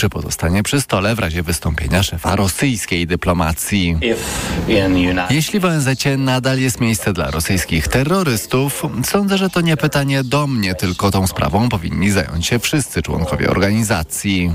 czy 0.00 0.08
pozostanie 0.08 0.62
przy 0.62 0.80
stole 0.80 1.14
w 1.14 1.18
razie 1.18 1.42
wystąpienia 1.42 2.02
szefa 2.02 2.36
rosyjskiej 2.36 3.06
dyplomacji. 3.06 3.98
Jeśli 5.30 5.60
w 5.60 5.64
ONZ 5.64 5.88
nadal 6.18 6.58
jest 6.58 6.80
miejsce 6.80 7.12
dla 7.12 7.30
rosyjskich 7.30 7.88
terrorystów, 7.88 8.82
sądzę, 9.04 9.38
że 9.38 9.50
to 9.50 9.60
nie 9.60 9.76
pytanie 9.76 10.24
do 10.24 10.46
mnie, 10.46 10.74
tylko 10.74 11.10
tą 11.10 11.26
sprawą 11.26 11.68
powinni 11.68 12.10
zająć 12.10 12.46
się 12.46 12.58
wszyscy 12.58 13.02
członkowie 13.02 13.50
organizacji. 13.50 14.52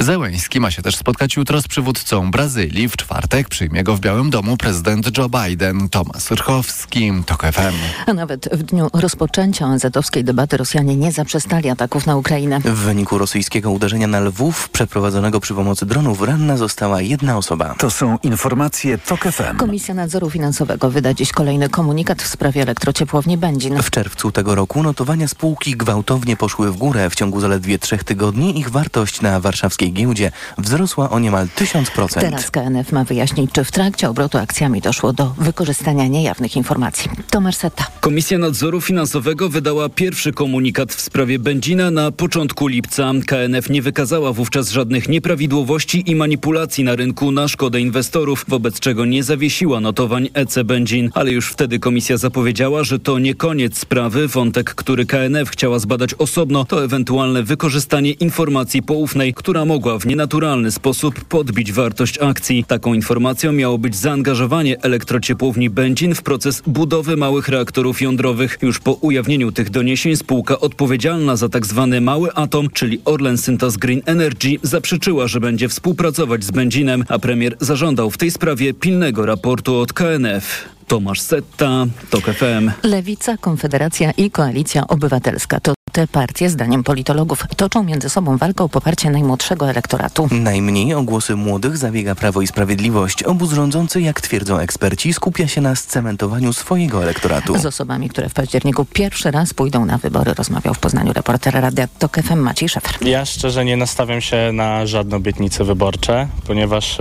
Zełęński 0.00 0.60
ma 0.60 0.70
się 0.70 0.82
też 0.82 0.96
spotkać 0.96 1.36
jutro 1.36 1.62
z 1.62 1.68
przywódcą 1.68 2.30
Brazylii. 2.30 2.88
W 2.88 2.96
czwartek 2.96 3.48
przyjmie 3.48 3.84
go 3.84 3.96
w 3.96 4.00
Białym 4.00 4.30
Domu 4.30 4.56
prezydent 4.56 5.18
Joe 5.18 5.28
Biden. 5.28 5.88
Tomasz 5.88 6.30
Rychowski, 6.30 7.12
TOK 7.26 7.42
FM. 7.42 7.74
A 8.06 8.12
nawet 8.12 8.48
w 8.52 8.62
dniu 8.62 8.90
rozpoczęcia 8.92 9.66
ONZ-owskiej 9.66 10.24
debaty 10.24 10.56
Rosjanie 10.56 10.96
nie 10.96 11.12
zaprzestali 11.12 11.70
ataków 11.70 12.06
na 12.06 12.16
Ukrainę. 12.16 12.60
W 12.60 12.78
wyniku 12.78 13.18
rosyjskiego 13.18 13.70
uderzenia 13.70 14.03
na 14.06 14.20
Lwów, 14.20 14.68
przeprowadzonego 14.68 15.40
przy 15.40 15.54
pomocy 15.54 15.86
dronów, 15.86 16.22
ranna 16.22 16.56
została 16.56 17.00
jedna 17.00 17.36
osoba. 17.36 17.74
To 17.78 17.90
są 17.90 18.18
informacje 18.22 18.98
TOK 18.98 19.20
FM. 19.20 19.56
Komisja 19.56 19.94
Nadzoru 19.94 20.30
Finansowego 20.30 20.90
wyda 20.90 21.14
dziś 21.14 21.32
kolejny 21.32 21.68
komunikat 21.68 22.22
w 22.22 22.26
sprawie 22.26 22.62
elektrociepłowni 22.62 23.38
Będzin. 23.38 23.82
W 23.82 23.90
czerwcu 23.90 24.32
tego 24.32 24.54
roku 24.54 24.82
notowania 24.82 25.28
spółki 25.28 25.76
gwałtownie 25.76 26.36
poszły 26.36 26.72
w 26.72 26.76
górę. 26.76 27.10
W 27.10 27.14
ciągu 27.14 27.40
zaledwie 27.40 27.78
trzech 27.78 28.04
tygodni 28.04 28.58
ich 28.58 28.70
wartość 28.70 29.20
na 29.20 29.40
warszawskiej 29.40 29.92
giełdzie 29.92 30.30
wzrosła 30.58 31.10
o 31.10 31.18
niemal 31.18 31.46
1000%. 31.56 32.20
Teraz 32.20 32.50
KNF 32.50 32.92
ma 32.92 33.04
wyjaśnić, 33.04 33.52
czy 33.52 33.64
w 33.64 33.72
trakcie 33.72 34.08
obrotu 34.08 34.38
akcjami 34.38 34.80
doszło 34.80 35.12
do 35.12 35.34
wykorzystania 35.38 36.06
niejawnych 36.06 36.56
informacji. 36.56 37.10
Tomasz 37.30 37.56
Setta. 37.56 37.86
Komisja 38.00 38.38
Nadzoru 38.38 38.80
Finansowego 38.80 39.48
wydała 39.48 39.88
pierwszy 39.88 40.32
komunikat 40.32 40.94
w 40.94 41.00
sprawie 41.00 41.38
Będzina 41.38 41.90
na 41.90 42.10
początku 42.10 42.66
lipca. 42.66 43.12
KNF 43.26 43.70
nie 43.70 43.82
wykazała 43.94 44.32
wówczas 44.32 44.70
żadnych 44.70 45.08
nieprawidłowości 45.08 46.10
i 46.10 46.14
manipulacji 46.14 46.84
na 46.84 46.96
rynku 46.96 47.30
na 47.30 47.48
szkodę 47.48 47.80
inwestorów, 47.80 48.44
wobec 48.48 48.80
czego 48.80 49.04
nie 49.04 49.22
zawiesiła 49.22 49.80
notowań 49.80 50.28
EC 50.34 50.58
Będzin. 50.64 51.10
Ale 51.14 51.30
już 51.30 51.48
wtedy 51.48 51.78
komisja 51.78 52.16
zapowiedziała, 52.16 52.84
że 52.84 52.98
to 52.98 53.18
nie 53.18 53.34
koniec 53.34 53.78
sprawy. 53.78 54.28
Wątek, 54.28 54.74
który 54.74 55.06
KNF 55.06 55.50
chciała 55.50 55.78
zbadać 55.78 56.14
osobno, 56.14 56.64
to 56.64 56.84
ewentualne 56.84 57.42
wykorzystanie 57.42 58.10
informacji 58.10 58.82
poufnej, 58.82 59.34
która 59.34 59.64
mogła 59.64 59.98
w 59.98 60.06
nienaturalny 60.06 60.72
sposób 60.72 61.24
podbić 61.24 61.72
wartość 61.72 62.18
akcji. 62.18 62.64
Taką 62.64 62.94
informacją 62.94 63.52
miało 63.52 63.78
być 63.78 63.96
zaangażowanie 63.96 64.80
elektrociepłowni 64.82 65.70
Będzin 65.70 66.14
w 66.14 66.22
proces 66.22 66.62
budowy 66.66 67.16
małych 67.16 67.48
reaktorów 67.48 68.02
jądrowych. 68.02 68.58
Już 68.62 68.78
po 68.78 68.92
ujawnieniu 68.92 69.52
tych 69.52 69.70
doniesień 69.70 70.16
spółka 70.16 70.60
odpowiedzialna 70.60 71.36
za 71.36 71.48
tzw. 71.48 71.88
Tak 71.90 72.02
mały 72.02 72.32
atom, 72.32 72.70
czyli 72.70 73.00
Orlen 73.04 73.38
Synthos 73.38 73.76
Green 73.84 74.02
Energy, 74.06 74.58
zaprzeczyła, 74.62 75.26
że 75.28 75.40
będzie 75.40 75.68
współpracować 75.68 76.44
z 76.44 76.50
Będzinem, 76.50 77.04
a 77.08 77.18
premier 77.18 77.56
zażądał 77.60 78.10
w 78.10 78.18
tej 78.18 78.30
sprawie 78.30 78.74
pilnego 78.74 79.26
raportu 79.26 79.76
od 79.76 79.92
KNF. 79.92 80.68
Tomasz 80.86 81.20
Setta, 81.20 81.86
TOK 82.10 82.24
FM. 82.24 82.70
Lewica, 82.82 83.36
Konfederacja 83.36 84.10
i 84.10 84.30
Koalicja 84.30 84.86
Obywatelska 84.86 85.60
to 85.60 85.74
te 85.94 86.06
partie, 86.06 86.50
zdaniem 86.50 86.84
politologów, 86.84 87.44
toczą 87.56 87.82
między 87.82 88.10
sobą 88.10 88.36
walkę 88.36 88.64
o 88.64 88.68
poparcie 88.68 89.10
najmłodszego 89.10 89.70
elektoratu. 89.70 90.28
Najmniej 90.30 90.94
o 90.94 91.02
głosy 91.02 91.36
młodych 91.36 91.76
zabiega 91.76 92.14
Prawo 92.14 92.42
i 92.42 92.46
Sprawiedliwość. 92.46 93.22
Obóz 93.22 93.52
rządzący, 93.52 94.00
jak 94.00 94.20
twierdzą 94.20 94.58
eksperci, 94.58 95.12
skupia 95.12 95.48
się 95.48 95.60
na 95.60 95.76
scementowaniu 95.76 96.52
swojego 96.52 97.02
elektoratu. 97.02 97.58
Z 97.58 97.66
osobami, 97.66 98.08
które 98.08 98.28
w 98.28 98.34
październiku 98.34 98.84
pierwszy 98.84 99.30
raz 99.30 99.54
pójdą 99.54 99.84
na 99.84 99.98
wybory, 99.98 100.34
rozmawiał 100.34 100.74
w 100.74 100.78
Poznaniu 100.78 101.12
reporter 101.12 101.54
Radia 101.54 101.88
TOK 101.98 102.16
FM 102.16 102.38
Maciej 102.38 102.68
Szefer. 102.68 103.06
Ja 103.06 103.24
szczerze 103.24 103.64
nie 103.64 103.76
nastawiam 103.76 104.20
się 104.20 104.50
na 104.52 104.86
żadne 104.86 105.16
obietnice 105.16 105.64
wyborcze, 105.64 106.28
ponieważ 106.46 106.98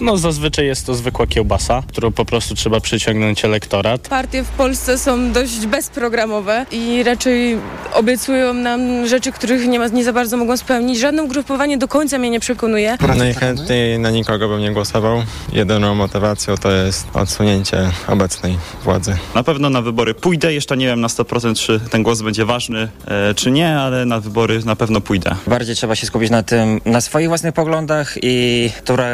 no, 0.00 0.16
zazwyczaj 0.16 0.66
jest 0.66 0.86
to 0.86 0.94
zwykła 0.94 1.26
kiełbasa, 1.26 1.82
którą 1.88 2.12
po 2.12 2.24
prostu 2.24 2.54
trzeba 2.54 2.80
przyciągnąć 2.80 3.44
elektorat. 3.44 4.08
Partie 4.08 4.44
w 4.44 4.48
Polsce 4.48 4.98
są 4.98 5.32
dość 5.32 5.66
bezprogramowe 5.66 6.66
i 6.70 7.02
raczej 7.02 7.58
obiecują 7.94 8.31
nam 8.54 9.06
rzeczy, 9.06 9.32
których 9.32 9.66
nie, 9.66 9.78
ma, 9.78 9.86
nie 9.86 10.04
za 10.04 10.12
bardzo 10.12 10.36
mogą 10.36 10.56
spełnić. 10.56 10.98
Żadne 10.98 11.22
ugrupowanie 11.22 11.78
do 11.78 11.88
końca 11.88 12.18
mnie 12.18 12.30
nie 12.30 12.40
przekonuje. 12.40 12.96
Najchętniej 13.16 13.98
na 13.98 14.10
nikogo 14.10 14.48
bym 14.48 14.60
nie 14.60 14.72
głosował. 14.72 15.22
Jedyną 15.52 15.94
motywacją 15.94 16.56
to 16.56 16.70
jest 16.70 17.06
odsunięcie 17.14 17.90
obecnej 18.08 18.58
władzy. 18.84 19.16
Na 19.34 19.42
pewno 19.42 19.70
na 19.70 19.82
wybory 19.82 20.14
pójdę. 20.14 20.54
Jeszcze 20.54 20.76
nie 20.76 20.86
wiem 20.86 21.00
na 21.00 21.08
100% 21.08 21.54
czy 21.54 21.80
ten 21.90 22.02
głos 22.02 22.22
będzie 22.22 22.44
ważny, 22.44 22.88
e, 23.06 23.34
czy 23.34 23.50
nie, 23.50 23.76
ale 23.78 24.04
na 24.04 24.20
wybory 24.20 24.60
na 24.64 24.76
pewno 24.76 25.00
pójdę. 25.00 25.34
Bardziej 25.46 25.76
trzeba 25.76 25.94
się 25.94 26.06
skupić 26.06 26.30
na 26.30 26.42
tym, 26.42 26.80
na 26.84 27.00
swoich 27.00 27.28
własnych 27.28 27.54
poglądach 27.54 28.14
i 28.22 28.70
która 28.78 29.06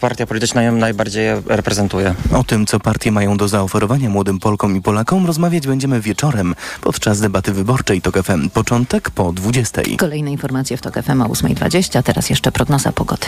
partia 0.00 0.26
polityczna 0.26 0.62
ją 0.62 0.76
najbardziej 0.76 1.26
reprezentuje. 1.46 2.14
O 2.32 2.44
tym, 2.44 2.66
co 2.66 2.80
partie 2.80 3.12
mają 3.12 3.36
do 3.36 3.48
zaoferowania 3.48 4.08
młodym 4.08 4.40
Polkom 4.40 4.76
i 4.76 4.82
Polakom 4.82 5.26
rozmawiać 5.26 5.66
będziemy 5.66 6.00
wieczorem 6.00 6.54
podczas 6.80 7.20
debaty 7.20 7.52
wyborczej 7.52 8.00
TOK 8.02 8.22
FM. 8.22 8.50
Początek 8.54 9.10
po 9.10 9.32
20. 9.32 9.82
Kolejne 9.98 10.30
informacje 10.30 10.76
w 10.76 10.80
TOK 10.80 10.94
FM 11.02 11.22
o 11.22 11.24
8.20, 11.24 12.02
teraz 12.02 12.30
jeszcze 12.30 12.52
prognoza 12.52 12.92
pogody. 12.92 13.26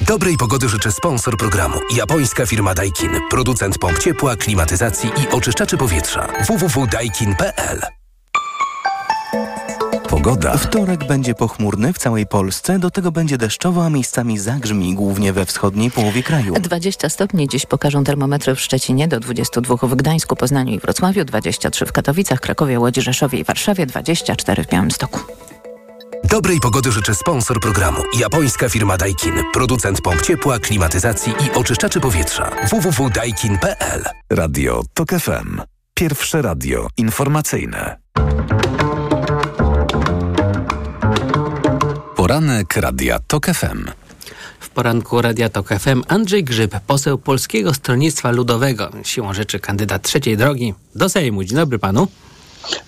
Dobrej 0.00 0.36
pogody 0.36 0.68
życzę 0.68 0.92
sponsor 0.92 1.36
programu. 1.36 1.74
Japońska 1.96 2.46
firma 2.46 2.74
Daikin. 2.74 3.10
Producent 3.30 3.78
pomp 3.78 3.98
ciepła, 3.98 4.36
klimatyzacji 4.36 5.10
i 5.10 5.34
oczyszczaczy 5.34 5.76
powietrza. 5.76 6.28
www.daikin.pl 6.48 7.80
Pogoda. 10.18 10.56
Wtorek 10.56 11.06
będzie 11.06 11.34
pochmurny 11.34 11.92
w 11.92 11.98
całej 11.98 12.26
Polsce, 12.26 12.78
do 12.78 12.90
tego 12.90 13.12
będzie 13.12 13.38
deszczowo, 13.38 13.84
a 13.84 13.90
miejscami 13.90 14.38
zagrzmi, 14.38 14.94
głównie 14.94 15.32
we 15.32 15.46
wschodniej 15.46 15.90
połowie 15.90 16.22
kraju. 16.22 16.54
20 16.60 17.08
stopni 17.08 17.48
dziś 17.48 17.66
pokażą 17.66 18.04
termometry 18.04 18.54
w 18.54 18.60
Szczecinie, 18.60 19.08
do 19.08 19.20
22 19.20 19.76
w 19.82 19.94
Gdańsku, 19.94 20.36
Poznaniu 20.36 20.74
i 20.74 20.78
Wrocławiu, 20.78 21.24
23 21.24 21.86
w 21.86 21.92
Katowicach, 21.92 22.40
Krakowie, 22.40 22.80
Łodzi, 22.80 23.00
Rzeszowie 23.02 23.38
i 23.38 23.44
Warszawie, 23.44 23.86
24 23.86 24.64
w 24.64 24.68
Białymstoku. 24.68 25.20
Dobrej 26.24 26.60
pogody 26.60 26.92
życzę 26.92 27.14
sponsor 27.14 27.60
programu. 27.60 27.98
Japońska 28.18 28.68
firma 28.68 28.96
Daikin. 28.96 29.34
Producent 29.52 30.00
pomp 30.00 30.22
ciepła, 30.22 30.58
klimatyzacji 30.58 31.32
i 31.46 31.58
oczyszczaczy 31.58 32.00
powietrza. 32.00 32.50
www.daikin.pl 32.70 34.04
Radio 34.30 34.82
TOK 34.94 35.10
FM. 35.10 35.60
Pierwsze 35.94 36.42
radio 36.42 36.88
informacyjne. 36.96 37.96
Poranek 42.28 42.76
Radia 42.76 43.18
TOK 43.18 43.46
FM. 43.46 43.90
W 44.60 44.68
poranku 44.68 45.22
Radia 45.22 45.48
TOK 45.48 45.68
FM 45.68 46.02
Andrzej 46.08 46.44
Grzyb, 46.44 46.74
poseł 46.86 47.18
Polskiego 47.18 47.74
Stronnictwa 47.74 48.30
Ludowego, 48.30 48.90
siłą 49.02 49.34
rzeczy 49.34 49.60
kandydat 49.60 50.02
trzeciej 50.02 50.36
drogi 50.36 50.74
do 50.94 51.08
Sejmu. 51.08 51.44
Dzień 51.44 51.56
dobry 51.56 51.78
panu. 51.78 52.08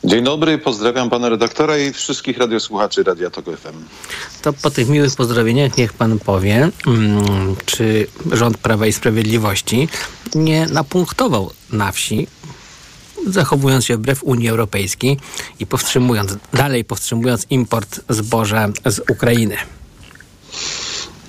Dzień 0.05 0.25
dobry, 0.25 0.59
pozdrawiam 0.59 1.11
pana 1.11 1.28
redaktora 1.28 1.78
i 1.78 1.93
wszystkich 1.93 2.39
radiosłuchaczy 2.39 3.03
Radia 3.03 3.31
TOK 3.31 3.45
FM. 3.45 3.84
To 4.43 4.53
po 4.53 4.71
tych 4.71 4.89
miłych 4.89 5.17
pozdrowieniach 5.17 5.77
niech 5.77 5.93
pan 5.93 6.19
powie, 6.19 6.71
hmm, 6.84 7.57
czy 7.67 8.07
rząd 8.33 8.59
Prawa 8.59 8.87
i 8.87 8.93
Sprawiedliwości 8.93 9.89
nie 10.34 10.67
napunktował 10.67 11.51
na 11.72 11.93
wsi 11.93 12.27
zachowując 13.26 13.84
się 13.84 13.97
wbrew 13.97 14.25
Unii 14.25 14.48
Europejskiej 14.48 15.16
i 15.60 15.66
powstrzymując, 15.66 16.36
dalej 16.53 16.84
powstrzymując 16.84 17.47
import 17.50 18.00
zboża 18.08 18.69
z 18.86 18.98
Ukrainy? 19.10 19.56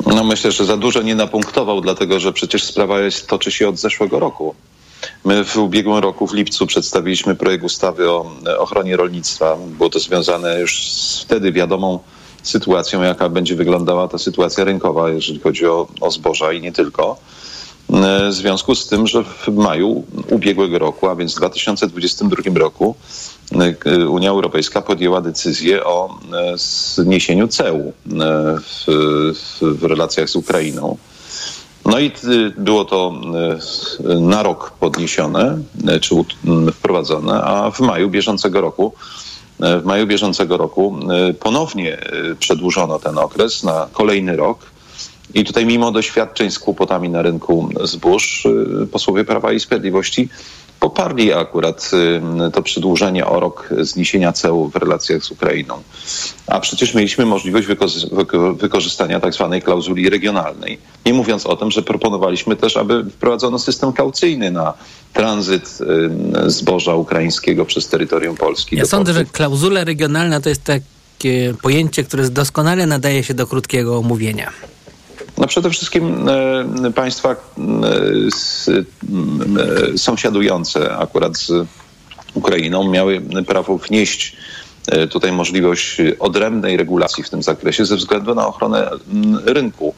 No 0.06 0.24
myślę, 0.24 0.51
że 0.51 0.66
za 0.66 0.78
dużo 0.78 1.01
nie 1.01 1.16
napunktował, 1.16 1.81
dlatego 1.81 2.19
że 2.19 2.34
przecież 2.34 2.63
sprawa 2.63 3.00
jest, 3.00 3.28
toczy 3.28 3.51
się 3.51 3.69
od 3.69 3.80
zeszłego 3.80 4.19
roku. 4.19 4.56
My 5.25 5.46
w 5.46 5.57
ubiegłym 5.57 5.97
roku, 5.97 6.28
w 6.28 6.34
lipcu, 6.34 6.68
przedstawiliśmy 6.68 7.35
projekt 7.35 7.63
ustawy 7.63 8.09
o 8.09 8.31
ochronie 8.57 8.98
rolnictwa. 8.98 9.57
Było 9.68 9.89
to 9.89 10.00
związane 10.00 10.60
już 10.60 10.92
z 10.92 11.21
wtedy 11.21 11.51
wiadomą 11.51 12.00
sytuacją, 12.44 13.01
jaka 13.01 13.30
będzie 13.30 13.56
wyglądała 13.56 14.07
ta 14.07 14.18
sytuacja 14.18 14.63
rynkowa, 14.63 15.10
jeżeli 15.10 15.39
chodzi 15.39 15.66
o, 15.66 15.88
o 16.01 16.12
zboża 16.12 16.54
i 16.54 16.62
nie 16.62 16.71
tylko. 16.71 17.18
W 17.92 18.34
związku 18.34 18.76
z 18.76 18.88
tym, 18.88 19.08
że 19.08 19.24
w 19.24 19.48
maju 19.48 20.04
ubiegłego 20.30 20.80
roku, 20.80 21.08
a 21.08 21.16
więc 21.16 21.34
w 21.34 21.38
2022 21.38 22.60
roku, 22.60 22.96
Unia 24.10 24.30
Europejska 24.30 24.82
podjęła 24.82 25.22
decyzję 25.22 25.84
o 25.84 26.20
zniesieniu 26.56 27.48
ceł 27.48 27.94
w, 28.06 28.84
w, 29.36 29.80
w 29.80 29.84
relacjach 29.84 30.30
z 30.30 30.36
Ukrainą. 30.36 30.98
No 31.86 32.00
i 32.00 32.12
było 32.58 32.86
to 32.86 33.14
na 34.20 34.44
rok 34.44 34.72
podniesione, 34.80 35.58
czy 36.02 36.16
wprowadzone, 36.74 37.44
a 37.44 37.72
w 37.72 37.80
maju 37.80 38.10
bieżącego 38.10 38.62
roku 38.62 38.94
w 39.60 39.86
maju 39.86 40.08
bieżącego 40.08 40.58
roku 40.58 40.96
ponownie 41.40 41.98
przedłużono 42.40 43.00
ten 43.00 43.18
okres 43.18 43.64
na 43.64 43.88
kolejny 43.94 44.36
rok. 44.36 44.70
I 45.33 45.44
tutaj 45.44 45.66
mimo 45.66 45.92
doświadczeń 45.92 46.51
z 46.51 46.60
kłopotami 46.60 47.10
na 47.10 47.22
rynku 47.22 47.69
zbóż 47.83 48.48
posłowie 48.92 49.24
Prawa 49.24 49.51
i 49.51 49.60
Sprawiedliwości 49.60 50.30
poparli 50.80 51.33
akurat 51.33 51.92
to 52.54 52.62
przedłużenie 52.62 53.25
o 53.25 53.39
rok 53.39 53.69
zniesienia 53.81 54.33
ceł 54.33 54.69
w 54.69 54.75
relacjach 54.75 55.24
z 55.24 55.31
Ukrainą. 55.31 55.75
A 56.48 56.60
przecież 56.60 56.94
mieliśmy 56.94 57.25
możliwość 57.25 57.68
wykorzystania 58.56 59.19
tak 59.19 59.33
zwanej 59.33 59.62
klauzuli 59.62 60.10
regionalnej. 60.10 60.78
Nie 61.06 61.13
mówiąc 61.13 61.45
o 61.45 61.56
tym, 61.56 61.72
że 61.72 61.81
proponowaliśmy 61.81 62.56
też, 62.56 62.78
aby 62.78 63.04
wprowadzono 63.04 63.60
system 63.60 63.94
kaucyjny 63.94 64.51
na 64.51 64.74
tranzyt 65.13 65.78
zboża 66.48 66.95
ukraińskiego 66.95 67.66
przez 67.66 67.88
terytorium 67.88 68.36
Polski. 68.36 68.75
Ja 68.75 68.86
sądzę, 68.86 69.13
że 69.13 69.25
klauzula 69.25 69.83
regionalna 69.83 70.42
to 70.42 70.50
jest 70.50 70.63
takie 70.63 71.54
pojęcie, 71.62 72.04
które 72.04 72.30
doskonale 72.30 72.86
nadaje 72.86 73.24
się 73.24 73.33
do 73.33 73.48
krótkiego 73.48 73.98
omówienia. 73.98 74.51
No 75.38 75.48
przede 75.48 75.69
wszystkim 75.69 76.30
e, 76.30 76.92
państwa 76.92 77.30
e, 77.30 77.36
e, 79.94 79.98
sąsiadujące 79.98 80.98
akurat 80.98 81.38
z 81.38 81.51
Ukrainą 82.33 82.89
miały 82.89 83.22
prawo 83.48 83.78
wnieść 83.78 84.36
tutaj 85.10 85.31
możliwość 85.31 85.98
odrębnej 86.19 86.78
regulacji 86.78 87.24
w 87.24 87.30
tym 87.30 87.44
zakresie 87.44 87.86
ze 87.86 87.95
względu 87.95 88.36
na 88.36 88.48
ochronę 88.48 88.92
rynku 89.45 89.95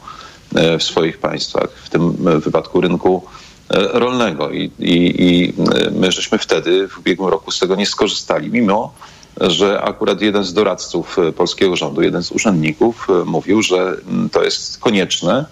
w 0.80 0.84
swoich 0.84 1.18
państwach, 1.18 1.70
w 1.84 1.90
tym 1.90 2.16
wypadku 2.40 2.82
rynku 2.82 3.24
rolnego. 3.70 4.52
I, 4.52 4.72
i, 4.80 5.24
I 5.24 5.54
my 5.92 6.12
żeśmy 6.12 6.38
wtedy 6.38 6.88
w 6.88 7.00
ubiegłym 7.00 7.30
roku 7.30 7.52
z 7.52 7.60
tego 7.60 7.76
nie 7.76 7.86
skorzystali, 7.86 8.50
mimo 8.52 8.94
że 9.42 9.82
akurat 9.82 10.22
jeden 10.22 10.44
z 10.44 10.54
doradców 10.54 11.20
e, 11.20 11.32
polskiego 11.32 11.76
rządu, 11.76 12.02
jeden 12.02 12.24
z 12.24 12.32
urzędników 12.32 13.08
e, 13.10 13.26
mówił, 13.26 13.62
że 13.62 13.78
mm, 13.78 14.30
to 14.30 14.44
jest 14.44 14.78
konieczne, 14.78 15.46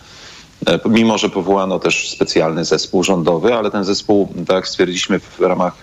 e, 0.68 0.80
mimo 0.90 1.18
że 1.18 1.30
powołano 1.30 1.80
też 1.80 2.10
specjalny 2.10 2.66
zespół 2.66 3.04
rządowy, 3.04 3.54
ale 3.54 3.72
ten 3.72 3.84
zespół, 3.84 4.34
tak 4.48 4.56
jak 4.56 4.68
stwierdziliśmy 4.68 5.20
w 5.20 5.40
ramach 5.40 5.74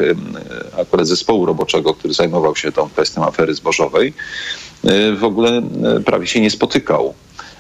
akurat 0.81 1.07
zespołu 1.07 1.47
roboczego, 1.47 1.95
który 1.95 2.15
zajmował 2.15 2.57
się 2.57 2.73
tą 2.73 2.89
kwestią 2.89 3.25
afery 3.25 3.55
zbożowej, 3.55 4.13
w 5.17 5.25
ogóle 5.25 5.63
prawie 6.05 6.27
się 6.27 6.41
nie 6.41 6.51
spotykał 6.51 7.15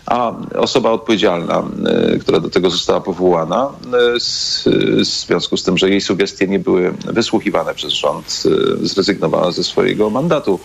a 0.08 0.32
osoba 0.54 0.90
odpowiedzialna, 0.90 1.62
y, 2.14 2.18
która 2.18 2.40
do 2.40 2.50
tego 2.50 2.70
została 2.70 3.00
powołana, 3.00 3.68
y, 4.16 5.00
w 5.00 5.04
związku 5.04 5.56
z 5.56 5.62
tym, 5.62 5.78
że 5.78 5.90
jej 5.90 6.00
sugestie 6.00 6.46
nie 6.46 6.58
były 6.58 6.94
wysłuchiwane 7.04 7.74
przez 7.74 7.92
rząd, 7.92 8.42
y, 8.82 8.86
zrezygnowała 8.86 9.52
ze 9.52 9.64
swojego 9.64 10.10
mandatu, 10.10 10.60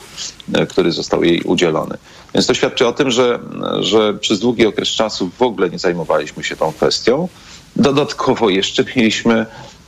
który 0.69 0.91
został 0.91 1.23
jej 1.23 1.41
udzielony. 1.41 1.97
Więc 2.33 2.47
to 2.47 2.53
świadczy 2.53 2.87
o 2.87 2.93
tym, 2.93 3.11
że, 3.11 3.39
że 3.79 4.13
przez 4.13 4.39
długi 4.39 4.65
okres 4.65 4.89
czasu 4.89 5.29
w 5.37 5.41
ogóle 5.41 5.69
nie 5.69 5.79
zajmowaliśmy 5.79 6.43
się 6.43 6.55
tą 6.55 6.73
kwestią. 6.73 7.27
Dodatkowo 7.75 8.49
jeszcze 8.49 8.83
mieliśmy 8.95 9.45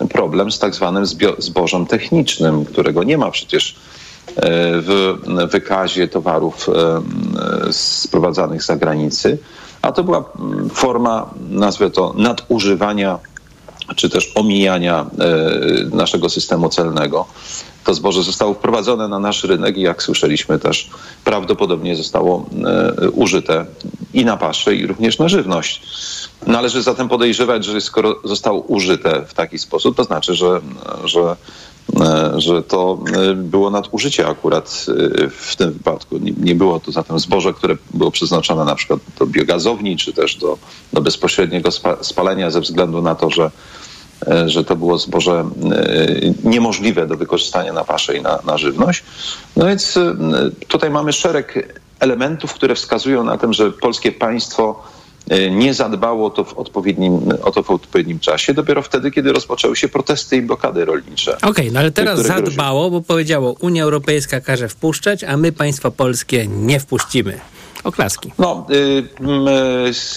problem 0.10 0.52
z 0.52 0.60
tak 0.60 0.76
zwanym 0.76 1.06
zbożem 1.38 1.86
technicznym, 1.86 2.66
którego 2.66 3.04
nie 3.04 3.18
ma 3.18 3.32
przecież 3.32 3.76
w 4.82 5.18
wykazie 5.52 6.08
towarów 6.08 6.70
sprowadzanych 7.72 8.64
z 8.64 8.66
zagranicy, 8.66 9.38
a 9.82 9.92
to 9.92 10.04
była 10.04 10.24
forma, 10.74 11.30
nazwę 11.50 11.92
to, 11.92 12.14
nadużywania 12.18 13.20
czy 13.96 14.10
też 14.10 14.32
omijania 14.36 15.06
e, 15.20 15.96
naszego 15.96 16.30
systemu 16.30 16.70
celnego. 16.70 17.26
To 17.84 17.94
zboże 17.94 18.24
zostało 18.24 18.54
wprowadzone 18.54 19.08
na 19.08 19.20
nasz 19.20 19.44
rynek 19.44 19.78
i 19.78 19.82
jak 19.82 20.04
słyszeliśmy 20.04 20.60
też 20.60 20.90
prawdopodobnie 21.24 21.96
zostało 21.96 22.46
e, 23.00 23.10
użyte 23.10 23.66
i 24.14 24.26
na 24.26 24.38
pasze 24.38 24.76
i 24.76 24.88
również 24.88 25.20
na 25.20 25.30
żywność. 25.30 25.82
Należy 26.48 26.82
zatem 26.82 27.10
podejrzewać, 27.10 27.66
że 27.66 27.82
skoro 27.82 28.16
zostało 28.24 28.60
użyte 28.62 29.26
w 29.28 29.34
taki 29.34 29.60
sposób, 29.60 29.98
to 29.98 30.04
znaczy, 30.04 30.36
że, 30.36 30.62
że 31.04 31.20
E, 31.22 31.36
że 32.38 32.64
to 32.64 33.00
e, 33.14 33.34
było 33.34 33.70
nadużycie 33.70 34.28
akurat 34.28 34.86
e, 34.90 35.30
w 35.30 35.56
tym 35.56 35.72
wypadku. 35.72 36.20
Nie 36.38 36.56
było 36.56 36.80
to 36.80 36.92
zatem 36.92 37.20
zboże, 37.20 37.54
które 37.54 37.78
było 37.94 38.12
przeznaczone 38.12 38.66
na 38.66 38.76
przykład 38.76 39.00
do 39.20 39.26
biogazowni, 39.26 39.98
czy 39.98 40.14
też 40.14 40.36
do, 40.36 40.58
do 40.94 41.02
bezpośredniego 41.02 41.70
spalenia 42.02 42.52
ze 42.52 42.62
względu 42.62 43.02
na 43.02 43.16
to, 43.16 43.30
że 43.30 43.52
że 44.46 44.64
to 44.64 44.76
było 44.76 44.98
zboże 44.98 45.46
niemożliwe 46.44 47.08
do 47.08 47.18
wykorzystania 47.18 47.74
na 47.74 47.84
paszę 47.84 48.18
i 48.18 48.22
na, 48.22 48.40
na 48.46 48.58
żywność. 48.58 49.04
No 49.56 49.66
więc 49.66 50.00
tutaj 50.68 50.90
mamy 50.90 51.14
szereg 51.14 51.80
elementów, 52.00 52.54
które 52.54 52.76
wskazują 52.76 53.24
na 53.24 53.38
tym, 53.38 53.54
że 53.54 53.72
polskie 53.72 54.12
państwo 54.12 54.84
E, 54.86 54.95
nie 55.52 55.74
zadbało 55.74 56.30
to 56.30 56.44
w 56.44 56.54
odpowiednim, 56.54 57.20
o 57.44 57.52
to 57.52 57.64
w 57.64 57.72
odpowiednim 57.72 58.20
czasie, 58.20 58.54
dopiero 58.54 58.82
wtedy, 58.82 59.12
kiedy 59.12 59.34
rozpoczęły 59.34 59.76
się 59.76 59.88
protesty 59.88 60.38
i 60.38 60.42
blokady 60.42 60.86
rolnicze. 60.86 61.38
Okej, 61.38 61.50
okay, 61.50 61.72
no 61.72 61.80
ale 61.80 61.92
teraz 61.92 62.20
zadbało, 62.20 62.92
bo 62.92 63.02
powiedziało, 63.02 63.56
Unia 63.60 63.84
Europejska 63.84 64.42
każe 64.42 64.70
wpuszczać, 64.70 65.24
a 65.24 65.38
my 65.38 65.52
państwa 65.52 65.92
polskie 65.92 66.48
nie 66.48 66.80
wpuścimy. 66.80 67.40
Oklaski. 67.86 68.32
No, 68.38 68.68
y, 68.72 69.04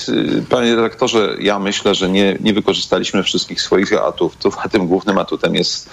y, 0.09 0.45
panie 0.49 0.77
redaktorze, 0.77 1.37
ja 1.41 1.59
myślę, 1.59 1.95
że 1.95 2.09
nie, 2.09 2.37
nie 2.41 2.53
wykorzystaliśmy 2.53 3.23
wszystkich 3.23 3.63
swoich 3.63 3.93
atów. 3.93 4.37
a 4.65 4.69
tym 4.75 4.87
głównym 4.87 5.19
atutem 5.19 5.55
jest 5.55 5.91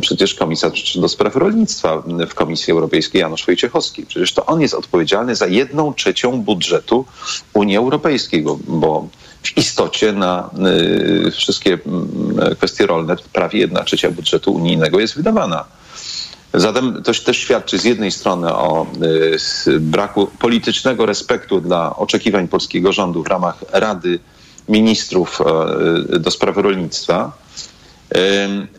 przecież 0.00 0.34
komisarz 0.34 0.98
do 0.98 1.08
spraw 1.08 1.36
rolnictwa 1.36 2.02
w 2.28 2.34
Komisji 2.34 2.72
Europejskiej 2.72 3.20
Janusz 3.20 3.46
Wojciechowski. 3.46 4.06
Przecież 4.06 4.32
to 4.32 4.46
on 4.46 4.60
jest 4.60 4.74
odpowiedzialny 4.74 5.34
za 5.34 5.46
jedną 5.46 5.94
trzecią 5.94 6.42
budżetu 6.42 7.04
Unii 7.54 7.76
Europejskiej, 7.76 8.44
bo 8.68 9.08
w 9.42 9.56
istocie 9.56 10.12
na 10.12 10.50
y, 11.26 11.30
wszystkie 11.30 11.78
kwestie 12.56 12.86
rolne 12.86 13.16
prawie 13.32 13.58
jedna 13.58 13.84
trzecia 13.84 14.10
budżetu 14.10 14.52
unijnego 14.52 15.00
jest 15.00 15.16
wydawana. 15.16 15.64
Zatem 16.54 17.02
to 17.02 17.12
też 17.12 17.38
świadczy 17.38 17.78
z 17.78 17.84
jednej 17.84 18.10
strony 18.10 18.54
o 18.54 18.86
y, 19.66 19.80
braku 19.80 20.26
politycznego 20.38 21.06
respektu 21.06 21.60
dla 21.60 21.96
oczekiwań 21.96 22.48
polskiego 22.48 22.92
rządu 22.92 23.22
w 23.22 23.26
ramach 23.26 23.64
Rady 23.72 24.18
Ministrów 24.68 25.40
y, 26.14 26.18
do 26.18 26.30
spraw 26.30 26.56
rolnictwa, 26.56 27.32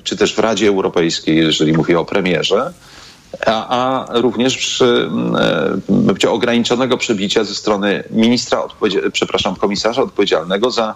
czy 0.04 0.18
też 0.18 0.36
w 0.36 0.40
Radzie 0.40 0.68
Europejskiej, 0.68 1.38
jeżeli 1.38 1.74
mówię 1.74 2.00
o 2.00 2.06
premierze, 2.06 2.74
a, 3.46 3.68
a 3.68 4.22
również 4.22 4.58
przy 4.58 5.10
y, 6.24 6.30
ograniczonego 6.30 6.98
przebicia 6.98 7.44
ze 7.44 7.56
strony 7.56 8.04
ministra, 8.10 8.64
przepraszam, 9.12 9.56
komisarza 9.56 10.02
odpowiedzialnego 10.02 10.72
za, 10.72 10.96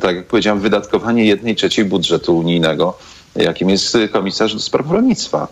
tak 0.00 0.16
jak 0.16 0.26
powiedziałem, 0.26 0.60
wydatkowanie 0.60 1.24
jednej 1.24 1.56
trzeciej 1.56 1.84
budżetu 1.84 2.38
unijnego, 2.38 2.98
jakim 3.36 3.70
jest 3.70 3.96
komisarz 4.12 4.54
do 4.54 4.60
spraw 4.60 4.90
rolnictwa. 4.90 5.48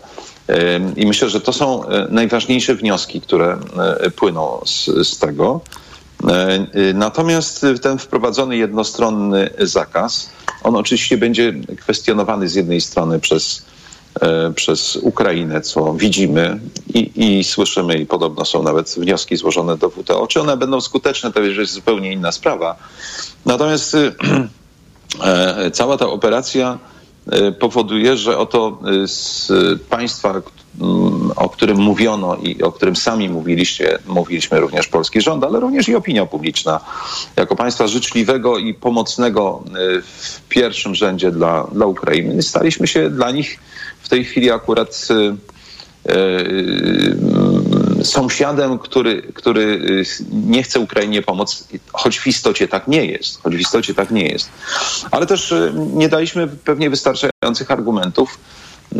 I 0.95 1.05
myślę, 1.05 1.29
że 1.29 1.41
to 1.41 1.53
są 1.53 1.85
e, 1.85 2.07
najważniejsze 2.09 2.75
wnioski, 2.75 3.21
które 3.21 3.57
e, 3.99 4.11
płyną 4.11 4.61
z, 4.65 4.85
z 5.07 5.17
tego. 5.17 5.61
E, 6.29 6.93
natomiast 6.93 7.65
ten 7.81 7.97
wprowadzony 7.97 8.57
jednostronny 8.57 9.49
zakaz, 9.59 10.29
on 10.63 10.75
oczywiście 10.75 11.17
będzie 11.17 11.53
kwestionowany 11.79 12.49
z 12.49 12.55
jednej 12.55 12.81
strony 12.81 13.19
przez, 13.19 13.65
przez 14.55 14.95
Ukrainę, 14.95 15.61
co 15.61 15.93
widzimy 15.93 16.59
i, 16.93 17.11
i 17.15 17.43
słyszymy, 17.43 17.97
i 17.97 18.05
podobno 18.05 18.45
są 18.45 18.63
nawet 18.63 18.89
wnioski 18.89 19.37
złożone 19.37 19.77
do 19.77 19.89
WTO. 19.89 20.27
Czy 20.27 20.41
one 20.41 20.57
będą 20.57 20.81
skuteczne, 20.81 21.31
to 21.31 21.41
jest 21.41 21.73
zupełnie 21.73 22.11
inna 22.11 22.31
sprawa. 22.31 22.75
Natomiast 23.45 23.97
cała 25.73 25.97
ta 25.97 26.07
operacja 26.07 26.77
E, 26.77 26.90
powoduje, 27.59 28.17
że 28.17 28.37
oto 28.37 28.79
e, 29.03 29.07
z 29.07 29.51
państwa, 29.89 30.41
o 31.35 31.49
którym 31.49 31.77
mówiono 31.77 32.35
i 32.35 32.63
o 32.63 32.71
którym 32.71 32.95
sami 32.95 33.29
mówiliście, 33.29 33.99
mówiliśmy 34.07 34.59
również 34.59 34.87
polski 34.87 35.21
rząd, 35.21 35.43
ale 35.43 35.59
również 35.59 35.89
i 35.89 35.95
opinia 35.95 36.25
publiczna, 36.25 36.79
jako 37.35 37.55
państwa 37.55 37.87
życzliwego 37.87 38.57
i 38.57 38.73
pomocnego 38.73 39.63
e, 39.65 40.01
w 40.01 40.41
pierwszym 40.49 40.95
rzędzie 40.95 41.31
dla, 41.31 41.67
dla 41.71 41.85
Ukrainy, 41.85 42.41
staliśmy 42.41 42.87
się 42.87 43.09
dla 43.09 43.31
nich 43.31 43.59
w 44.01 44.09
tej 44.09 44.25
chwili 44.25 44.51
akurat 44.51 45.07
sąsiadem, 48.03 48.79
który, 48.79 49.21
który 49.21 49.61
y, 49.61 50.05
nie 50.31 50.63
chce 50.63 50.79
Ukrainie 50.79 51.21
pomóc, 51.21 51.67
choć 51.93 52.19
w 52.19 52.27
istocie 52.27 52.67
tak 52.67 52.87
nie 52.87 53.05
jest, 53.05 53.41
choć 53.43 53.55
w 53.55 53.59
istocie 53.59 53.93
tak 53.93 54.11
nie 54.11 54.27
jest. 54.27 54.49
Ale 55.11 55.25
też 55.25 55.51
y, 55.51 55.73
nie 55.75 56.09
daliśmy 56.09 56.47
pewnie 56.47 56.89
wystarczających 56.89 57.71
argumentów, 57.71 58.37
y, 58.93 58.97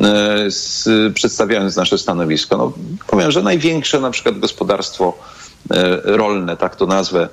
z, 0.51 0.88
przedstawiając 1.13 1.75
nasze 1.75 1.98
stanowisko. 1.98 2.58
No, 2.58 2.74
powiem, 3.08 3.31
że 3.31 3.41
największe 3.41 4.00
na 4.00 4.12
przykład 4.12 4.39
gospodarstwo 4.39 5.17
rolne, 6.03 6.58
tak 6.58 6.75
to 6.75 6.86
nazwę, 6.86 7.29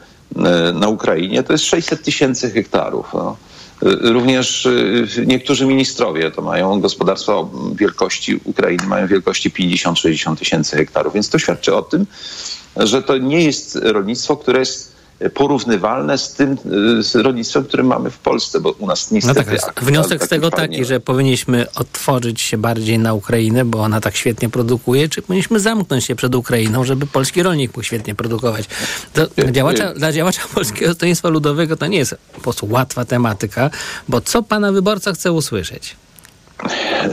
na 0.74 0.88
Ukrainie 0.88 1.42
to 1.42 1.52
jest 1.52 1.64
600 1.64 2.02
tysięcy 2.02 2.50
hektarów. 2.50 3.06
No. 3.14 3.36
Również 4.02 4.66
y, 4.66 5.24
niektórzy 5.26 5.66
ministrowie 5.66 6.30
to 6.30 6.42
mają. 6.42 6.80
Gospodarstwa 6.80 7.32
wielkości 7.74 8.40
Ukrainy, 8.44 8.86
mają 8.86 9.06
wielkości 9.06 9.50
50-60 9.50 10.36
tysięcy 10.36 10.76
hektarów, 10.76 11.14
więc 11.14 11.28
to 11.28 11.38
świadczy 11.38 11.74
o 11.74 11.82
tym, 11.82 12.06
że 12.76 13.02
to 13.02 13.18
nie 13.18 13.44
jest 13.44 13.78
rolnictwo, 13.82 14.36
które 14.36 14.58
jest 14.58 14.97
porównywalne 15.34 16.18
z 16.18 16.32
tym 16.32 16.56
z 17.00 17.14
rolnictwem, 17.14 17.64
które 17.64 17.82
mamy 17.82 18.10
w 18.10 18.18
Polsce, 18.18 18.60
bo 18.60 18.70
u 18.70 18.86
nas 18.86 19.10
niestety... 19.10 19.44
No 19.50 19.56
tak, 19.60 19.84
wniosek 19.84 20.24
z 20.24 20.28
tego 20.28 20.50
taki, 20.50 20.84
że 20.84 21.00
powinniśmy 21.00 21.66
otworzyć 21.74 22.40
się 22.40 22.58
bardziej 22.58 22.98
na 22.98 23.14
Ukrainę, 23.14 23.64
bo 23.64 23.80
ona 23.80 24.00
tak 24.00 24.16
świetnie 24.16 24.48
produkuje, 24.48 25.08
czy 25.08 25.22
powinniśmy 25.22 25.60
zamknąć 25.60 26.04
się 26.04 26.14
przed 26.14 26.34
Ukrainą, 26.34 26.84
żeby 26.84 27.06
polski 27.06 27.42
rolnik 27.42 27.70
mógł 27.70 27.82
świetnie 27.82 28.14
produkować. 28.14 28.68
Dla, 29.14 29.26
działacza, 29.52 29.94
dla 29.94 30.12
działacza 30.12 30.42
Polskiego 30.54 30.94
Stronnictwa 30.94 31.28
Ludowego 31.28 31.76
to 31.76 31.86
nie 31.86 31.98
jest 31.98 32.14
po 32.34 32.40
prostu 32.40 32.68
łatwa 32.70 33.04
tematyka, 33.04 33.70
bo 34.08 34.20
co 34.20 34.42
pana 34.42 34.72
wyborca 34.72 35.12
chce 35.12 35.32
usłyszeć? 35.32 35.96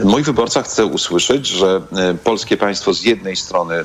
Mój 0.04 0.22
wyborca 0.22 0.62
chce 0.62 0.86
usłyszeć, 0.86 1.46
że 1.46 1.82
e, 1.96 2.14
polskie 2.14 2.56
państwo 2.56 2.94
z 2.94 3.02
jednej 3.02 3.36
strony 3.36 3.74
e, 3.74 3.84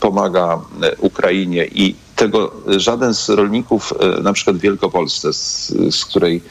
pomaga 0.00 0.60
Ukrainie 0.98 1.66
i 1.66 1.94
tego 2.16 2.52
żaden 2.66 3.14
z 3.14 3.28
rolników, 3.28 3.94
na 4.22 4.32
przykład 4.32 4.56
w 4.56 4.60
Wielkopolsce, 4.60 5.32
z, 5.32 5.72
z 5.90 6.04
której, 6.04 6.42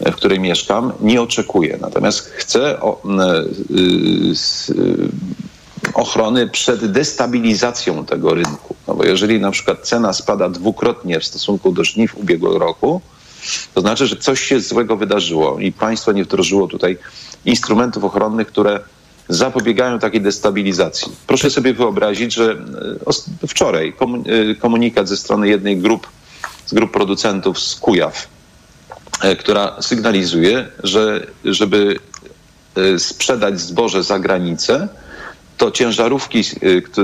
w 0.00 0.14
której 0.14 0.40
mieszkam, 0.40 0.92
nie 1.00 1.22
oczekuje. 1.22 1.78
Natomiast 1.80 2.20
chce 2.20 2.80
o, 2.80 3.02
ochrony 5.94 6.48
przed 6.48 6.92
destabilizacją 6.92 8.04
tego 8.04 8.34
rynku. 8.34 8.74
No 8.88 8.94
bo 8.94 9.04
jeżeli 9.04 9.40
na 9.40 9.50
przykład 9.50 9.80
cena 9.80 10.12
spada 10.12 10.48
dwukrotnie 10.48 11.20
w 11.20 11.24
stosunku 11.24 11.72
do 11.72 11.84
żniw 11.84 12.16
ubiegłego 12.16 12.58
roku, 12.58 13.00
to 13.74 13.80
znaczy, 13.80 14.06
że 14.06 14.16
coś 14.16 14.40
się 14.40 14.60
złego 14.60 14.96
wydarzyło 14.96 15.58
i 15.58 15.72
państwo 15.72 16.12
nie 16.12 16.24
wdrożyło 16.24 16.68
tutaj 16.68 16.98
instrumentów 17.44 18.04
ochronnych, 18.04 18.46
które 18.46 18.80
zapobiegają 19.34 19.98
takiej 19.98 20.20
destabilizacji. 20.20 21.12
Proszę 21.26 21.50
sobie 21.50 21.74
wyobrazić, 21.74 22.34
że 22.34 22.56
e, 23.42 23.46
wczoraj 23.46 23.88
e, 23.88 24.54
komunikat 24.54 25.08
ze 25.08 25.16
strony 25.16 25.48
jednej 25.48 25.76
grup, 25.76 26.08
z 26.66 26.74
grup 26.74 26.92
producentów 26.92 27.60
z 27.60 27.74
Kujaw, 27.74 28.28
e, 29.22 29.36
która 29.36 29.82
sygnalizuje, 29.82 30.68
że 30.84 31.26
żeby 31.44 31.96
sprzedać 32.98 33.60
zboże 33.60 34.02
za 34.02 34.18
granicę, 34.18 34.88
to 35.56 35.70
ciężarówki 35.70 36.42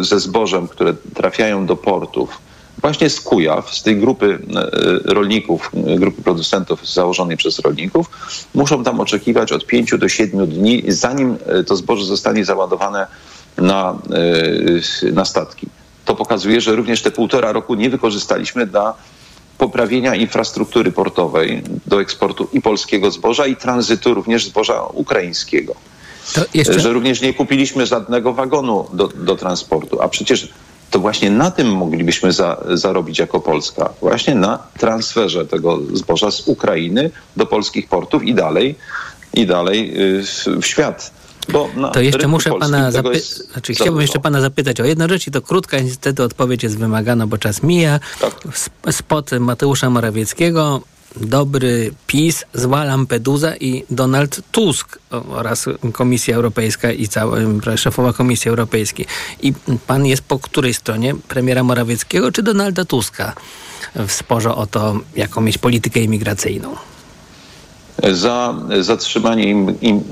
ze 0.00 0.20
zbożem, 0.20 0.68
które 0.68 0.94
trafiają 1.14 1.66
do 1.66 1.76
portów, 1.76 2.38
właśnie 2.80 3.10
z 3.10 3.20
Kujaw, 3.20 3.74
z 3.74 3.82
tej 3.82 3.96
grupy 3.96 4.38
e, 4.56 5.12
rolników, 5.12 5.70
grupy 5.74 6.22
producentów 6.22 6.88
założonej 6.92 7.36
przez 7.36 7.58
rolników, 7.58 8.10
muszą 8.54 8.84
tam 8.84 9.00
oczekiwać 9.00 9.52
od 9.52 9.66
5 9.66 9.90
do 9.98 10.08
7 10.08 10.46
dni, 10.46 10.82
zanim 10.88 11.36
e, 11.46 11.64
to 11.64 11.76
zboże 11.76 12.04
zostanie 12.04 12.44
załadowane 12.44 13.06
na, 13.56 13.98
e, 15.04 15.12
na 15.12 15.24
statki. 15.24 15.66
To 16.04 16.14
pokazuje, 16.14 16.60
że 16.60 16.76
również 16.76 17.02
te 17.02 17.10
półtora 17.10 17.52
roku 17.52 17.74
nie 17.74 17.90
wykorzystaliśmy 17.90 18.66
dla 18.66 18.94
poprawienia 19.58 20.14
infrastruktury 20.14 20.92
portowej 20.92 21.62
do 21.86 22.00
eksportu 22.00 22.48
i 22.52 22.62
polskiego 22.62 23.10
zboża, 23.10 23.46
i 23.46 23.56
tranzytu 23.56 24.14
również 24.14 24.46
zboża 24.46 24.82
ukraińskiego. 24.82 25.74
Jeszcze... 26.54 26.80
Że 26.80 26.92
również 26.92 27.20
nie 27.20 27.34
kupiliśmy 27.34 27.86
żadnego 27.86 28.32
wagonu 28.32 28.86
do, 28.92 29.08
do 29.08 29.36
transportu, 29.36 30.02
a 30.02 30.08
przecież 30.08 30.48
to 30.90 30.98
właśnie 30.98 31.30
na 31.30 31.50
tym 31.50 31.72
moglibyśmy 31.72 32.32
za, 32.32 32.64
zarobić 32.74 33.18
jako 33.18 33.40
Polska. 33.40 33.90
Właśnie 34.00 34.34
na 34.34 34.58
transferze 34.78 35.46
tego 35.46 35.78
zboża 35.92 36.30
z 36.30 36.48
Ukrainy 36.48 37.10
do 37.36 37.46
polskich 37.46 37.88
portów 37.88 38.22
i 38.22 38.34
dalej, 38.34 38.74
i 39.34 39.46
dalej 39.46 40.02
y, 40.18 40.22
w, 40.22 40.46
w 40.62 40.66
świat. 40.66 41.10
to 41.92 42.00
jeszcze 42.00 42.28
muszę 42.28 42.50
pana 42.60 42.90
zapytać, 42.90 43.24
znaczy 43.24 43.74
chciałbym 43.74 44.00
jeszcze 44.00 44.20
pana 44.20 44.40
zapytać 44.40 44.80
o 44.80 44.84
jedną 44.84 45.08
rzecz 45.08 45.26
i 45.26 45.30
to 45.30 45.42
krótka, 45.42 45.80
niestety 45.80 46.22
odpowiedź 46.22 46.62
jest 46.62 46.78
wymagana, 46.78 47.26
bo 47.26 47.38
czas 47.38 47.62
mija. 47.62 48.00
Tak. 48.20 48.34
Spot 48.90 49.30
Mateusza 49.40 49.90
Morawieckiego 49.90 50.82
dobry 51.20 51.90
PiS, 52.06 52.44
zła 52.54 52.84
Lampedusa 52.84 53.56
i 53.56 53.84
Donald 53.90 54.40
Tusk 54.52 54.98
oraz 55.10 55.66
Komisja 55.92 56.36
Europejska 56.36 56.92
i 56.92 57.08
cała, 57.08 57.36
szefowa 57.76 58.12
Komisji 58.12 58.48
Europejskiej. 58.48 59.06
I 59.42 59.52
pan 59.86 60.06
jest 60.06 60.22
po 60.22 60.38
której 60.38 60.74
stronie? 60.74 61.14
Premiera 61.28 61.62
Morawieckiego 61.62 62.32
czy 62.32 62.42
Donalda 62.42 62.84
Tuska 62.84 63.32
w 63.94 64.12
sporze 64.12 64.54
o 64.54 64.66
to, 64.66 65.00
jaką 65.16 65.40
mieć 65.40 65.58
politykę 65.58 66.00
imigracyjną? 66.00 66.76
Za 68.12 68.54
zatrzymanie 68.80 69.44
im, 69.44 69.80
im, 69.80 70.02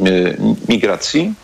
migracji 0.68 1.34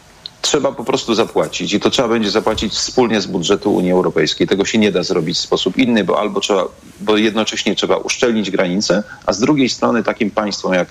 trzeba 0.42 0.72
po 0.72 0.84
prostu 0.84 1.14
zapłacić 1.14 1.72
i 1.72 1.80
to 1.80 1.90
trzeba 1.90 2.08
będzie 2.08 2.30
zapłacić 2.30 2.72
wspólnie 2.72 3.20
z 3.20 3.26
budżetu 3.26 3.74
Unii 3.74 3.92
Europejskiej. 3.92 4.46
Tego 4.46 4.64
się 4.64 4.78
nie 4.78 4.92
da 4.92 5.02
zrobić 5.02 5.36
w 5.38 5.40
sposób 5.40 5.78
inny, 5.78 6.04
bo 6.04 6.20
albo 6.20 6.40
trzeba, 6.40 6.64
bo 7.00 7.16
jednocześnie 7.16 7.74
trzeba 7.74 7.96
uszczelnić 7.96 8.50
granice, 8.50 9.02
a 9.26 9.32
z 9.32 9.40
drugiej 9.40 9.68
strony 9.68 10.02
takim 10.02 10.30
państwom 10.30 10.74
jak 10.74 10.88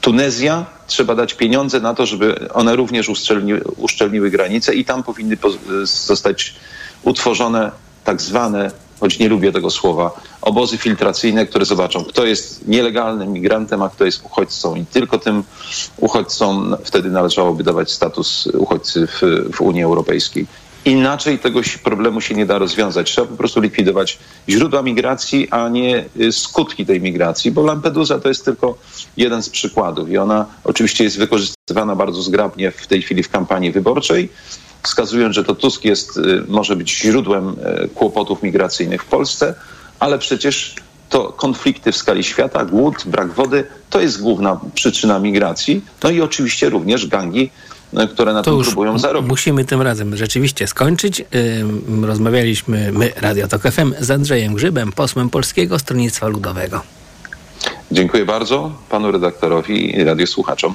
Tunezja 0.00 0.66
trzeba 0.86 1.14
dać 1.14 1.34
pieniądze 1.34 1.80
na 1.80 1.94
to, 1.94 2.06
żeby 2.06 2.52
one 2.52 2.76
również 2.76 3.08
uszczelniły, 3.08 3.60
uszczelniły 3.76 4.30
granice 4.30 4.74
i 4.74 4.84
tam 4.84 5.02
powinny 5.02 5.36
zostać 5.84 6.54
utworzone 7.02 7.70
tak 8.04 8.22
zwane 8.22 8.70
choć 9.02 9.18
nie 9.18 9.28
lubię 9.28 9.52
tego 9.52 9.70
słowa, 9.70 10.20
obozy 10.42 10.78
filtracyjne, 10.78 11.46
które 11.46 11.64
zobaczą, 11.64 12.04
kto 12.04 12.26
jest 12.26 12.68
nielegalnym 12.68 13.32
migrantem, 13.32 13.82
a 13.82 13.88
kto 13.88 14.04
jest 14.04 14.24
uchodźcą. 14.24 14.74
I 14.74 14.86
tylko 14.86 15.18
tym 15.18 15.44
uchodźcom 15.96 16.76
wtedy 16.84 17.10
należałoby 17.10 17.64
dawać 17.64 17.90
status 17.90 18.46
uchodźcy 18.46 19.06
w, 19.06 19.20
w 19.52 19.60
Unii 19.60 19.82
Europejskiej. 19.82 20.46
Inaczej 20.84 21.38
tego 21.38 21.60
problemu 21.84 22.20
się 22.20 22.34
nie 22.34 22.46
da 22.46 22.58
rozwiązać. 22.58 23.10
Trzeba 23.10 23.26
po 23.26 23.36
prostu 23.36 23.60
likwidować 23.60 24.18
źródła 24.48 24.82
migracji, 24.82 25.48
a 25.50 25.68
nie 25.68 26.04
y, 26.20 26.32
skutki 26.32 26.86
tej 26.86 27.00
migracji, 27.00 27.50
bo 27.50 27.62
Lampedusa 27.62 28.18
to 28.18 28.28
jest 28.28 28.44
tylko 28.44 28.78
jeden 29.16 29.42
z 29.42 29.50
przykładów 29.50 30.10
i 30.10 30.18
ona 30.18 30.46
oczywiście 30.64 31.04
jest 31.04 31.18
wykorzystywana 31.18 31.96
bardzo 31.96 32.22
zgrabnie 32.22 32.70
w 32.70 32.86
tej 32.86 33.02
chwili 33.02 33.22
w 33.22 33.28
kampanii 33.28 33.72
wyborczej 33.72 34.28
wskazując, 34.82 35.34
że 35.34 35.44
to 35.44 35.54
Tusk 35.54 35.84
jest, 35.84 36.16
y, 36.16 36.44
może 36.48 36.76
być 36.76 36.98
źródłem 36.98 37.48
y, 37.48 37.88
kłopotów 37.94 38.42
migracyjnych 38.42 39.02
w 39.02 39.06
Polsce, 39.06 39.54
ale 39.98 40.18
przecież 40.18 40.74
to 41.08 41.32
konflikty 41.32 41.92
w 41.92 41.96
skali 41.96 42.24
świata, 42.24 42.64
głód, 42.64 42.94
brak 43.06 43.32
wody, 43.32 43.64
to 43.90 44.00
jest 44.00 44.22
główna 44.22 44.60
przyczyna 44.74 45.18
migracji. 45.18 45.84
No 46.02 46.10
i 46.10 46.20
oczywiście 46.20 46.70
również 46.70 47.06
gangi, 47.06 47.50
y, 48.00 48.08
które 48.08 48.32
na 48.32 48.42
to 48.42 48.56
tym 48.56 48.64
próbują 48.64 48.98
zarobić. 48.98 49.30
Musimy 49.30 49.64
tym 49.64 49.82
razem 49.82 50.16
rzeczywiście 50.16 50.66
skończyć. 50.66 51.24
Rozmawialiśmy 52.02 52.92
my, 52.92 53.12
Radio 53.16 53.48
Tok 53.48 53.62
FM, 53.62 53.92
z 54.00 54.10
Andrzejem 54.10 54.54
Grzybem, 54.54 54.92
posłem 54.92 55.30
Polskiego 55.30 55.78
Stronnictwa 55.78 56.26
Ludowego. 56.26 56.82
Dziękuję 57.92 58.24
bardzo 58.24 58.72
panu 58.88 59.12
redaktorowi 59.12 59.96
i 59.96 60.04
radiosłuchaczom. 60.04 60.74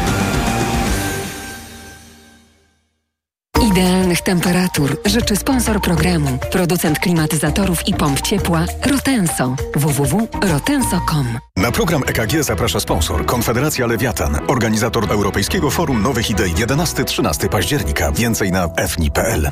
Idealnych 3.71 4.21
temperatur 4.21 4.97
życzy 5.05 5.35
sponsor 5.35 5.81
programu, 5.81 6.37
producent 6.51 6.99
klimatyzatorów 6.99 7.87
i 7.87 7.93
pomp 7.93 8.21
ciepła 8.21 8.65
Rotenso 8.85 9.55
www.rotenso.com. 9.75 11.39
Na 11.57 11.71
program 11.71 12.03
EKG 12.07 12.43
zaprasza 12.43 12.79
sponsor 12.79 13.25
Konfederacja 13.25 13.87
Lewiatan, 13.87 14.39
organizator 14.47 15.11
Europejskiego 15.11 15.69
Forum 15.69 16.03
Nowych 16.03 16.29
Idei 16.29 16.53
11-13 16.53 17.49
października. 17.49 18.11
Więcej 18.11 18.51
na 18.51 18.67
fni.pl. 18.87 19.51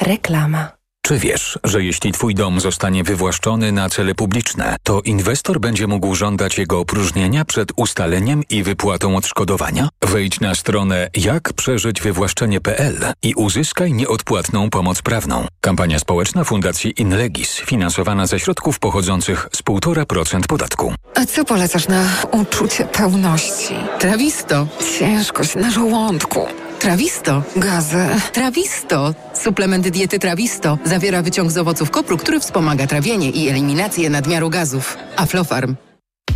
Reklama. 0.00 0.79
Czy 1.10 1.18
wiesz, 1.18 1.58
że 1.64 1.84
jeśli 1.84 2.12
Twój 2.12 2.34
dom 2.34 2.60
zostanie 2.60 3.04
wywłaszczony 3.04 3.72
na 3.72 3.88
cele 3.88 4.14
publiczne, 4.14 4.76
to 4.82 5.00
inwestor 5.00 5.60
będzie 5.60 5.86
mógł 5.86 6.14
żądać 6.14 6.58
jego 6.58 6.80
opróżnienia 6.80 7.44
przed 7.44 7.72
ustaleniem 7.76 8.42
i 8.50 8.62
wypłatą 8.62 9.16
odszkodowania? 9.16 9.88
Wejdź 10.02 10.40
na 10.40 10.54
stronę 10.54 11.08
jakprzeżyćwywłaszczenie.pl 11.16 12.96
i 13.22 13.34
uzyskaj 13.34 13.92
nieodpłatną 13.92 14.70
pomoc 14.70 15.02
prawną. 15.02 15.46
Kampania 15.60 15.98
społeczna 15.98 16.44
Fundacji 16.44 16.94
Inlegis, 16.96 17.54
finansowana 17.54 18.26
ze 18.26 18.40
środków 18.40 18.78
pochodzących 18.78 19.48
z 19.52 19.62
1,5% 19.62 20.46
podatku. 20.46 20.94
A 21.14 21.26
co 21.26 21.44
polecasz 21.44 21.88
na 21.88 22.04
uczucie 22.32 22.84
pełności? 22.84 23.74
Trawisto. 23.98 24.66
Ciężkość 24.98 25.54
na 25.54 25.70
żołądku 25.70 26.46
Trawisto. 26.80 27.42
Gazę. 27.56 28.08
Trawisto. 28.32 29.14
Suplement 29.34 29.88
diety 29.88 30.18
Trawisto 30.18 30.78
zawiera 30.84 31.22
wyciąg 31.22 31.50
z 31.50 31.58
owoców 31.58 31.90
kopru, 31.90 32.18
który 32.18 32.40
wspomaga 32.40 32.86
trawienie 32.86 33.30
i 33.30 33.48
eliminację 33.48 34.10
nadmiaru 34.10 34.50
gazów. 34.50 34.96
Aflofarm. 35.16 35.89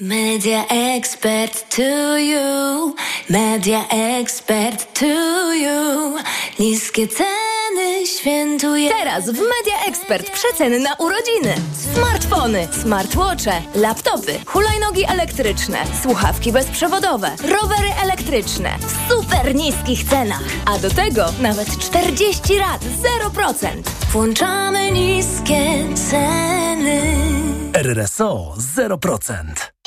Media 0.00 0.64
expert 0.70 1.70
to 1.70 2.16
you, 2.18 2.94
media 3.28 3.84
expert 3.90 4.94
to 4.94 5.52
you. 5.54 6.16
Niskie 6.58 7.08
ceny 7.08 8.06
świętuje. 8.06 8.90
Teraz 8.90 9.24
w 9.24 9.38
Media 9.38 9.84
Expert 9.88 10.30
przeceny 10.30 10.78
na 10.78 10.94
urodziny. 10.94 11.54
Smartfony, 11.94 12.68
smartwatche, 12.82 13.62
laptopy, 13.74 14.38
hulajnogi 14.46 15.04
elektryczne, 15.08 15.78
słuchawki 16.02 16.52
bezprzewodowe, 16.52 17.30
rowery 17.42 17.88
elektryczne 18.02 18.70
w 18.78 19.12
super 19.12 19.54
niskich 19.54 20.04
cenach. 20.04 20.44
A 20.66 20.78
do 20.78 20.90
tego 20.90 21.26
nawet 21.40 21.78
40 21.78 22.58
lat 22.58 22.80
0%. 23.34 23.68
Włączamy 24.12 24.90
niskie 24.90 25.84
ceny. 26.10 27.02
RRSO 27.72 28.54
0%. 28.76 29.77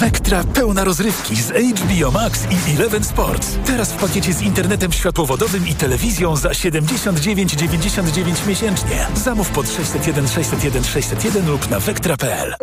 Wektra 0.00 0.44
pełna 0.44 0.84
rozrywki 0.84 1.36
z 1.36 1.52
HBO 1.52 2.10
Max 2.10 2.46
i 2.50 2.56
Eleven 2.76 3.04
Sports. 3.04 3.58
Teraz 3.66 3.92
w 3.92 3.96
pakiecie 3.96 4.32
z 4.32 4.42
internetem 4.42 4.92
światłowodowym 4.92 5.68
i 5.68 5.74
telewizją 5.74 6.36
za 6.36 6.48
79,99 6.48 8.46
miesięcznie. 8.46 9.06
Zamów 9.14 9.50
pod 9.50 9.70
601 9.70 10.28
601 10.28 10.84
601 10.84 11.50
lub 11.50 11.70
na 11.70 11.80
wektra.pl. 11.80 12.54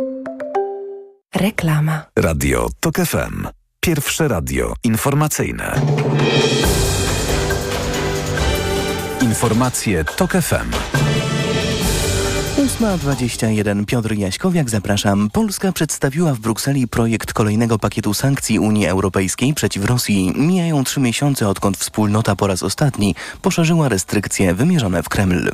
Reklama. 1.35 2.05
Radio 2.15 2.69
TOK 2.79 2.95
FM. 2.95 3.47
Pierwsze 3.79 4.27
radio 4.27 4.73
informacyjne. 4.83 5.81
Informacje 9.21 10.05
TOK 10.05 10.31
FM. 10.31 10.71
8.21 12.61 13.85
Piotr 13.85 14.13
Jaśkowiak, 14.13 14.69
zapraszam. 14.69 15.29
Polska 15.29 15.71
przedstawiła 15.71 16.33
w 16.33 16.39
Brukseli 16.39 16.87
projekt 16.87 17.33
kolejnego 17.33 17.79
pakietu 17.79 18.13
sankcji 18.13 18.59
Unii 18.59 18.87
Europejskiej 18.87 19.53
przeciw 19.53 19.85
Rosji. 19.85 20.33
Mijają 20.35 20.83
trzy 20.83 20.99
miesiące, 20.99 21.49
odkąd 21.49 21.77
wspólnota 21.77 22.35
po 22.35 22.47
raz 22.47 22.63
ostatni 22.63 23.15
poszerzyła 23.41 23.89
restrykcje 23.89 24.53
wymierzone 24.53 25.03
w 25.03 25.09
Kreml. 25.09 25.51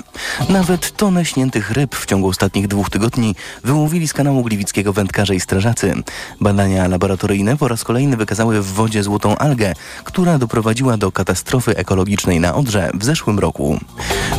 Nawet 0.49 0.97
tonę 0.97 1.25
śniętych 1.25 1.71
ryb 1.71 1.95
w 1.95 2.05
ciągu 2.05 2.27
ostatnich 2.27 2.67
dwóch 2.67 2.89
tygodni 2.89 3.35
wyłowili 3.63 4.07
z 4.07 4.13
kanału 4.13 4.43
gliwickiego 4.43 4.93
wędkarze 4.93 5.35
i 5.35 5.39
strażacy. 5.39 5.93
Badania 6.41 6.87
laboratoryjne 6.87 7.57
po 7.57 7.67
raz 7.67 7.83
kolejny 7.83 8.17
wykazały 8.17 8.61
w 8.61 8.65
wodzie 8.65 9.03
złotą 9.03 9.37
algę, 9.37 9.73
która 10.03 10.37
doprowadziła 10.37 10.97
do 10.97 11.11
katastrofy 11.11 11.77
ekologicznej 11.77 12.39
na 12.39 12.55
Odrze 12.55 12.91
w 12.93 13.03
zeszłym 13.03 13.39
roku. 13.39 13.79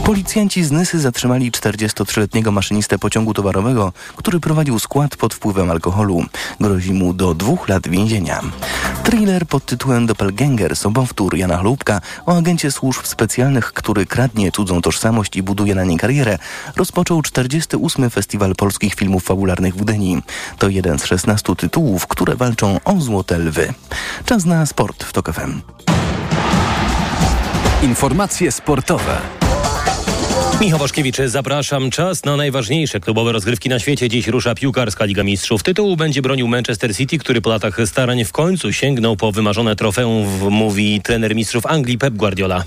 Policjanci 0.04 0.64
z 0.64 0.70
Nysy 0.70 1.00
zatrzymali 1.00 1.52
43-letniego 1.52 2.57
maszynistę 2.58 2.98
pociągu 2.98 3.34
towarowego, 3.34 3.92
który 4.16 4.40
prowadził 4.40 4.78
skład 4.78 5.16
pod 5.16 5.34
wpływem 5.34 5.70
alkoholu. 5.70 6.24
Grozi 6.60 6.92
mu 6.92 7.14
do 7.14 7.34
dwóch 7.34 7.68
lat 7.68 7.88
więzienia. 7.88 8.42
Thriller 9.04 9.46
pod 9.46 9.64
tytułem 9.64 10.06
Doppelganger, 10.06 10.76
sobowtór 10.76 11.36
Jana 11.36 11.58
Chlubka 11.58 12.00
o 12.26 12.36
agencie 12.36 12.70
służb 12.70 13.06
specjalnych, 13.06 13.72
który 13.72 14.06
kradnie 14.06 14.52
cudzą 14.52 14.82
tożsamość 14.82 15.36
i 15.36 15.42
buduje 15.42 15.74
na 15.74 15.84
niej 15.84 15.98
karierę, 15.98 16.38
rozpoczął 16.76 17.22
48. 17.22 18.10
Festiwal 18.10 18.54
Polskich 18.54 18.94
Filmów 18.94 19.24
Fabularnych 19.24 19.74
w 19.74 19.84
Gdyni. 19.84 20.22
To 20.58 20.68
jeden 20.68 20.98
z 20.98 21.04
16 21.04 21.56
tytułów, 21.56 22.06
które 22.06 22.36
walczą 22.36 22.80
o 22.84 23.00
Złote 23.00 23.38
Lwy. 23.38 23.74
Czas 24.24 24.44
na 24.44 24.66
sport 24.66 25.04
w 25.04 25.12
TOK 25.12 25.32
FM. 25.32 25.60
Informacje 27.82 28.52
sportowe. 28.52 29.18
Michał 30.60 30.78
Waszkiewicz, 30.78 31.16
zapraszam. 31.26 31.90
Czas 31.90 32.24
na 32.24 32.36
najważniejsze 32.36 33.00
klubowe 33.00 33.32
rozgrywki 33.32 33.68
na 33.68 33.78
świecie. 33.78 34.08
Dziś 34.08 34.26
rusza 34.26 34.54
piłkarska 34.54 35.04
Liga 35.04 35.24
Mistrzów. 35.24 35.62
Tytułu 35.62 35.96
będzie 35.96 36.22
bronił 36.22 36.48
Manchester 36.48 36.96
City, 36.96 37.18
który 37.18 37.40
po 37.40 37.50
latach 37.50 37.76
starań 37.86 38.24
w 38.24 38.32
końcu 38.32 38.72
sięgnął 38.72 39.16
po 39.16 39.32
wymarzone 39.32 39.76
trofeum, 39.76 40.26
mówi 40.50 41.00
trener 41.04 41.36
mistrzów 41.36 41.66
Anglii 41.66 41.98
Pep 41.98 42.14
Guardiola. 42.14 42.64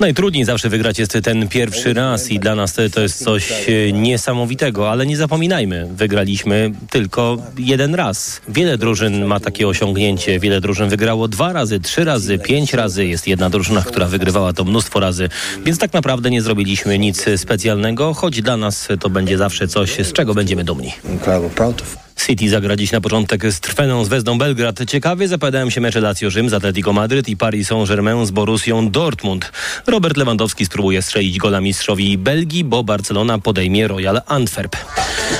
Najtrudniej 0.00 0.44
zawsze 0.44 0.68
wygrać 0.68 0.98
jest 0.98 1.18
ten 1.22 1.48
pierwszy 1.48 1.94
raz 1.94 2.30
i 2.30 2.38
dla 2.40 2.54
nas 2.54 2.74
to 2.94 3.00
jest 3.00 3.24
coś 3.24 3.68
e, 3.68 3.92
niesamowitego, 3.92 4.90
ale 4.90 5.06
nie 5.06 5.16
zapominajmy, 5.16 5.88
wygraliśmy 5.90 6.72
tylko 6.90 7.36
jeden 7.58 7.94
raz. 7.94 8.40
Wiele 8.48 8.78
drużyn 8.78 9.24
ma 9.24 9.40
takie 9.40 9.68
osiągnięcie, 9.68 10.40
wiele 10.40 10.60
drużyn 10.60 10.88
wygrało 10.88 11.28
dwa 11.28 11.52
razy, 11.52 11.80
trzy 11.80 12.04
razy, 12.04 12.38
pięć 12.38 12.72
razy. 12.72 13.06
Jest 13.06 13.26
jedna 13.26 13.50
drużyna, 13.50 13.82
która 13.82 14.06
wygrywała 14.06 14.52
to 14.52 14.64
mnóstwo 14.64 15.00
razy, 15.00 15.28
więc 15.64 15.78
tak 15.78 15.92
naprawdę 15.92 16.30
nie 16.30 16.42
zrobiliśmy 16.42 16.98
nic 16.98 17.24
specjalnego, 17.36 18.14
choć 18.14 18.42
dla 18.42 18.56
nas 18.56 18.88
to 19.00 19.10
będzie 19.10 19.38
zawsze 19.38 19.68
coś, 19.68 19.90
z 19.98 20.12
czego 20.12 20.34
będziemy 20.34 20.64
dumni. 20.64 20.92
City 22.26 22.48
zagra 22.48 22.76
dziś 22.76 22.92
na 22.92 23.00
początek 23.00 23.52
z 23.52 23.60
Trweną 23.60 24.04
z 24.04 24.08
Wezdą 24.08 24.38
Belgrad. 24.38 24.78
Ciekawie 24.88 25.28
zapowiadają 25.28 25.70
się 25.70 25.80
mecze 25.80 26.00
Lazio 26.00 26.30
Rzym 26.30 26.50
z 26.50 26.54
Atletico 26.54 26.92
Madryt 26.92 27.28
i 27.28 27.36
Paris 27.36 27.68
Saint-Germain 27.68 28.26
z 28.26 28.30
Borussią 28.30 28.90
Dortmund. 28.90 29.52
Robert 29.86 30.16
Lewandowski 30.16 30.66
spróbuje 30.66 31.02
strzelić 31.02 31.38
gola 31.38 31.60
mistrzowi 31.60 32.18
Belgii, 32.18 32.64
bo 32.64 32.84
Barcelona 32.84 33.38
podejmie 33.38 33.88
Royal 33.88 34.20
Antwerp. 34.26 34.76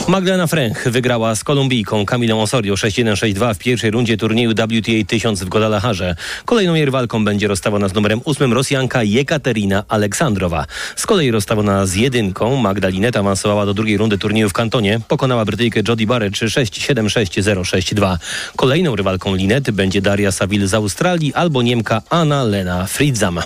Magdalena 0.09 0.47
Fręch 0.47 0.89
wygrała 0.89 1.35
z 1.35 1.45
Kolumbijką 1.45 2.07
Kamilą 2.07 2.43
Osorio 2.43 2.75
6-1-6-2 2.75 3.55
w 3.55 3.59
pierwszej 3.59 3.91
rundzie 3.91 4.17
turnieju 4.17 4.51
WTA 4.51 4.93
1000 5.07 5.43
w 5.43 5.49
Guadalajarze. 5.49 6.17
Kolejną 6.45 6.75
jej 6.75 6.85
rywalką 6.85 7.25
będzie 7.25 7.49
rozstawiona 7.49 7.89
z 7.89 7.95
numerem 7.95 8.21
8 8.25 8.53
Rosjanka 8.53 9.03
Jekaterina 9.03 9.85
Aleksandrowa. 9.89 10.67
Z 10.97 11.07
kolei 11.07 11.31
rozstawiona 11.31 11.87
z 11.87 11.95
jedynką 11.95 12.57
Magdalinet 12.57 13.17
awansowała 13.17 13.67
do 13.67 13.75
drugiej 13.75 13.97
rundy 13.97 14.19
turnieju 14.19 14.49
w 14.49 14.53
Kantonie. 14.53 15.01
Pokonała 15.09 15.45
Brytyjkę 15.45 15.81
Jody 15.89 16.07
Barrett 16.07 16.37
6-7-6-0-6-2. 16.71 18.17
Kolejną 18.57 18.97
rywalką 18.97 19.35
Linety 19.35 19.73
będzie 19.73 20.03
Daria 20.03 20.33
Saville 20.33 20.69
z 20.69 20.75
Australii 20.75 21.35
albo 21.35 21.63
Niemka 21.63 22.03
Anna 22.11 22.45
Lena 22.45 22.87
Fridzam. 22.87 23.41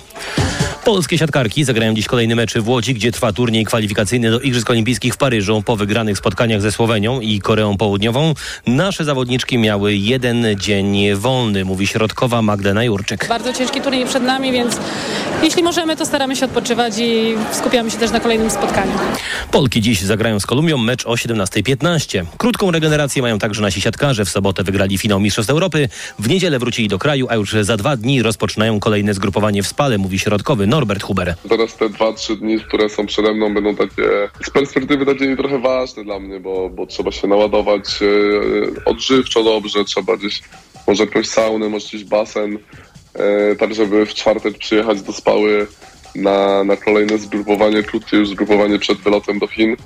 Polskie 0.85 1.17
siatkarki 1.17 1.63
zagrają 1.63 1.93
dziś 1.93 2.07
kolejny 2.07 2.35
mecz 2.35 2.57
w 2.57 2.69
Łodzi, 2.69 2.93
gdzie 2.93 3.11
trwa 3.11 3.33
turniej 3.33 3.65
kwalifikacyjny 3.65 4.31
do 4.31 4.39
Igrzysk 4.39 4.69
Olimpijskich 4.69 5.13
w 5.13 5.17
Paryżu. 5.17 5.63
Po 5.65 5.75
wygranych 5.75 6.17
spotkaniach 6.17 6.61
ze 6.61 6.71
Słowenią 6.71 7.19
i 7.19 7.39
Koreą 7.39 7.77
Południową 7.77 8.33
nasze 8.67 9.05
zawodniczki 9.05 9.57
miały 9.57 9.95
jeden 9.95 10.45
dzień 10.59 11.15
wolny, 11.15 11.65
mówi 11.65 11.87
środkowa 11.87 12.41
Magdalena 12.41 12.83
Jurczyk. 12.83 13.27
Bardzo 13.29 13.53
ciężki 13.53 13.81
turniej 13.81 14.05
przed 14.05 14.23
nami, 14.23 14.51
więc 14.51 14.77
jeśli 15.43 15.63
możemy, 15.63 15.95
to 15.95 16.05
staramy 16.05 16.35
się 16.35 16.45
odpoczywać 16.45 16.93
i 16.97 17.35
skupiamy 17.51 17.91
się 17.91 17.97
też 17.97 18.11
na 18.11 18.19
kolejnym 18.19 18.49
spotkaniu. 18.49 18.91
Polki 19.51 19.81
dziś 19.81 20.01
zagrają 20.01 20.39
z 20.39 20.45
Kolumbią 20.45 20.77
mecz 20.77 21.05
o 21.05 21.13
17.15. 21.13 22.25
Krótką 22.37 22.71
regenerację 22.71 23.12
mają 23.21 23.39
także 23.39 23.61
nasi 23.61 23.81
siatkarze. 23.81 24.25
W 24.25 24.29
sobotę 24.29 24.63
wygrali 24.63 24.97
finał 24.97 25.19
Mistrzostw 25.19 25.51
Europy. 25.51 25.89
W 26.19 26.29
niedzielę 26.29 26.59
wrócili 26.59 26.87
do 26.87 26.99
kraju, 26.99 27.27
a 27.29 27.35
już 27.35 27.55
za 27.61 27.77
dwa 27.77 27.97
dni 27.97 28.21
rozpoczynają 28.21 28.79
kolejne 28.79 29.13
zgrupowanie 29.13 29.63
w 29.63 29.67
Spale, 29.67 29.97
mówi 29.97 30.19
środkowy 30.19 30.67
Norbert 30.67 31.03
Huber. 31.03 31.35
Teraz 31.49 31.75
te 31.75 31.89
dwa, 31.89 32.13
trzy 32.13 32.35
dni, 32.35 32.59
które 32.59 32.89
są 32.89 33.05
przede 33.05 33.33
mną, 33.33 33.53
będą 33.53 33.75
takie 33.75 34.03
z 34.45 34.49
perspektywy 34.49 35.05
nadziei 35.05 35.37
trochę 35.37 35.59
ważne 35.59 36.03
dla 36.03 36.19
mnie, 36.19 36.39
bo, 36.39 36.69
bo 36.69 36.85
trzeba 36.85 37.11
się 37.11 37.27
naładować 37.27 37.99
e, 38.01 38.85
odżywczo 38.85 39.43
dobrze, 39.43 39.85
trzeba 39.85 40.17
gdzieś 40.17 40.41
może 40.87 41.03
jakąś 41.03 41.27
saunę, 41.27 41.69
może 41.69 41.87
gdzieś 41.87 42.03
basen, 42.03 42.57
e, 43.13 43.55
tak 43.55 43.75
żeby 43.75 44.05
w 44.05 44.13
czwartek 44.13 44.57
przyjechać 44.57 45.01
do 45.01 45.13
Spały 45.13 45.67
na, 46.15 46.63
na 46.63 46.77
kolejne 46.77 47.17
zgrupowanie, 47.17 47.83
krótkie 47.83 48.17
już 48.17 48.29
zgrupowanie 48.29 48.79
przed 48.79 48.97
wylotem 48.97 49.39
do 49.39 49.47
Chin 49.47 49.71
e, 49.71 49.77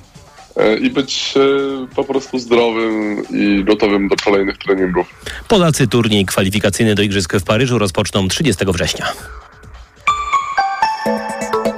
i 0.81 0.89
być 0.89 1.33
e, 1.37 1.95
po 1.95 2.03
prostu 2.03 2.39
zdrowym 2.39 3.23
i 3.29 3.63
gotowym 3.63 4.07
do 4.07 4.15
kolejnych 4.15 4.57
treningów. 4.57 5.07
Polacy 5.47 5.87
turniej 5.87 6.25
kwalifikacyjny 6.25 6.95
do 6.95 7.03
Igrzysk 7.03 7.35
w 7.35 7.43
Paryżu 7.43 7.77
rozpoczną 7.77 8.27
30 8.27 8.65
września. 8.65 9.13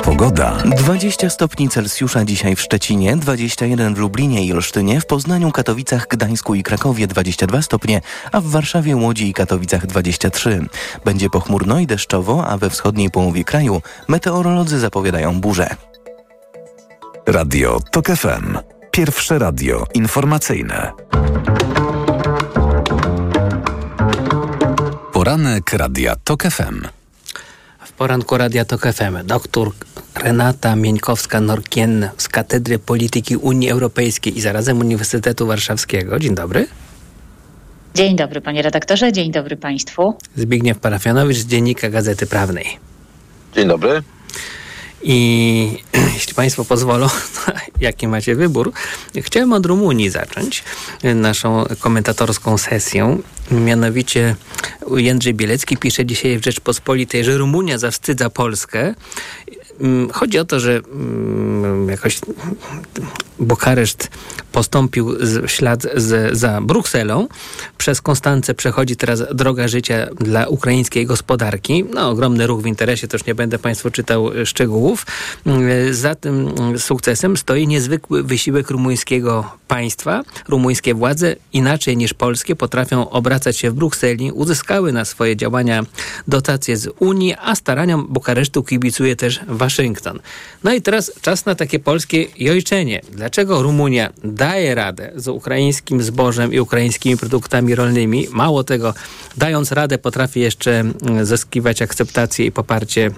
Pogoda. 0.03 0.57
20 0.77 1.29
stopni 1.29 1.69
Celsjusza 1.69 2.25
dzisiaj 2.25 2.55
w 2.55 2.61
Szczecinie, 2.61 3.17
21 3.17 3.95
w 3.95 3.97
Lublinie 3.99 4.45
i 4.45 4.53
Olsztynie, 4.53 5.01
w 5.01 5.05
Poznaniu, 5.05 5.51
Katowicach, 5.51 6.07
Gdańsku 6.07 6.55
i 6.55 6.63
Krakowie 6.63 7.07
22 7.07 7.61
stopnie, 7.61 8.01
a 8.31 8.41
w 8.41 8.45
Warszawie, 8.45 8.95
Łodzi 8.95 9.29
i 9.29 9.33
Katowicach 9.33 9.87
23. 9.87 10.65
Będzie 11.05 11.29
pochmurno 11.29 11.79
i 11.79 11.87
deszczowo, 11.87 12.47
a 12.47 12.57
we 12.57 12.69
wschodniej 12.69 13.11
połowie 13.11 13.43
kraju 13.43 13.81
meteorolodzy 14.07 14.79
zapowiadają 14.79 15.41
burze. 15.41 15.88
Radio 17.29 17.79
TOK 17.91 18.07
FM. 18.07 18.57
Pierwsze 18.91 19.39
radio 19.39 19.85
informacyjne. 19.93 20.91
Poranek 25.13 25.73
Radia 25.73 26.15
TOK 26.15 26.43
FM. 26.43 26.87
W 27.85 27.91
poranku 27.91 28.37
Radia 28.37 28.65
Tok 28.65 28.81
FM 28.81 29.25
doktor 29.25 29.71
Renata 30.15 30.75
Mieńkowska-Norkien 30.75 32.09
z 32.17 32.29
Katedry 32.29 32.79
Polityki 32.79 33.37
Unii 33.37 33.69
Europejskiej 33.69 34.37
i 34.37 34.41
zarazem 34.41 34.79
Uniwersytetu 34.79 35.47
Warszawskiego. 35.47 36.19
Dzień 36.19 36.35
dobry. 36.35 36.67
Dzień 37.95 38.15
dobry 38.15 38.41
panie 38.41 38.61
redaktorze, 38.61 39.13
dzień 39.13 39.31
dobry 39.31 39.57
państwu. 39.57 40.17
Zbigniew 40.35 40.79
Parafianowicz 40.79 41.37
z 41.37 41.45
Dziennika 41.45 41.89
Gazety 41.89 42.25
Prawnej. 42.25 42.79
Dzień 43.55 43.67
dobry. 43.67 44.03
I 45.03 45.77
jeśli 46.13 46.33
Państwo 46.33 46.65
pozwolą, 46.65 47.07
jaki 47.81 48.07
macie 48.07 48.35
wybór, 48.35 48.71
chciałem 49.21 49.53
od 49.53 49.65
Rumunii 49.65 50.09
zacząć 50.09 50.63
naszą 51.15 51.65
komentatorską 51.79 52.57
sesję. 52.57 53.17
Mianowicie 53.51 54.35
Jędrzej 54.97 55.33
Bielecki 55.33 55.77
pisze 55.77 56.05
dzisiaj 56.05 56.39
w 56.39 56.43
Rzeczpospolitej, 56.43 57.23
że 57.23 57.37
Rumunia 57.37 57.77
zawstydza 57.77 58.29
Polskę. 58.29 58.95
Chodzi 60.13 60.39
o 60.39 60.45
to, 60.45 60.59
że 60.59 60.81
jakoś 61.89 62.19
Bukareszt 63.39 64.09
postąpił 64.51 65.15
w 65.19 65.47
ślad 65.47 65.87
z, 65.95 66.37
za 66.37 66.61
Brukselą. 66.61 67.27
Przez 67.77 68.01
Konstancę 68.01 68.53
przechodzi 68.53 68.95
teraz 68.95 69.23
droga 69.33 69.67
życia 69.67 70.07
dla 70.19 70.47
ukraińskiej 70.47 71.05
gospodarki. 71.05 71.85
No, 71.93 72.09
ogromny 72.09 72.47
ruch 72.47 72.61
w 72.61 72.65
interesie, 72.65 73.07
już 73.13 73.25
nie 73.25 73.35
będę 73.35 73.59
Państwu 73.59 73.91
czytał 73.91 74.29
szczegółów. 74.45 75.05
Za 75.91 76.15
tym 76.15 76.53
sukcesem 76.77 77.37
stoi 77.37 77.67
niezwykły 77.67 78.23
wysiłek 78.23 78.69
rumuńskiego 78.69 79.51
państwa. 79.67 80.23
Rumuńskie 80.47 80.93
władze, 80.93 81.35
inaczej 81.53 81.97
niż 81.97 82.13
polskie, 82.13 82.55
potrafią 82.55 83.09
obracać 83.09 83.57
się 83.57 83.71
w 83.71 83.73
Brukseli. 83.73 84.31
Uzyskały 84.31 84.91
na 84.91 85.05
swoje 85.05 85.35
działania 85.35 85.83
dotacje 86.27 86.77
z 86.77 86.89
Unii, 86.99 87.35
a 87.41 87.55
staraniom 87.55 88.07
Bukaresztu 88.09 88.63
kibicuje 88.63 89.15
też 89.15 89.39
Waszyngton. 89.47 89.68
No 90.63 90.73
i 90.73 90.81
teraz 90.81 91.11
czas 91.21 91.45
na 91.45 91.55
takie 91.55 91.79
polskie 91.79 92.25
jojczenie. 92.37 93.01
Dlaczego 93.11 93.61
Rumunia 93.61 94.09
daje 94.23 94.75
radę 94.75 95.11
z 95.15 95.27
ukraińskim 95.27 96.03
zbożem 96.03 96.53
i 96.53 96.59
ukraińskimi 96.59 97.17
produktami 97.17 97.75
rolnymi? 97.75 98.27
Mało 98.31 98.63
tego, 98.63 98.93
dając 99.37 99.71
radę, 99.71 99.97
potrafi 99.97 100.39
jeszcze 100.39 100.83
zyskiwać 101.23 101.81
akceptację 101.81 102.45
i 102.45 102.51
poparcie 102.51 103.11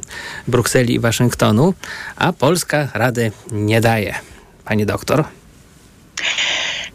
Brukseli 0.48 0.94
i 0.94 1.00
Waszyngtonu, 1.00 1.74
a 2.16 2.34
Polska 2.34 2.88
rady 2.94 3.32
nie 3.52 3.82
daje. 3.82 4.16
Pani 4.66 4.86
doktor? 4.86 5.24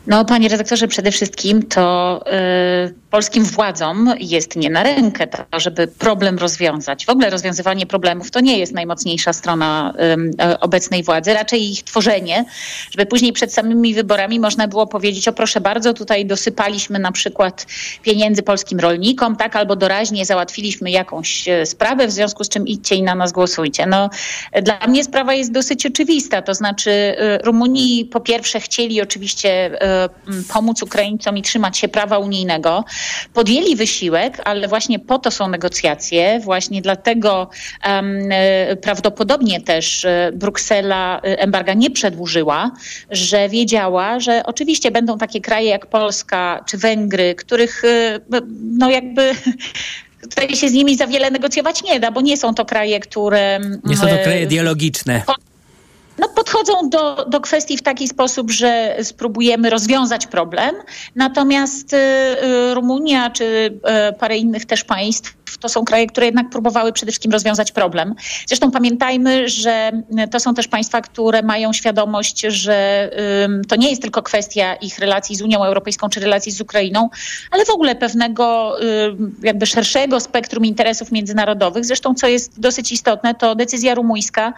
No, 0.07 0.25
panie 0.25 0.49
redaktorze, 0.49 0.89
przede 0.89 1.11
wszystkim 1.11 1.63
to 1.63 2.21
y, 2.87 2.95
polskim 3.11 3.45
władzom 3.45 4.15
jest 4.21 4.57
nie 4.57 4.71
na 4.71 4.83
rękę 4.83 5.27
to, 5.27 5.61
żeby 5.61 5.87
problem 5.89 6.39
rozwiązać. 6.39 7.07
W 7.07 7.09
ogóle 7.09 7.31
rozwiązywanie 7.31 7.87
problemów 7.87 8.31
to 8.31 8.41
nie 8.41 8.59
jest 8.59 8.73
najmocniejsza 8.73 9.33
strona 9.33 9.95
y, 10.53 10.61
obecnej 10.61 11.03
władzy, 11.03 11.35
raczej 11.35 11.71
ich 11.71 11.83
tworzenie, 11.83 12.45
żeby 12.91 13.07
później 13.07 13.33
przed 13.33 13.53
samymi 13.53 13.95
wyborami 13.95 14.41
można 14.41 14.69
było 14.69 14.87
powiedzieć, 14.87 15.29
o 15.29 15.33
proszę 15.33 15.61
bardzo, 15.61 15.95
tutaj 15.95 16.27
dosypaliśmy 16.27 16.99
na 16.99 17.13
przykład 17.13 17.67
pieniędzy 18.03 18.43
polskim 18.43 18.81
rolnikom, 18.81 19.37
tak, 19.37 19.57
albo 19.57 19.77
doraźnie 19.77 20.27
załatwiliśmy 20.27 20.91
jakąś 20.91 21.49
e, 21.49 21.67
sprawę, 21.67 22.07
w 22.07 22.11
związku 22.11 22.45
z 22.45 22.49
czym 22.49 22.67
idźcie 22.67 22.95
i 22.95 23.03
na 23.03 23.15
nas 23.15 23.33
głosujcie. 23.33 23.87
No, 23.87 24.11
dla 24.63 24.87
mnie 24.89 25.05
sprawa 25.05 25.35
jest 25.35 25.53
dosyć 25.53 25.87
oczywista, 25.87 26.43
to 26.43 26.55
znaczy 26.55 26.91
y, 26.91 27.39
Rumunii 27.45 28.05
po 28.05 28.21
pierwsze 28.21 28.61
chcieli 28.61 29.03
oczywiście 29.03 29.71
pomóc 30.53 30.83
Ukraińcom 30.83 31.39
i 31.39 31.43
trzymać 31.43 31.79
się 31.79 31.89
prawa 31.89 32.19
unijnego. 32.19 32.85
Podjęli 33.35 33.77
wysiłek, 33.77 34.43
ale 34.45 34.69
właśnie 34.69 34.99
po 34.99 35.19
to 35.19 35.31
są 35.31 35.49
negocjacje, 35.49 36.41
właśnie 36.41 36.83
dlatego 36.83 37.51
um, 37.87 38.29
prawdopodobnie 38.83 39.61
też 39.61 40.05
e, 40.05 40.33
Bruksela 40.35 41.21
embarga 41.23 41.75
nie 41.75 41.91
przedłużyła, 41.91 42.71
że 43.11 43.49
wiedziała, 43.49 44.21
że 44.21 44.43
oczywiście 44.47 44.91
będą 44.91 45.19
takie 45.19 45.41
kraje 45.41 45.69
jak 45.69 45.87
Polska 45.87 46.65
czy 46.67 46.79
Węgry, 46.79 47.35
których 47.35 47.83
no 48.79 48.91
jakby 48.91 49.33
tutaj 50.31 50.57
się 50.57 50.69
z 50.69 50.73
nimi 50.73 50.97
za 50.97 51.07
wiele 51.07 51.31
negocjować 51.31 51.83
nie 51.83 52.01
da, 52.01 52.11
bo 52.11 52.21
nie 52.21 52.37
są 52.37 52.55
to 52.55 52.65
kraje, 52.65 53.01
które... 53.01 53.61
Nie 53.85 53.97
są 53.97 54.07
to 54.07 54.19
kraje 54.25 54.47
dialogiczne 54.47 55.23
no, 56.19 56.29
podchodzą 56.29 56.91
do, 56.91 57.25
do 57.25 57.41
kwestii 57.41 57.77
w 57.77 57.83
taki 57.83 58.09
sposób, 58.09 58.51
że 58.51 58.97
spróbujemy 59.03 59.71
rozwiązać 59.71 60.27
problem. 60.27 60.75
Natomiast 61.15 61.93
y, 61.93 61.97
y, 61.97 62.75
Rumunia 62.75 63.31
czy 63.31 63.45
y, 63.45 64.19
parę 64.19 64.37
innych 64.37 64.67
też 64.67 64.85
państw 64.85 65.37
to 65.61 65.69
są 65.69 65.85
kraje, 65.85 66.07
które 66.07 66.27
jednak 66.27 66.51
próbowały 66.51 66.93
przede 66.93 67.13
wszystkim 67.13 67.33
rozwiązać 67.33 67.73
problem. 67.73 68.15
Zresztą 68.47 68.71
pamiętajmy, 68.71 69.49
że 69.49 69.93
to 70.31 70.41
są 70.41 70.55
też 70.55 70.69
państwa, 70.69 71.01
które 71.01 71.43
mają 71.43 71.73
świadomość, 71.73 72.41
że 72.41 73.11
to 73.69 73.77
nie 73.77 73.91
jest 73.91 74.03
tylko 74.03 74.23
kwestia 74.23 74.75
ich 74.75 74.99
relacji 74.99 75.37
z 75.37 75.43
Unią 75.43 75.65
Europejską 75.65 76.09
czy 76.09 76.21
relacji 76.21 76.53
z 76.53 76.61
Ukrainą, 76.61 77.09
ale 77.51 77.65
w 77.65 77.71
ogóle 77.71 77.95
pewnego 77.95 78.77
jakby 79.43 79.67
szerszego 79.67 80.21
spektrum 80.21 80.65
interesów 80.65 81.13
międzynarodowych. 81.13 81.85
Zresztą, 81.85 82.15
co 82.15 82.29
jest 82.29 82.61
dosyć 82.61 82.93
istotne, 82.93 83.35
to 83.35 83.55
decyzja 83.55 83.95
rumuńska 83.95 84.53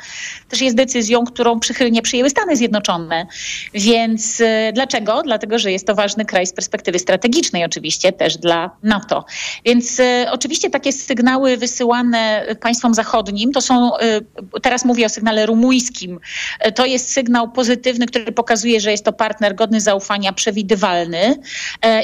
też 0.48 0.60
jest 0.60 0.76
decyzją, 0.76 1.24
którą 1.24 1.60
przychylnie 1.60 2.02
przyjęły 2.02 2.30
Stany 2.30 2.56
Zjednoczone. 2.56 3.26
Więc 3.74 4.42
dlaczego? 4.72 5.22
Dlatego, 5.22 5.58
że 5.58 5.72
jest 5.72 5.86
to 5.86 5.94
ważny 5.94 6.24
kraj 6.24 6.46
z 6.46 6.52
perspektywy 6.52 6.98
strategicznej 6.98 7.64
oczywiście 7.64 8.12
też 8.12 8.36
dla 8.36 8.70
NATO. 8.82 9.24
Więc 9.64 10.00
oczywiście 10.30 10.70
takie 10.78 10.92
sygnały 10.92 11.56
wysyłane 11.56 12.46
państwom 12.60 12.94
zachodnim, 12.94 13.52
to 13.52 13.60
są, 13.60 13.98
y, 13.98 14.60
teraz 14.62 14.84
mówię 14.84 15.06
o 15.06 15.08
sygnale 15.08 15.46
rumuńskim, 15.46 16.20
y, 16.66 16.72
to 16.72 16.86
jest 16.86 17.12
sygnał 17.12 17.50
pozytywny, 17.50 18.06
który 18.06 18.32
pokazuje, 18.32 18.80
że 18.80 18.90
jest 18.90 19.04
to 19.04 19.12
partner 19.12 19.54
godny 19.54 19.80
zaufania, 19.80 20.32
przewidywalny. 20.32 21.18
Y, 21.26 21.36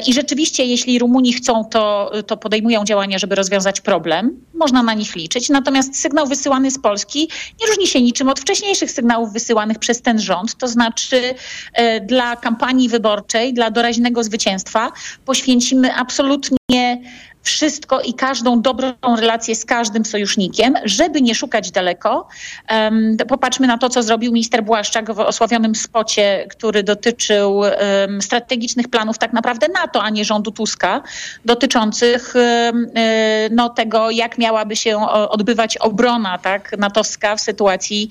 I 0.07 0.13
rzeczywiście, 0.13 0.65
jeśli 0.65 0.99
Rumuni 0.99 1.33
chcą, 1.33 1.65
to, 1.65 2.11
to 2.27 2.37
podejmują 2.37 2.83
działania, 2.83 3.19
żeby 3.19 3.35
rozwiązać 3.35 3.81
problem. 3.81 4.39
Można 4.53 4.83
na 4.83 4.93
nich 4.93 5.15
liczyć. 5.15 5.49
Natomiast 5.49 5.99
sygnał 5.99 6.27
wysyłany 6.27 6.71
z 6.71 6.79
Polski 6.79 7.29
nie 7.61 7.67
różni 7.67 7.87
się 7.87 8.01
niczym 8.01 8.29
od 8.29 8.39
wcześniejszych 8.39 8.91
sygnałów 8.91 9.33
wysyłanych 9.33 9.79
przez 9.79 10.01
ten 10.01 10.19
rząd. 10.19 10.55
To 10.55 10.67
znaczy 10.67 11.21
dla 12.01 12.35
kampanii 12.35 12.89
wyborczej, 12.89 13.53
dla 13.53 13.71
doraźnego 13.71 14.23
zwycięstwa 14.23 14.91
poświęcimy 15.25 15.93
absolutnie 15.93 17.01
wszystko 17.45 18.01
i 18.01 18.13
każdą 18.13 18.61
dobrą 18.61 18.93
relację 19.17 19.55
z 19.55 19.65
każdym 19.65 20.05
sojusznikiem, 20.05 20.73
żeby 20.83 21.21
nie 21.21 21.35
szukać 21.35 21.71
daleko. 21.71 22.27
Um, 22.71 23.17
popatrzmy 23.27 23.67
na 23.67 23.77
to, 23.77 23.89
co 23.89 24.03
zrobił 24.03 24.31
minister 24.31 24.63
Błaszczak 24.63 25.13
w 25.13 25.19
osławionym 25.19 25.75
spocie, 25.75 26.47
który 26.49 26.83
dotyczył 26.83 27.55
um, 27.57 28.21
strategicznych 28.21 28.87
planów 28.87 29.17
tak 29.17 29.33
naprawdę 29.33 29.67
NATO, 29.67 30.03
a 30.03 30.09
nie 30.09 30.25
rządu 30.25 30.51
Tuska, 30.51 31.01
dotyczących 31.45 32.33
um, 32.35 32.87
no, 33.51 33.69
tego, 33.69 34.09
jak 34.11 34.37
miałaby 34.37 34.75
się 34.75 35.09
odbywać 35.09 35.77
obrona 35.77 36.37
tak, 36.37 36.75
natowska 36.77 37.35
w 37.35 37.41
sytuacji 37.41 38.09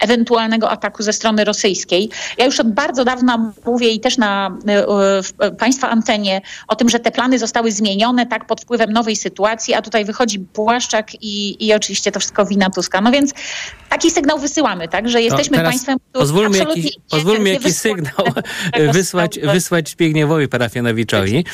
ewentualnego 0.00 0.70
ataku 0.70 1.02
ze 1.02 1.12
strony 1.12 1.44
rosyjskiej. 1.44 2.10
Ja 2.38 2.44
już 2.44 2.60
od 2.60 2.72
bardzo 2.72 3.04
dawna 3.04 3.52
mówię 3.66 3.90
i 3.90 4.00
też 4.00 4.18
na 4.18 4.56
w 5.22 5.56
Państwa 5.58 5.90
antenie 5.90 6.40
o 6.68 6.76
tym, 6.76 6.88
że 6.88 7.00
te 7.00 7.10
plany 7.10 7.38
zostały 7.38 7.72
zmienione 7.72 8.26
tak 8.26 8.46
pod 8.46 8.60
wpływem 8.60 8.73
nowej 8.88 9.16
sytuacji, 9.16 9.74
a 9.74 9.82
tutaj 9.82 10.04
wychodzi 10.04 10.38
Błaszczak 10.38 11.14
i, 11.22 11.66
i 11.66 11.74
oczywiście 11.74 12.12
to 12.12 12.20
wszystko 12.20 12.46
wina 12.46 12.70
Tuska. 12.70 13.00
No 13.00 13.10
więc 13.10 13.32
taki 13.88 14.10
sygnał 14.10 14.38
wysyłamy, 14.38 14.88
tak, 14.88 15.08
że 15.08 15.22
jesteśmy 15.22 15.56
no, 15.56 15.62
państwem, 15.62 15.98
które 15.98 16.22
pozwólmy 16.22 16.58
jakiś, 16.58 16.92
pozwólmy 17.10 17.50
jakiś 17.50 17.74
sygnał 17.74 18.26
wysłać, 18.94 19.38
wysłać 19.40 19.88
Zbigniewowi 19.88 20.48
Parafianowiczowi. 20.48 21.44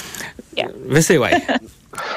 Wysyłaj. 0.86 1.40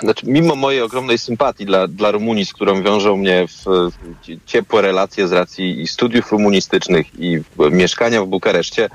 Znaczy, 0.02 0.26
mimo 0.28 0.56
mojej 0.56 0.82
ogromnej 0.82 1.18
sympatii 1.18 1.66
dla, 1.66 1.88
dla 1.88 2.12
Rumunii, 2.12 2.46
z 2.46 2.54
którą 2.54 2.84
wiążą 2.84 3.18
mnie 3.18 3.48
w, 3.48 3.66
w 3.66 4.46
ciepłe 4.46 4.82
relacje 4.82 5.28
z 5.28 5.32
racji 5.32 5.82
i 5.82 5.88
studiów 5.88 6.32
rumunistycznych 6.32 7.08
i 7.20 7.40
mieszkania 7.72 8.24
w 8.24 8.28
Bukareszcie, 8.28 8.90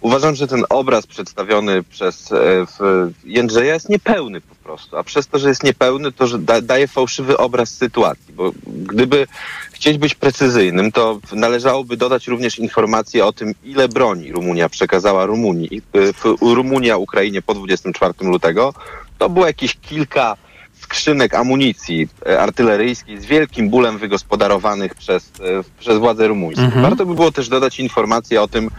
uważam, 0.00 0.34
że 0.34 0.46
ten 0.46 0.64
obraz 0.68 1.06
przedstawiony 1.06 1.82
przez 1.82 2.32
e, 2.32 2.66
Jędrzeja 3.24 3.74
jest 3.74 3.88
niepełny 3.88 4.40
po 4.40 4.54
prostu. 4.54 4.96
A 4.96 5.04
przez 5.04 5.26
to, 5.26 5.38
że 5.38 5.48
jest 5.48 5.64
niepełny, 5.64 6.12
to 6.12 6.26
że 6.26 6.38
da, 6.38 6.60
daje 6.60 6.88
fałszywy 6.88 7.36
obraz 7.36 7.70
sytuacji. 7.70 8.34
Bo 8.34 8.52
gdyby 8.66 9.26
chcieć 9.72 9.98
być 9.98 10.14
precyzyjnym, 10.14 10.92
to 10.92 11.20
należałoby 11.32 11.96
dodać 11.96 12.26
również 12.26 12.58
informacje 12.58 13.26
o 13.26 13.32
tym, 13.32 13.54
ile 13.64 13.88
broni 13.88 14.32
Rumunia 14.32 14.68
przekazała 14.68 15.26
Rumunii, 15.26 15.82
e, 15.94 16.54
Rumunia 16.54 16.96
Ukrainie 16.96 17.42
po 17.42 17.54
24 17.54 18.14
lutego. 18.20 18.74
To 19.18 19.28
było 19.28 19.46
jakieś 19.46 19.74
kilka 19.74 20.36
skrzynek 20.80 21.34
amunicji 21.34 22.08
e, 22.26 22.40
artyleryjskiej 22.40 23.20
z 23.20 23.24
wielkim 23.24 23.70
bólem 23.70 23.98
wygospodarowanych 23.98 24.94
przez, 24.94 25.32
przez 25.78 25.98
władze 25.98 26.28
rumuńskie. 26.28 26.64
Mhm. 26.64 26.82
Warto 26.82 27.06
by 27.06 27.14
było 27.14 27.32
też 27.32 27.48
dodać 27.48 27.80
informacje 27.80 28.42
o 28.42 28.48
tym, 28.48 28.70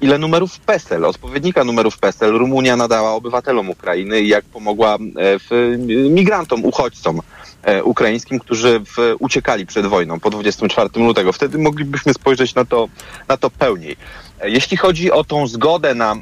ile 0.00 0.18
numerów 0.18 0.60
PESEL, 0.60 1.04
odpowiednika 1.04 1.64
numerów 1.64 1.98
PESEL 1.98 2.38
Rumunia 2.38 2.76
nadała 2.76 3.12
obywatelom 3.12 3.70
Ukrainy 3.70 4.20
i 4.20 4.28
jak 4.28 4.44
pomogła 4.44 4.94
e, 4.94 4.98
w, 5.38 5.76
migrantom, 6.10 6.64
uchodźcom. 6.64 7.20
e, 7.20 7.37
ukraińskim, 7.84 8.38
którzy 8.38 8.80
w, 8.80 9.14
uciekali 9.18 9.66
przed 9.66 9.86
wojną 9.86 10.20
po 10.20 10.30
24 10.30 10.90
lutego. 10.96 11.32
Wtedy 11.32 11.58
moglibyśmy 11.58 12.14
spojrzeć 12.14 12.54
na 12.54 12.64
to, 12.64 12.88
na 13.28 13.36
to 13.36 13.50
pełniej. 13.50 13.96
E, 14.40 14.50
jeśli 14.50 14.76
chodzi 14.76 15.12
o 15.12 15.24
tą 15.24 15.46
zgodę 15.46 15.94
na 15.94 16.14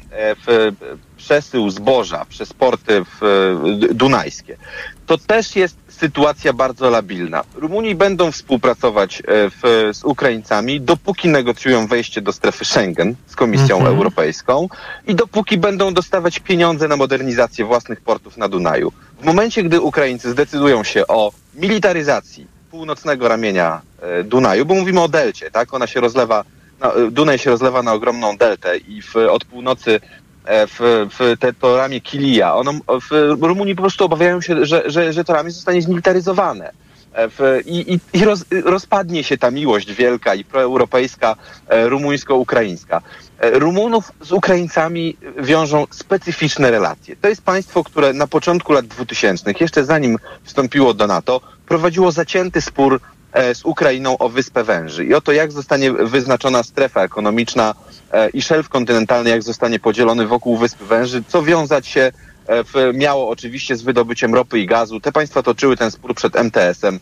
w, 0.47 0.71
przesył 1.17 1.69
zboża 1.69 2.25
przez 2.25 2.53
porty 2.53 3.05
w, 3.21 3.55
dunajskie, 3.93 4.57
to 5.05 5.17
też 5.17 5.55
jest 5.55 5.77
sytuacja 5.89 6.53
bardzo 6.53 6.89
labilna. 6.89 7.43
Rumuni 7.55 7.95
będą 7.95 8.31
współpracować 8.31 9.23
w, 9.27 9.89
z 9.93 10.03
Ukraińcami, 10.03 10.81
dopóki 10.81 11.29
negocjują 11.29 11.87
wejście 11.87 12.21
do 12.21 12.33
strefy 12.33 12.65
Schengen 12.65 13.15
z 13.27 13.35
Komisją 13.35 13.75
mhm. 13.77 13.95
Europejską 13.95 14.69
i 15.07 15.15
dopóki 15.15 15.57
będą 15.57 15.93
dostawać 15.93 16.39
pieniądze 16.39 16.87
na 16.87 16.97
modernizację 16.97 17.65
własnych 17.65 18.01
portów 18.01 18.37
na 18.37 18.49
Dunaju. 18.49 18.91
W 19.21 19.25
momencie, 19.25 19.63
gdy 19.63 19.81
Ukraińcy 19.81 20.31
zdecydują 20.31 20.83
się 20.83 21.07
o 21.07 21.31
militaryzacji 21.55 22.47
północnego 22.71 23.27
ramienia 23.27 23.81
e, 24.01 24.23
Dunaju, 24.23 24.65
bo 24.65 24.73
mówimy 24.73 25.01
o 25.01 25.07
delcie, 25.07 25.51
tak? 25.51 25.73
Ona 25.73 25.87
się 25.87 25.99
rozlewa, 25.99 26.43
no, 26.79 26.91
Dunaj 27.11 27.37
się 27.37 27.49
rozlewa 27.49 27.83
na 27.83 27.93
ogromną 27.93 28.37
deltę 28.37 28.77
i 28.77 29.01
w, 29.01 29.15
od 29.15 29.45
północy 29.45 29.99
E, 30.47 30.67
w, 30.67 31.07
w 31.19 31.37
te, 31.39 31.53
to 31.53 31.77
ramię 31.77 32.01
Kilija. 32.01 32.55
Ono, 32.55 32.73
w 33.09 33.43
Rumunii 33.43 33.75
po 33.75 33.81
prostu 33.81 34.05
obawiają 34.05 34.41
się, 34.41 34.65
że, 34.65 34.83
że, 34.85 35.13
że 35.13 35.23
to 35.23 35.33
ramię 35.33 35.51
zostanie 35.51 35.81
zmilitaryzowane. 35.81 36.71
W, 37.13 37.61
I 37.65 37.93
i, 37.93 37.99
i 38.13 38.25
roz, 38.25 38.45
rozpadnie 38.65 39.23
się 39.23 39.37
ta 39.37 39.51
miłość 39.51 39.93
wielka 39.93 40.35
i 40.35 40.43
proeuropejska, 40.43 41.35
rumuńsko-ukraińska. 41.69 43.01
Rumunów 43.41 44.11
z 44.21 44.31
Ukraińcami 44.31 45.17
wiążą 45.41 45.85
specyficzne 45.91 46.71
relacje. 46.71 47.15
To 47.15 47.29
jest 47.29 47.41
państwo, 47.41 47.83
które 47.83 48.13
na 48.13 48.27
początku 48.27 48.73
lat 48.73 48.85
2000, 48.85 49.53
jeszcze 49.59 49.85
zanim 49.85 50.17
wstąpiło 50.43 50.93
do 50.93 51.07
NATO, 51.07 51.41
prowadziło 51.67 52.11
zacięty 52.11 52.61
spór 52.61 52.99
E, 53.37 53.55
z 53.55 53.65
Ukrainą 53.65 54.17
o 54.17 54.29
Wyspę 54.29 54.63
Węży 54.63 55.05
i 55.05 55.13
o 55.13 55.21
to, 55.21 55.31
jak 55.31 55.51
zostanie 55.51 55.91
wyznaczona 55.91 56.63
strefa 56.63 57.03
ekonomiczna 57.03 57.75
e, 58.11 58.29
i 58.29 58.41
szelf 58.41 58.69
kontynentalny, 58.69 59.29
jak 59.29 59.43
zostanie 59.43 59.79
podzielony 59.79 60.27
wokół 60.27 60.57
Wyspy 60.57 60.85
Węży, 60.85 61.23
co 61.27 61.43
wiązać 61.43 61.87
się 61.87 62.11
e, 62.47 62.93
miało 62.93 63.29
oczywiście 63.29 63.75
z 63.75 63.81
wydobyciem 63.81 64.35
ropy 64.35 64.59
i 64.59 64.65
gazu. 64.65 64.99
Te 64.99 65.11
państwa 65.11 65.43
toczyły 65.43 65.77
ten 65.77 65.91
spór 65.91 66.15
przed 66.15 66.35
MTS-em, 66.35 66.99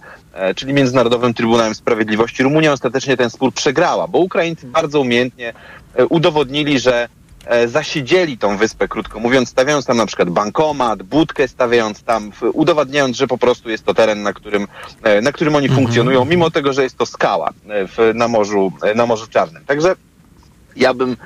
czyli 0.55 0.73
Międzynarodowym 0.73 1.33
Trybunałem 1.33 1.75
Sprawiedliwości. 1.75 2.43
Rumunia 2.43 2.71
ostatecznie 2.71 3.17
ten 3.17 3.29
spór 3.29 3.53
przegrała, 3.53 4.07
bo 4.07 4.19
Ukraińcy 4.19 4.67
bardzo 4.67 5.01
umiejętnie 5.01 5.53
udowodnili, 6.09 6.79
że 6.79 7.07
E, 7.45 7.67
zasiedzieli 7.67 8.37
tą 8.37 8.57
wyspę, 8.57 8.87
krótko 8.87 9.19
mówiąc, 9.19 9.49
stawiając 9.49 9.85
tam 9.85 9.97
na 9.97 10.05
przykład 10.05 10.29
bankomat, 10.29 11.03
budkę 11.03 11.47
stawiając 11.47 12.03
tam, 12.03 12.31
udowadniając, 12.53 13.17
że 13.17 13.27
po 13.27 13.37
prostu 13.37 13.69
jest 13.69 13.85
to 13.85 13.93
teren, 13.93 14.23
na 14.23 14.33
którym, 14.33 14.67
e, 15.03 15.21
na 15.21 15.31
którym 15.31 15.55
oni 15.55 15.67
mhm. 15.67 15.83
funkcjonują, 15.83 16.25
mimo 16.25 16.51
tego, 16.51 16.73
że 16.73 16.83
jest 16.83 16.97
to 16.97 17.05
skała 17.05 17.49
e, 17.49 17.87
w, 17.87 18.11
na, 18.15 18.27
morzu, 18.27 18.71
na 18.95 19.05
Morzu 19.05 19.27
Czarnym. 19.27 19.65
Także 19.65 19.95
ja 20.75 20.93
bym 20.93 21.17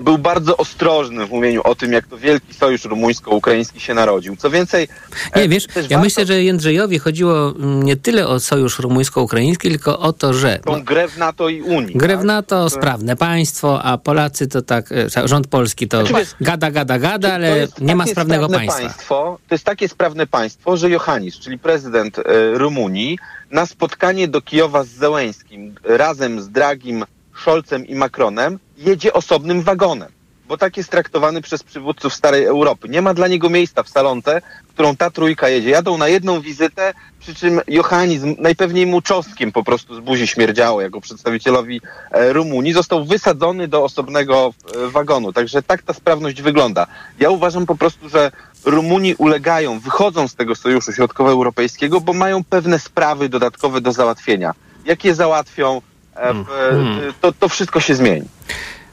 był 0.00 0.18
bardzo 0.18 0.56
ostrożny 0.56 1.26
w 1.26 1.30
mówieniu 1.30 1.60
o 1.64 1.74
tym, 1.74 1.92
jak 1.92 2.06
to 2.06 2.18
wielki 2.18 2.54
sojusz 2.54 2.84
rumuńsko-ukraiński 2.84 3.80
się 3.80 3.94
narodził. 3.94 4.36
Co 4.36 4.50
więcej... 4.50 4.88
Nie, 5.36 5.48
wiesz, 5.48 5.66
ja 5.76 5.82
warto... 5.82 5.98
myślę, 5.98 6.26
że 6.26 6.42
Jędrzejowi 6.42 6.98
chodziło 6.98 7.50
mm, 7.50 7.82
nie 7.82 7.96
tyle 7.96 8.28
o 8.28 8.40
sojusz 8.40 8.78
rumuńsko-ukraiński, 8.78 9.68
tylko 9.68 9.98
o 9.98 10.12
to, 10.12 10.34
że... 10.34 10.58
Tą 10.58 10.82
grę 10.82 11.08
w 11.08 11.18
NATO 11.18 11.48
i 11.48 11.62
Unii. 11.62 11.94
Grę 11.94 12.16
w 12.16 12.18
tak? 12.18 12.26
NATO, 12.26 12.70
sprawne 12.70 13.16
państwo, 13.16 13.82
a 13.82 13.98
Polacy 13.98 14.48
to 14.48 14.62
tak, 14.62 14.92
e, 14.92 15.28
rząd 15.28 15.46
polski 15.46 15.88
to 15.88 16.06
znaczy, 16.06 16.26
gada, 16.40 16.70
gada, 16.70 16.98
gada, 16.98 17.32
ale 17.32 17.68
nie 17.80 17.96
ma 17.96 18.06
sprawnego 18.06 18.48
państwa. 18.48 18.82
Państwo, 18.82 19.38
to 19.48 19.54
jest 19.54 19.64
takie 19.64 19.88
sprawne 19.88 20.26
państwo, 20.26 20.76
że 20.76 20.90
Johannis, 20.90 21.38
czyli 21.38 21.58
prezydent 21.58 22.18
y, 22.18 22.22
Rumunii, 22.54 23.18
na 23.50 23.66
spotkanie 23.66 24.28
do 24.28 24.42
Kijowa 24.42 24.84
z 24.84 24.88
Zełęskim 24.88 25.74
razem 25.84 26.40
z 26.40 26.48
Dragim 26.48 27.04
Scholzem 27.40 27.86
i 27.86 27.94
Macronem 27.94 28.58
jedzie 28.76 29.12
osobnym 29.12 29.62
wagonem, 29.62 30.08
bo 30.48 30.56
tak 30.56 30.76
jest 30.76 30.90
traktowany 30.90 31.42
przez 31.42 31.62
przywódców 31.62 32.14
starej 32.14 32.44
Europy. 32.44 32.88
Nie 32.88 33.02
ma 33.02 33.14
dla 33.14 33.28
niego 33.28 33.50
miejsca 33.50 33.82
w 33.82 33.88
salonce, 33.88 34.42
którą 34.68 34.96
ta 34.96 35.10
trójka 35.10 35.48
jedzie. 35.48 35.70
Jadą 35.70 35.98
na 35.98 36.08
jedną 36.08 36.40
wizytę, 36.40 36.94
przy 37.20 37.34
czym 37.34 37.60
Johannizm 37.68 38.36
najpewniej 38.38 38.86
mu 38.86 39.02
czosnkiem 39.02 39.52
po 39.52 39.64
prostu 39.64 39.94
z 39.94 40.00
buzi 40.00 40.26
śmierdziało 40.26 40.80
jako 40.80 41.00
przedstawicielowi 41.00 41.80
e, 42.10 42.32
Rumunii. 42.32 42.72
Został 42.72 43.04
wysadzony 43.04 43.68
do 43.68 43.84
osobnego 43.84 44.54
e, 44.74 44.88
wagonu. 44.88 45.32
Także 45.32 45.62
tak 45.62 45.82
ta 45.82 45.92
sprawność 45.92 46.42
wygląda. 46.42 46.86
Ja 47.18 47.30
uważam 47.30 47.66
po 47.66 47.74
prostu, 47.74 48.08
że 48.08 48.30
Rumuni 48.64 49.14
ulegają, 49.14 49.80
wychodzą 49.80 50.28
z 50.28 50.34
tego 50.34 50.54
sojuszu 50.54 50.92
środkowoeuropejskiego, 50.92 52.00
bo 52.00 52.12
mają 52.12 52.44
pewne 52.44 52.78
sprawy 52.78 53.28
dodatkowe 53.28 53.80
do 53.80 53.92
załatwienia. 53.92 54.54
Jak 54.84 55.04
je 55.04 55.14
załatwią. 55.14 55.82
To, 57.20 57.32
to 57.32 57.48
wszystko 57.48 57.80
się 57.80 57.94
zmieni. 57.94 58.28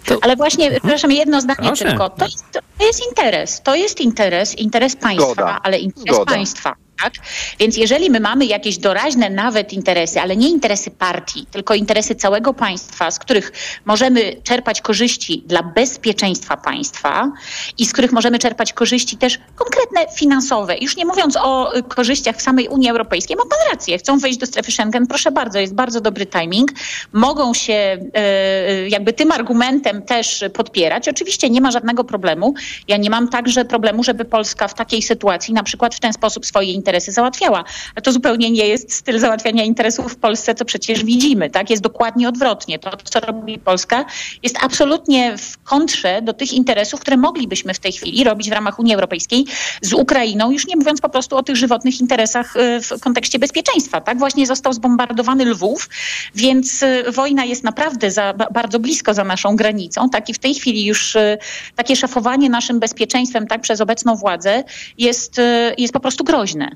To... 0.05 0.17
Ale 0.21 0.35
właśnie, 0.35 0.65
mhm. 0.65 0.81
przepraszam, 0.81 1.11
jedno 1.11 1.41
zdanie 1.41 1.67
Proszę. 1.67 1.85
tylko. 1.85 2.09
To 2.09 2.25
jest, 2.25 2.45
to 2.77 2.85
jest 2.85 3.07
interes. 3.09 3.61
To 3.61 3.75
jest 3.75 4.01
interes, 4.01 4.55
interes 4.55 4.95
państwa, 4.95 5.33
Zgoda. 5.33 5.59
ale 5.63 5.79
interes 5.79 6.15
Zgoda. 6.15 6.31
państwa. 6.33 6.75
Tak? 7.03 7.13
Więc 7.59 7.77
jeżeli 7.77 8.09
my 8.09 8.19
mamy 8.19 8.45
jakieś 8.45 8.77
doraźne 8.77 9.29
nawet 9.29 9.73
interesy, 9.73 10.21
ale 10.21 10.35
nie 10.35 10.49
interesy 10.49 10.91
partii, 10.91 11.45
tylko 11.51 11.73
interesy 11.73 12.15
całego 12.15 12.53
państwa, 12.53 13.11
z 13.11 13.19
których 13.19 13.51
możemy 13.85 14.35
czerpać 14.43 14.81
korzyści 14.81 15.43
dla 15.45 15.63
bezpieczeństwa 15.63 16.57
państwa 16.57 17.31
i 17.77 17.85
z 17.85 17.93
których 17.93 18.11
możemy 18.11 18.39
czerpać 18.39 18.73
korzyści 18.73 19.17
też 19.17 19.39
konkretne 19.55 20.15
finansowe, 20.15 20.77
już 20.77 20.97
nie 20.97 21.05
mówiąc 21.05 21.37
o 21.41 21.71
korzyściach 21.87 22.35
w 22.35 22.41
samej 22.41 22.67
Unii 22.67 22.89
Europejskiej, 22.89 23.37
ma 23.37 23.43
pan 23.43 23.71
rację, 23.71 23.97
chcą 23.97 24.19
wejść 24.19 24.39
do 24.39 24.45
strefy 24.45 24.71
Schengen, 24.71 25.07
proszę 25.07 25.31
bardzo, 25.31 25.59
jest 25.59 25.73
bardzo 25.73 26.01
dobry 26.01 26.25
timing, 26.25 26.71
mogą 27.13 27.53
się 27.53 27.97
e, 28.13 28.89
jakby 28.89 29.13
tym 29.13 29.31
argumentem 29.31 30.01
też 30.01 30.43
podpierać. 30.53 31.09
Oczywiście 31.09 31.49
nie 31.49 31.61
ma 31.61 31.71
żadnego 31.71 32.03
problemu. 32.03 32.53
Ja 32.87 32.97
nie 32.97 33.09
mam 33.09 33.27
także 33.27 33.65
problemu, 33.65 34.03
żeby 34.03 34.25
Polska 34.25 34.67
w 34.67 34.73
takiej 34.73 35.01
sytuacji 35.01 35.53
na 35.53 35.63
przykład 35.63 35.95
w 35.95 35.99
ten 35.99 36.13
sposób 36.13 36.45
swoje 36.45 36.71
interesy 36.71 36.86
interesy 36.87 37.11
załatwiała. 37.11 37.63
A 37.95 38.01
to 38.01 38.11
zupełnie 38.11 38.51
nie 38.51 38.67
jest 38.67 38.93
styl 38.93 39.19
załatwiania 39.19 39.63
interesów 39.63 40.13
w 40.13 40.15
Polsce, 40.15 40.55
co 40.55 40.65
przecież 40.65 41.03
widzimy. 41.03 41.49
Tak? 41.49 41.69
Jest 41.69 41.83
dokładnie 41.83 42.29
odwrotnie. 42.29 42.79
To, 42.79 42.91
co 43.03 43.19
robi 43.19 43.59
Polska, 43.59 44.05
jest 44.43 44.55
absolutnie 44.61 45.37
w 45.37 45.57
kontrze 45.63 46.21
do 46.21 46.33
tych 46.33 46.53
interesów, 46.53 46.99
które 46.99 47.17
moglibyśmy 47.17 47.73
w 47.73 47.79
tej 47.79 47.91
chwili 47.91 48.23
robić 48.23 48.49
w 48.49 48.53
ramach 48.53 48.79
Unii 48.79 48.93
Europejskiej 48.93 49.45
z 49.81 49.93
Ukrainą, 49.93 50.51
już 50.51 50.67
nie 50.67 50.75
mówiąc 50.75 51.01
po 51.01 51.09
prostu 51.09 51.37
o 51.37 51.43
tych 51.43 51.55
żywotnych 51.55 51.99
interesach 51.99 52.55
y, 52.55 52.81
w 52.81 52.99
kontekście 52.99 53.39
bezpieczeństwa. 53.39 54.01
Tak? 54.01 54.17
Właśnie 54.17 54.47
został 54.47 54.73
zbombardowany 54.73 55.45
Lwów, 55.45 55.89
więc 56.35 56.83
y, 56.83 57.11
wojna 57.11 57.45
jest 57.45 57.63
naprawdę 57.63 58.11
za, 58.11 58.33
bardzo 58.33 58.79
blisko 58.79 59.13
za 59.13 59.23
naszą 59.23 59.55
granicą. 59.55 60.09
Tak? 60.09 60.29
I 60.29 60.33
w 60.33 60.39
tej 60.39 60.53
chwili 60.53 60.85
już 60.85 61.15
y, 61.15 61.37
takie 61.75 61.95
szafowanie 61.95 62.49
naszym 62.49 62.79
bezpieczeństwem 62.79 63.47
tak, 63.47 63.61
przez 63.61 63.81
obecną 63.81 64.15
władzę 64.15 64.63
jest, 64.97 65.41
jest 65.77 65.93
po 65.93 65.99
prostu 65.99 66.23
groźne. 66.23 66.75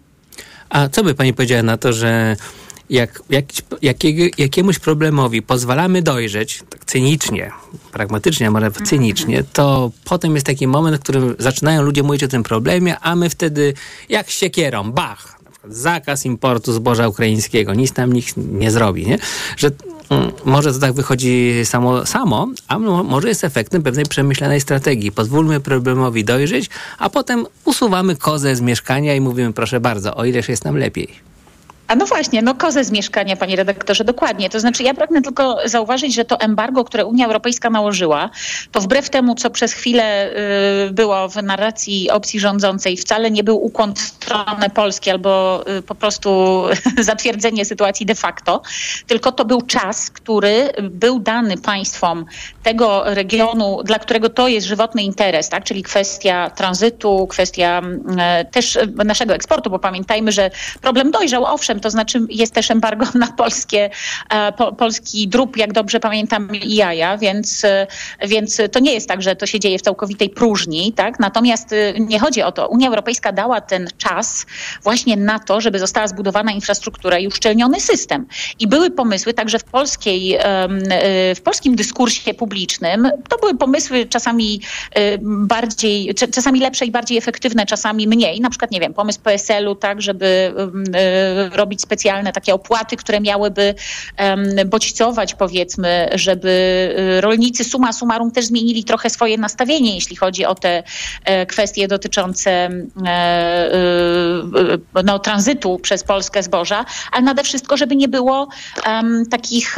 A 0.72 0.90
co 0.90 1.04
by 1.04 1.16
pani 1.16 1.34
powiedziała 1.34 1.64
na 1.64 1.78
to, 1.78 1.94
że 1.94 2.36
jak, 2.90 3.24
jak, 3.30 3.46
jakiego, 3.82 4.24
jakiemuś 4.38 4.80
problemowi 4.80 5.42
pozwalamy 5.42 6.02
dojrzeć, 6.02 6.64
tak 6.70 6.86
cynicznie, 6.86 7.52
pragmatycznie, 7.92 8.48
a 8.48 8.52
może 8.52 8.72
cynicznie, 8.72 9.44
to 9.54 9.92
potem 10.04 10.34
jest 10.34 10.46
taki 10.46 10.68
moment, 10.68 10.98
w 10.98 11.00
którym 11.00 11.36
zaczynają 11.40 11.82
ludzie 11.82 12.04
mówić 12.04 12.24
o 12.24 12.28
tym 12.28 12.44
problemie, 12.44 13.00
a 13.00 13.16
my 13.16 13.30
wtedy 13.30 13.74
jak 14.10 14.30
siekierą, 14.30 14.92
bach, 14.92 15.40
zakaz 15.70 16.26
importu 16.26 16.74
zboża 16.74 17.08
ukraińskiego, 17.08 17.74
nic 17.74 17.94
tam 17.94 18.14
nikt 18.14 18.38
nie 18.38 18.72
zrobi, 18.72 19.08
nie? 19.08 19.18
Że 19.58 19.72
może 20.46 20.74
to 20.74 20.80
tak 20.80 20.94
wychodzi 20.94 21.54
samo, 21.64 22.06
samo, 22.06 22.48
a 22.68 22.80
może 22.80 23.28
jest 23.28 23.44
efektem 23.44 23.84
pewnej 23.84 24.06
przemyślanej 24.06 24.62
strategii. 24.62 25.12
Pozwólmy 25.12 25.60
problemowi 25.60 26.24
dojrzeć, 26.26 26.70
a 26.98 27.10
potem 27.10 27.46
usuwamy 27.66 28.16
kozę 28.16 28.56
z 28.56 28.62
mieszkania 28.62 29.16
i 29.16 29.22
mówimy 29.22 29.54
proszę 29.54 29.80
bardzo, 29.80 30.16
o 30.16 30.26
ileż 30.26 30.50
jest 30.50 30.66
nam 30.66 30.78
lepiej. 30.78 31.31
A 31.92 31.96
no 31.96 32.06
właśnie, 32.06 32.42
no 32.42 32.56
kozę 32.56 32.84
z 32.84 32.92
mieszkania, 32.92 33.36
panie 33.36 33.56
redaktorze, 33.56 34.04
dokładnie. 34.04 34.50
To 34.50 34.60
znaczy 34.60 34.84
ja 34.84 34.94
pragnę 34.94 35.22
tylko 35.22 35.58
zauważyć, 35.66 36.16
że 36.16 36.26
to 36.26 36.40
embargo, 36.40 36.84
które 36.84 37.06
Unia 37.06 37.26
Europejska 37.26 37.70
nałożyła, 37.70 38.30
to 38.72 38.82
wbrew 38.82 39.10
temu, 39.10 39.36
co 39.36 39.50
przez 39.50 39.74
chwilę 39.74 40.32
y, 40.88 40.92
było 40.92 41.30
w 41.30 41.36
narracji 41.36 42.10
opcji 42.10 42.40
rządzącej, 42.40 42.98
wcale 42.98 43.32
nie 43.32 43.44
był 43.44 43.66
ukłon 43.66 43.96
w 43.96 44.00
stronę 44.00 44.70
Polski 44.70 45.10
albo 45.10 45.64
y, 45.78 45.82
po 45.82 45.96
prostu 45.96 46.64
zatwierdzenie 47.00 47.66
sytuacji 47.66 48.06
de 48.06 48.16
facto, 48.16 48.62
tylko 49.08 49.32
to 49.32 49.46
był 49.46 49.62
czas, 49.62 50.10
który 50.10 50.70
był 50.82 51.20
dany 51.20 51.58
państwom 51.58 52.26
tego 52.64 53.04
regionu, 53.06 53.84
dla 53.84 54.00
którego 54.00 54.30
to 54.30 54.48
jest 54.48 54.68
żywotny 54.68 55.04
interes, 55.04 55.50
tak? 55.50 55.64
czyli 55.64 55.84
kwestia 55.84 56.50
tranzytu, 56.50 57.28
kwestia 57.28 57.82
y, 58.42 58.52
też 58.52 58.78
naszego 59.06 59.34
eksportu, 59.34 59.70
bo 59.70 59.80
pamiętajmy, 59.80 60.32
że 60.32 60.52
problem 60.82 61.12
dojrzał, 61.12 61.46
owszem, 61.46 61.81
to 61.82 61.90
znaczy 61.90 62.20
jest 62.30 62.54
też 62.54 62.72
embargo 62.72 63.06
na 63.20 63.28
polskie, 63.28 63.90
e, 64.30 64.52
po, 64.52 64.74
polski 64.74 65.28
drób, 65.28 65.58
jak 65.58 65.74
dobrze 65.74 66.00
pamiętam, 66.00 66.56
i 66.56 66.76
jaja, 66.76 67.18
więc, 67.18 67.66
e, 67.66 67.88
więc 68.28 68.62
to 68.72 68.80
nie 68.80 68.94
jest 68.94 69.08
tak, 69.08 69.22
że 69.22 69.36
to 69.36 69.46
się 69.46 69.60
dzieje 69.60 69.80
w 69.80 69.82
całkowitej 69.82 70.30
próżni, 70.30 70.94
tak? 70.94 71.20
Natomiast 71.20 71.74
e, 71.74 71.94
nie 72.00 72.20
chodzi 72.20 72.42
o 72.42 72.52
to. 72.52 72.68
Unia 72.68 72.88
Europejska 72.88 73.32
dała 73.32 73.62
ten 73.62 73.88
czas 73.98 74.46
właśnie 74.84 75.18
na 75.18 75.40
to, 75.40 75.62
żeby 75.62 75.80
została 75.80 76.08
zbudowana 76.08 76.52
infrastruktura 76.52 77.20
i 77.20 77.28
uszczelniony 77.28 77.80
system. 77.80 78.26
I 78.60 78.68
były 78.68 78.92
pomysły 78.92 79.34
także 79.34 79.60
w 79.60 79.64
polskiej, 79.64 80.38
w 81.36 81.42
polskim 81.44 81.76
dyskursie 81.76 82.34
publicznym. 82.34 83.10
To 83.30 83.38
były 83.38 83.58
pomysły 83.58 84.06
czasami 84.06 84.62
bardziej, 85.22 86.16
czasami 86.16 86.60
lepsze 86.60 86.86
i 86.86 86.92
bardziej 86.92 87.18
efektywne, 87.18 87.66
czasami 87.66 88.08
mniej. 88.08 88.42
Na 88.42 88.50
przykład, 88.50 88.72
nie 88.72 88.80
wiem, 88.80 88.94
pomysł 88.94 89.20
PSL-u, 89.20 89.76
tak, 89.76 90.02
żeby 90.02 90.54
robić 91.54 91.71
robić 91.72 91.82
specjalne 91.82 92.34
takie 92.34 92.54
opłaty, 92.54 92.98
które 92.98 93.22
miałyby 93.22 93.76
bodźcować 94.66 95.34
powiedzmy, 95.34 96.10
żeby 96.14 96.50
y, 97.18 97.22
rolnicy 97.22 97.64
suma 97.64 97.94
summarum 97.94 98.32
też 98.32 98.46
zmienili 98.46 98.84
trochę 98.84 99.10
swoje 99.10 99.38
nastawienie, 99.38 99.96
jeśli 99.96 100.16
chodzi 100.16 100.46
o 100.46 100.56
te 100.56 100.84
e, 101.26 101.46
kwestie 101.46 101.88
dotyczące 101.88 102.52
e, 102.52 102.72
e, 104.96 105.04
no, 105.04 105.20
tranzytu 105.20 105.80
przez 105.80 106.04
Polskę 106.04 106.44
zboża, 106.44 106.86
ale 107.12 107.24
nade 107.24 107.44
wszystko, 107.44 107.78
żeby 107.78 107.96
nie 107.96 108.08
było 108.08 108.48
takich, 109.30 109.76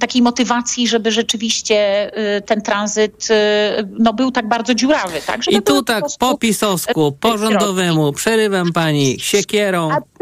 takiej 0.00 0.22
motywacji, 0.22 0.88
żeby 0.88 1.10
rzeczywiście 1.10 2.10
y, 2.36 2.40
ten 2.40 2.62
tranzyt 2.62 3.28
y, 3.30 3.88
no, 3.98 4.12
był 4.12 4.30
tak 4.30 4.48
bardzo 4.48 4.74
dziurawy. 4.74 5.20
Tak? 5.26 5.42
Żeby 5.42 5.56
I 5.56 5.62
tu 5.62 5.82
tak 5.82 6.04
po 6.18 6.38
pisowsku, 6.38 7.12
porządowemu, 7.12 8.12
przerywam 8.12 8.72
pani 8.72 9.20
siekierą. 9.20 9.90
A 9.92 10.15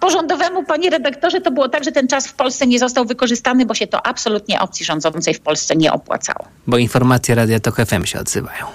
porządowemu 0.00 0.64
panie 0.64 0.90
redaktorze, 0.90 1.40
to 1.40 1.50
było 1.50 1.68
tak, 1.68 1.84
że 1.84 1.92
ten 1.92 2.08
czas 2.08 2.26
w 2.26 2.34
Polsce 2.34 2.66
nie 2.66 2.78
został 2.78 3.04
wykorzystany, 3.04 3.66
bo 3.66 3.74
się 3.74 3.86
to 3.86 4.06
absolutnie 4.06 4.60
opcji 4.60 4.86
rządzącej 4.86 5.34
w 5.34 5.40
Polsce 5.40 5.76
nie 5.76 5.92
opłacało. 5.92 6.48
Bo 6.66 6.78
informacje 6.78 7.34
Radia 7.34 7.60
Tok 7.60 7.76
FM 7.76 8.04
się 8.04 8.20
odzywają. 8.20 8.66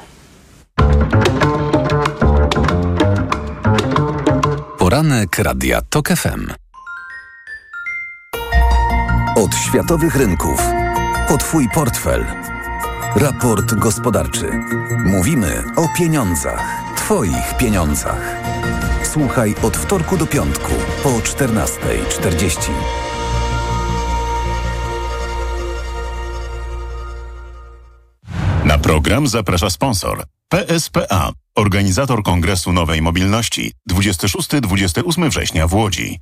Poranek 4.77 5.39
Radia 5.39 5.81
Tok 5.89 6.09
FM. 6.09 6.47
Od 9.35 9.55
światowych 9.55 10.15
rynków. 10.15 10.61
O 11.29 11.37
Twój 11.37 11.69
portfel. 11.73 12.25
Raport 13.15 13.73
gospodarczy. 13.73 14.51
Mówimy 15.05 15.63
o 15.75 15.87
pieniądzach. 15.97 16.63
Twoich 16.95 17.57
pieniądzach. 17.57 18.35
Słuchaj 19.13 19.55
od 19.63 19.77
wtorku 19.77 20.17
do 20.17 20.27
piątku 20.27 20.71
po 21.03 21.09
14.40. 21.09 22.71
Na 28.65 28.77
program 28.77 29.27
zaprasza 29.27 29.69
sponsor 29.69 30.23
PSPA, 30.47 31.31
organizator 31.55 32.23
Kongresu 32.23 32.73
Nowej 32.73 33.01
Mobilności 33.01 33.71
26-28 33.91 35.29
września 35.29 35.67
w 35.67 35.73
Łodzi. 35.73 36.19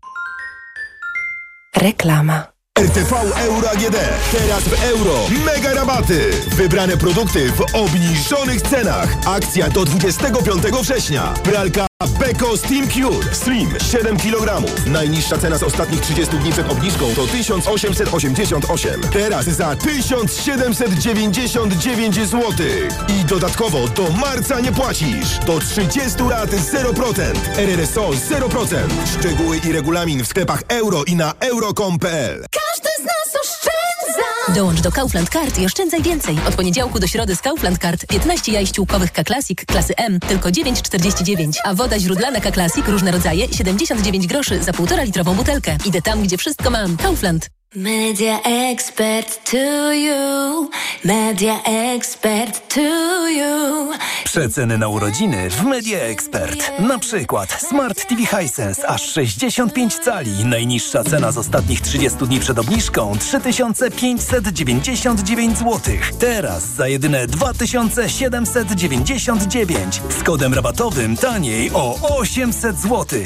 Reklama. 1.76 2.44
RTV 2.80 3.16
Euro 3.20 3.70
AGD. 3.70 3.98
Teraz 4.32 4.64
w 4.64 4.84
euro. 4.84 5.20
Mega 5.46 5.74
rabaty. 5.74 6.32
Wybrane 6.48 6.98
produkty 6.98 7.52
w 7.52 7.76
obniżonych 7.76 8.62
cenach. 8.62 9.18
Akcja 9.28 9.70
do 9.70 9.86
25 9.86 10.64
września. 10.64 11.34
Pralka 11.44 11.89
Beko 12.08 12.56
Steam 12.58 12.88
Cure. 12.88 13.34
Stream 13.34 13.68
7 13.92 14.18
kg. 14.18 14.64
Najniższa 14.86 15.38
cena 15.38 15.58
z 15.58 15.64
ostatnich 15.64 16.02
30 16.02 16.38
dni 16.38 16.52
przed 16.52 16.72
obniżką 16.72 17.06
to 17.16 17.28
1888. 17.28 19.02
Teraz 19.02 19.46
za 19.46 19.76
1799 19.76 22.16
zł. 22.16 22.42
I 23.08 23.26
dodatkowo 23.26 23.88
do 23.88 24.10
marca 24.10 24.60
nie 24.60 24.72
płacisz. 24.72 25.38
Do 25.46 25.60
30 25.60 26.24
lat 26.30 26.50
0%. 26.50 27.22
RRSO 27.58 28.10
0%. 28.10 28.76
Szczegóły 29.20 29.58
i 29.58 29.72
regulamin 29.72 30.24
w 30.24 30.28
sklepach 30.28 30.64
euro 30.68 31.04
i 31.04 31.16
na 31.16 31.34
euro.com.pl. 31.40 32.46
Każdy 32.52 32.90
z 33.02 33.06
nas 33.06 33.16
oszczędza! 33.16 33.19
Dołącz 34.56 34.82
do 34.82 34.92
Kaufland 34.92 35.30
Card 35.30 35.60
i 35.60 35.66
oszczędzaj 35.66 36.02
więcej. 36.02 36.38
Od 36.48 36.56
poniedziałku 36.56 37.00
do 37.00 37.08
środy 37.08 37.36
z 37.36 37.42
Kaufland 37.42 37.78
Card 37.78 38.06
15 38.06 38.52
jaj 38.52 38.68
ściółkowych 38.68 39.12
K-Classic 39.12 39.66
klasy 39.68 39.94
M 39.98 40.20
tylko 40.20 40.50
9,49, 40.50 41.54
a 41.64 41.74
woda 41.74 42.00
źródlana 42.00 42.40
K-Classic 42.42 42.88
różne 42.88 43.12
rodzaje 43.12 43.54
79 43.54 44.28
groszy 44.28 44.64
za 44.64 44.72
1,5 44.72 45.06
litrową 45.06 45.36
butelkę. 45.36 45.78
Idę 45.86 46.02
tam, 46.02 46.24
gdzie 46.24 46.38
wszystko 46.38 46.70
mam. 46.70 46.98
Kaufland. 46.98 47.59
Media 47.76 48.40
expert 48.44 49.52
to 49.52 49.94
you. 49.94 50.70
Media 51.06 51.62
expert 51.64 52.74
to 52.74 53.30
you. 53.30 53.92
Przeceny 54.24 54.78
na 54.78 54.88
urodziny 54.88 55.50
w 55.50 55.64
Media 55.64 56.00
Expert. 56.00 56.72
Na 56.80 57.00
przykład 57.00 57.52
Smart 57.52 58.08
TV 58.08 58.26
Hisense 58.26 58.88
aż 58.88 59.12
65 59.12 60.00
cali. 60.00 60.46
Najniższa 60.46 61.04
cena 61.04 61.32
z 61.32 61.38
ostatnich 61.38 61.82
30 61.82 62.18
dni 62.28 62.40
przed 62.40 62.60
obniżką 62.60 63.18
3599 63.20 65.58
zł. 65.58 65.80
Teraz 66.20 66.64
za 66.64 66.88
jedyne 66.88 67.28
2799. 67.28 70.02
Z 70.20 70.24
kodem 70.24 70.54
rabatowym 70.54 71.18
taniej 71.18 71.72
o 71.74 71.96
800 72.18 72.80
zł. 72.80 73.20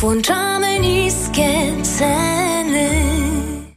Włączamy 0.00 0.80
niskie 0.80 1.72
ceny. 1.98 3.23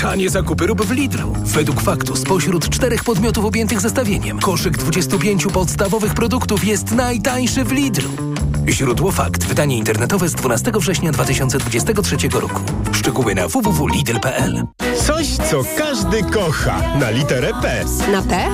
Tanie 0.00 0.30
zakupy 0.30 0.66
rób 0.66 0.82
w 0.84 0.90
Lidlu. 0.90 1.32
Według 1.44 1.80
faktu 1.80 2.16
spośród 2.16 2.68
czterech 2.68 3.04
podmiotów 3.04 3.44
objętych 3.44 3.80
zestawieniem 3.80 4.38
koszyk 4.38 4.78
25 4.78 5.46
podstawowych 5.46 6.14
produktów 6.14 6.64
jest 6.64 6.90
najtańszy 6.90 7.64
w 7.64 7.72
Lidlu. 7.72 8.08
Źródło 8.68 9.12
fakt. 9.12 9.44
Wydanie 9.44 9.76
internetowe 9.78 10.28
z 10.28 10.34
12 10.34 10.72
września 10.74 11.12
2023 11.12 12.16
roku. 12.32 12.60
Szczegóły 12.92 13.34
na 13.34 13.48
www.lidl.pl 13.48 14.62
Coś, 15.06 15.26
co 15.26 15.62
każdy 15.78 16.22
kocha. 16.22 16.98
Na 16.98 17.10
literę 17.10 17.52
P. 17.62 17.84
Na 18.12 18.22
P? 18.22 18.46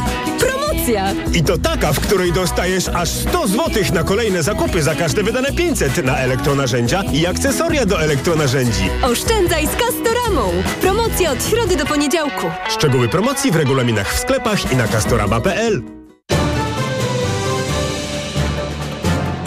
Promocja! 0.75 1.15
I 1.33 1.43
to 1.43 1.59
taka, 1.59 1.93
w 1.93 2.01
której 2.01 2.33
dostajesz 2.33 2.89
aż 2.89 3.09
100 3.09 3.49
zł 3.49 3.83
na 3.95 4.03
kolejne 4.03 4.43
zakupy 4.43 4.83
za 4.83 4.95
każde 4.95 5.23
wydane 5.23 5.53
500 5.53 6.05
na 6.05 6.19
elektronarzędzia 6.19 7.03
i 7.13 7.27
akcesoria 7.27 7.87
do 7.87 8.03
elektronarzędzi. 8.03 8.91
Oszczędzaj 9.03 9.67
z 9.67 9.71
Castoramą! 9.71 10.53
Promocja 10.81 11.31
od 11.33 11.45
środy 11.45 11.77
do 11.77 11.87
poniedziałku. 11.87 12.47
Szczegóły 12.71 13.09
promocji 13.09 13.51
w 13.51 13.57
regulaminach 13.57 14.15
w 14.15 14.19
sklepach 14.19 14.73
i 14.73 14.77
na 14.77 14.89
castorama.pl. 14.89 16.04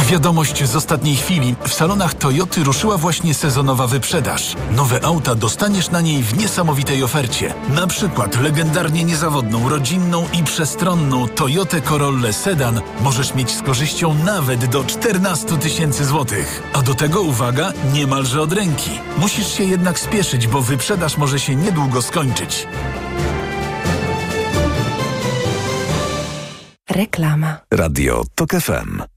Wiadomość 0.07 0.63
z 0.63 0.75
ostatniej 0.75 1.15
chwili. 1.15 1.55
W 1.67 1.73
salonach 1.73 2.13
Toyoty 2.13 2.63
ruszyła 2.63 2.97
właśnie 2.97 3.33
sezonowa 3.33 3.87
wyprzedaż. 3.87 4.55
Nowe 4.71 5.05
auta 5.05 5.35
dostaniesz 5.35 5.89
na 5.89 6.01
niej 6.01 6.23
w 6.23 6.37
niesamowitej 6.37 7.03
ofercie. 7.03 7.53
Na 7.69 7.87
przykład 7.87 8.41
legendarnie 8.41 9.03
niezawodną, 9.03 9.69
rodzinną 9.69 10.25
i 10.33 10.43
przestronną 10.43 11.27
Toyotę 11.27 11.81
Corollę 11.81 12.33
Sedan 12.33 12.81
możesz 13.01 13.33
mieć 13.35 13.51
z 13.51 13.61
korzyścią 13.61 14.13
nawet 14.13 14.65
do 14.65 14.83
14 14.83 15.57
tysięcy 15.57 16.05
złotych. 16.05 16.63
A 16.73 16.81
do 16.81 16.93
tego 16.93 17.21
uwaga, 17.21 17.73
niemalże 17.93 18.41
od 18.41 18.53
ręki. 18.53 18.91
Musisz 19.17 19.47
się 19.47 19.63
jednak 19.63 19.99
spieszyć, 19.99 20.47
bo 20.47 20.61
wyprzedaż 20.61 21.17
może 21.17 21.39
się 21.39 21.55
niedługo 21.55 22.01
skończyć. 22.01 22.67
Reklama. 26.89 27.57
Radio 27.71 28.23
TOK 28.35 28.51
FM. 28.51 29.16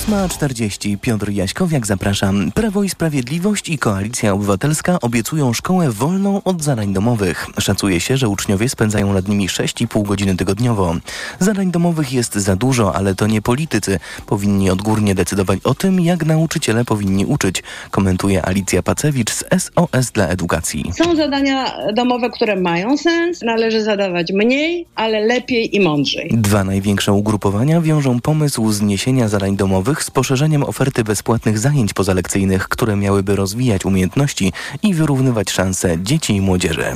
8.40. 0.00 0.98
Piotr 0.98 1.30
Jaśkowiak, 1.30 1.86
zapraszam. 1.86 2.52
Prawo 2.52 2.82
i 2.82 2.88
Sprawiedliwość 2.88 3.68
i 3.68 3.78
Koalicja 3.78 4.32
Obywatelska 4.32 5.00
obiecują 5.00 5.52
szkołę 5.52 5.90
wolną 5.90 6.42
od 6.44 6.62
zadań 6.62 6.92
domowych. 6.92 7.46
Szacuje 7.58 8.00
się, 8.00 8.16
że 8.16 8.28
uczniowie 8.28 8.68
spędzają 8.68 9.12
nad 9.12 9.28
nimi 9.28 9.48
6,5 9.48 10.06
godziny 10.06 10.36
tygodniowo. 10.36 10.94
Zadań 11.38 11.70
domowych 11.70 12.12
jest 12.12 12.34
za 12.34 12.56
dużo, 12.56 12.94
ale 12.94 13.14
to 13.14 13.26
nie 13.26 13.42
politycy. 13.42 13.98
Powinni 14.26 14.70
odgórnie 14.70 15.14
decydować 15.14 15.58
o 15.64 15.74
tym, 15.74 16.00
jak 16.00 16.26
nauczyciele 16.26 16.84
powinni 16.84 17.26
uczyć, 17.26 17.62
komentuje 17.90 18.46
Alicja 18.46 18.82
Pacewicz 18.82 19.30
z 19.30 19.44
SOS 19.58 20.10
dla 20.10 20.28
Edukacji. 20.28 20.84
Są 20.92 21.16
zadania 21.16 21.72
domowe, 21.94 22.30
które 22.30 22.56
mają 22.56 22.96
sens, 22.96 23.42
należy 23.42 23.82
zadawać 23.82 24.32
mniej, 24.32 24.86
ale 24.94 25.20
lepiej 25.20 25.76
i 25.76 25.80
mądrzej. 25.80 26.30
Dwa 26.32 26.64
największe 26.64 27.12
ugrupowania 27.12 27.80
wiążą 27.80 28.20
pomysł 28.20 28.72
zniesienia 28.72 29.28
zadań 29.28 29.56
domowych 29.56 29.89
z 29.98 30.10
poszerzeniem 30.10 30.62
oferty 30.62 31.04
bezpłatnych 31.04 31.58
zajęć 31.58 31.94
pozalekcyjnych, 31.94 32.68
które 32.68 32.96
miałyby 32.96 33.36
rozwijać 33.36 33.84
umiejętności 33.84 34.52
i 34.82 34.94
wyrównywać 34.94 35.50
szanse 35.50 36.02
dzieci 36.02 36.36
i 36.36 36.40
młodzieży. 36.40 36.86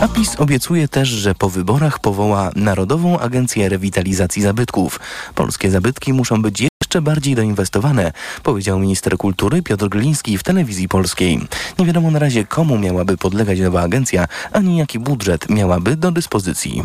A 0.00 0.08
PiS 0.08 0.36
obiecuje 0.38 0.88
też, 0.88 1.08
że 1.08 1.34
po 1.34 1.48
wyborach 1.50 1.98
powoła 1.98 2.50
Narodową 2.56 3.18
Agencję 3.18 3.68
Rewitalizacji 3.68 4.42
Zabytków. 4.42 5.00
Polskie 5.34 5.70
zabytki 5.70 6.12
muszą 6.12 6.42
być 6.42 6.67
jeszcze 6.82 7.02
bardziej 7.02 7.34
doinwestowane, 7.34 8.12
powiedział 8.42 8.78
minister 8.78 9.16
kultury 9.16 9.62
Piotr 9.62 9.88
Gliński 9.88 10.38
w 10.38 10.42
telewizji 10.42 10.88
polskiej. 10.88 11.40
Nie 11.78 11.86
wiadomo 11.86 12.10
na 12.10 12.18
razie, 12.18 12.44
komu 12.44 12.78
miałaby 12.78 13.16
podlegać 13.16 13.60
nowa 13.60 13.82
agencja, 13.82 14.26
ani 14.52 14.76
jaki 14.76 14.98
budżet 14.98 15.48
miałaby 15.48 15.96
do 15.96 16.10
dyspozycji. 16.10 16.82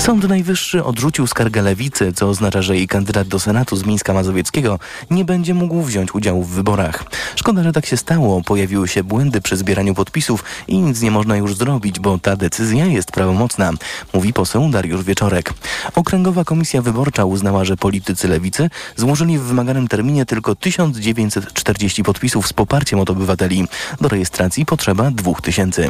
Sąd 0.00 0.28
Najwyższy 0.28 0.84
odrzucił 0.84 1.26
skargę 1.26 1.62
lewicy, 1.62 2.12
co 2.12 2.28
oznacza, 2.28 2.62
że 2.62 2.76
jej 2.76 2.88
kandydat 2.88 3.28
do 3.28 3.40
Senatu 3.40 3.76
z 3.76 3.84
Mińska 3.84 4.12
Mazowieckiego 4.12 4.78
nie 5.10 5.24
będzie 5.24 5.54
mógł 5.54 5.82
wziąć 5.82 6.14
udziału 6.14 6.42
w 6.42 6.50
wyborach. 6.50 7.04
Szkoda, 7.36 7.62
że 7.62 7.72
tak 7.72 7.86
się 7.86 7.96
stało. 7.96 8.42
Pojawiły 8.42 8.88
się 8.88 9.04
błędy 9.04 9.40
przy 9.40 9.56
zbieraniu 9.56 9.94
podpisów 9.94 10.44
i 10.68 10.78
nic 10.78 11.00
nie 11.00 11.10
można 11.10 11.36
już 11.36 11.54
zrobić, 11.54 12.00
bo 12.00 12.18
ta 12.18 12.36
decyzja 12.36 12.86
jest 12.86 13.12
prawomocna, 13.12 13.72
mówi 14.14 14.32
poseł 14.32 14.68
Dariusz 14.70 15.04
Wieczorek. 15.04 15.54
Okręgowa 15.94 16.44
Komisja 16.44 16.82
Wyborcza 16.82 17.24
uznała, 17.24 17.64
że 17.64 17.76
politycy 17.76 18.28
lewicy 18.28 18.70
złożyli 18.96 19.21
w 19.22 19.42
wymaganym 19.42 19.88
terminie 19.88 20.26
tylko 20.26 20.54
1940 20.54 22.02
podpisów 22.02 22.48
z 22.48 22.52
poparciem 22.52 23.00
od 23.00 23.10
obywateli. 23.10 23.68
Do 24.00 24.08
rejestracji 24.08 24.66
potrzeba 24.66 25.10
2000. 25.10 25.88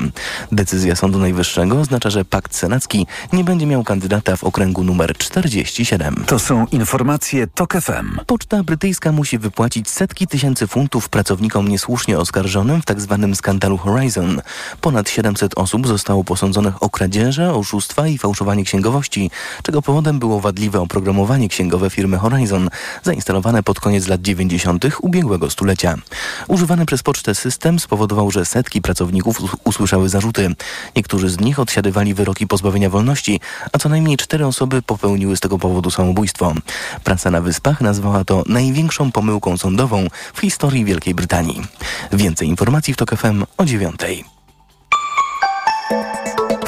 Decyzja 0.52 0.96
Sądu 0.96 1.18
Najwyższego 1.18 1.80
oznacza, 1.80 2.10
że 2.10 2.24
pakt 2.24 2.54
senacki 2.54 3.06
nie 3.32 3.44
będzie 3.44 3.66
miał 3.66 3.84
kandydata 3.84 4.36
w 4.36 4.44
okręgu 4.44 4.84
numer 4.84 5.16
47. 5.16 6.24
To 6.26 6.38
są 6.38 6.66
informacje 6.66 7.46
TOK 7.46 7.72
FM. 7.72 8.18
Poczta 8.26 8.62
brytyjska 8.62 9.12
musi 9.12 9.38
wypłacić 9.38 9.90
setki 9.90 10.26
tysięcy 10.26 10.66
funtów 10.66 11.08
pracownikom 11.08 11.68
niesłusznie 11.68 12.18
oskarżonym 12.18 12.82
w 12.82 12.84
tzw. 12.84 13.32
skandalu 13.34 13.76
Horizon. 13.76 14.42
Ponad 14.80 15.10
700 15.10 15.58
osób 15.58 15.86
zostało 15.86 16.24
posądzonych 16.24 16.82
o 16.82 16.90
kradzieże, 16.90 17.54
oszustwa 17.54 18.08
i 18.08 18.18
fałszowanie 18.18 18.64
księgowości, 18.64 19.30
czego 19.62 19.82
powodem 19.82 20.18
było 20.18 20.40
wadliwe 20.40 20.80
oprogramowanie 20.80 21.48
księgowe 21.48 21.90
firmy 21.90 22.18
Horizon, 22.18 22.70
zainstalowane 23.22 23.62
pod 23.62 23.80
koniec 23.80 24.08
lat 24.08 24.22
90. 24.22 24.84
ubiegłego 25.00 25.50
stulecia. 25.50 25.94
Używany 26.48 26.86
przez 26.86 27.02
pocztę 27.02 27.34
system 27.34 27.78
spowodował, 27.78 28.30
że 28.30 28.44
setki 28.44 28.82
pracowników 28.82 29.38
usłyszały 29.64 30.08
zarzuty. 30.08 30.54
Niektórzy 30.96 31.30
z 31.30 31.40
nich 31.40 31.58
odsiadywali 31.58 32.14
wyroki 32.14 32.46
pozbawienia 32.46 32.90
wolności, 32.90 33.40
a 33.72 33.78
co 33.78 33.88
najmniej 33.88 34.16
cztery 34.16 34.46
osoby 34.46 34.82
popełniły 34.82 35.36
z 35.36 35.40
tego 35.40 35.58
powodu 35.58 35.90
samobójstwo. 35.90 36.54
Prasa 37.04 37.30
na 37.30 37.40
Wyspach 37.40 37.80
nazwała 37.80 38.24
to 38.24 38.42
największą 38.46 39.12
pomyłką 39.12 39.58
sądową 39.58 40.06
w 40.34 40.40
historii 40.40 40.84
Wielkiej 40.84 41.14
Brytanii. 41.14 41.62
Więcej 42.12 42.48
informacji 42.48 42.94
w 42.94 42.96
TOK 42.96 43.16
FM 43.16 43.44
o 43.56 43.64
dziewiątej. 43.64 44.41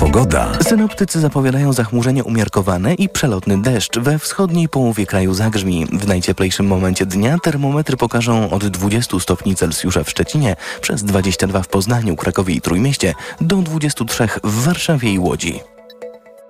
Pogoda. 0.05 0.52
Synoptycy 0.62 1.20
zapowiadają 1.20 1.72
zachmurzenie 1.72 2.24
umiarkowane 2.24 2.94
i 2.94 3.09
przelotny 3.09 3.62
deszcz. 3.62 3.98
We 3.98 4.18
wschodniej 4.18 4.68
połowie 4.68 5.07
kraju 5.07 5.34
zagrzmi. 5.34 5.86
W 5.86 6.07
najcieplejszym 6.07 6.66
momencie 6.66 7.07
dnia 7.07 7.38
termometry 7.38 7.96
pokażą 7.96 8.50
od 8.50 8.66
20 8.66 9.20
stopni 9.20 9.57
Celsjusza 9.57 10.05
w 10.05 10.11
Szczecinie, 10.11 10.57
przez 10.80 11.05
22 11.05 11.62
w 11.62 11.68
Poznaniu, 11.68 12.16
Krakowie 12.16 12.55
i 12.55 12.61
Trójmieście, 12.61 13.14
do 13.40 13.57
23 13.57 14.28
w 14.44 14.64
Warszawie 14.64 15.12
i 15.12 15.18
Łodzi. 15.18 15.61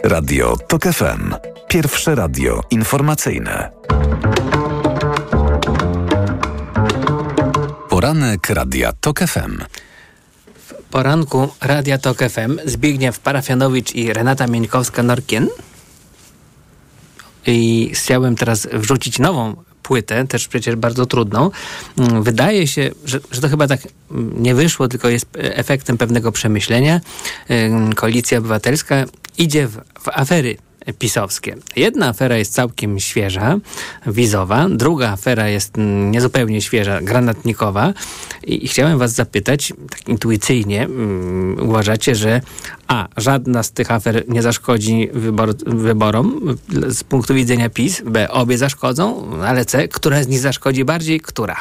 Radio 0.04 0.56
TOK 0.68 0.82
FM. 0.82 1.34
Pierwsze 1.68 2.14
radio 2.14 2.60
informacyjne. 2.70 3.70
Poranek 7.88 8.50
Radia 8.50 8.92
TOK 9.00 9.18
FM. 9.18 9.58
Poranku 10.94 11.48
Radia 11.60 11.98
Tok 11.98 12.18
FM 12.18 12.58
Zbigniew 12.64 13.18
Parafianowicz 13.18 13.94
i 13.94 14.12
Renata 14.12 14.46
Mieńkowska-Norkien. 14.46 15.46
I 17.46 17.90
chciałem 17.94 18.36
teraz 18.36 18.68
wrzucić 18.72 19.18
nową 19.18 19.56
płytę, 19.82 20.26
też 20.26 20.48
przecież 20.48 20.76
bardzo 20.76 21.06
trudną. 21.06 21.50
Mm, 21.98 22.22
Wydaje 22.22 22.66
się, 22.66 22.90
że, 23.04 23.20
że 23.30 23.40
to 23.40 23.48
chyba 23.48 23.66
tak 23.66 23.80
mm, 24.10 24.42
nie 24.42 24.54
wyszło, 24.54 24.88
tylko 24.88 25.08
jest 25.08 25.26
efektem 25.32 25.98
pewnego 25.98 26.32
przemyślenia. 26.32 27.00
Koalicja 27.96 28.38
Obywatelska 28.38 29.04
idzie 29.38 29.68
w, 29.68 29.72
w 30.00 30.08
afery 30.08 30.56
pisowskie. 30.92 31.56
Jedna 31.76 32.08
afera 32.08 32.36
jest 32.36 32.54
całkiem 32.54 33.00
świeża, 33.00 33.58
wizowa, 34.06 34.66
druga 34.70 35.10
afera 35.10 35.48
jest 35.48 35.78
mm, 35.78 36.10
niezupełnie 36.10 36.62
świeża, 36.62 37.00
granatnikowa 37.00 37.92
i, 38.46 38.68
chciałem 38.68 38.98
was 38.98 39.12
zapytać, 39.12 39.72
tak 39.90 40.08
intuicyjnie 40.08 40.84
mm, 40.84 41.68
uważacie, 41.68 42.14
że 42.14 42.40
a, 42.88 43.08
żadna 43.16 43.62
z 43.62 43.72
tych 43.72 43.90
afer 43.90 44.24
nie 44.28 44.42
zaszkodzi 44.42 45.08
wybor, 45.12 45.54
wyborom 45.66 46.56
z 46.88 47.04
punktu 47.04 47.34
widzenia 47.34 47.70
PiS, 47.70 48.02
b, 48.06 48.30
obie 48.30 48.58
zaszkodzą, 48.58 49.30
ale 49.42 49.64
c, 49.64 49.88
która 49.88 50.22
z 50.22 50.28
nich 50.28 50.40
zaszkodzi 50.40 50.84
bardziej, 50.84 51.20
która? 51.20 51.56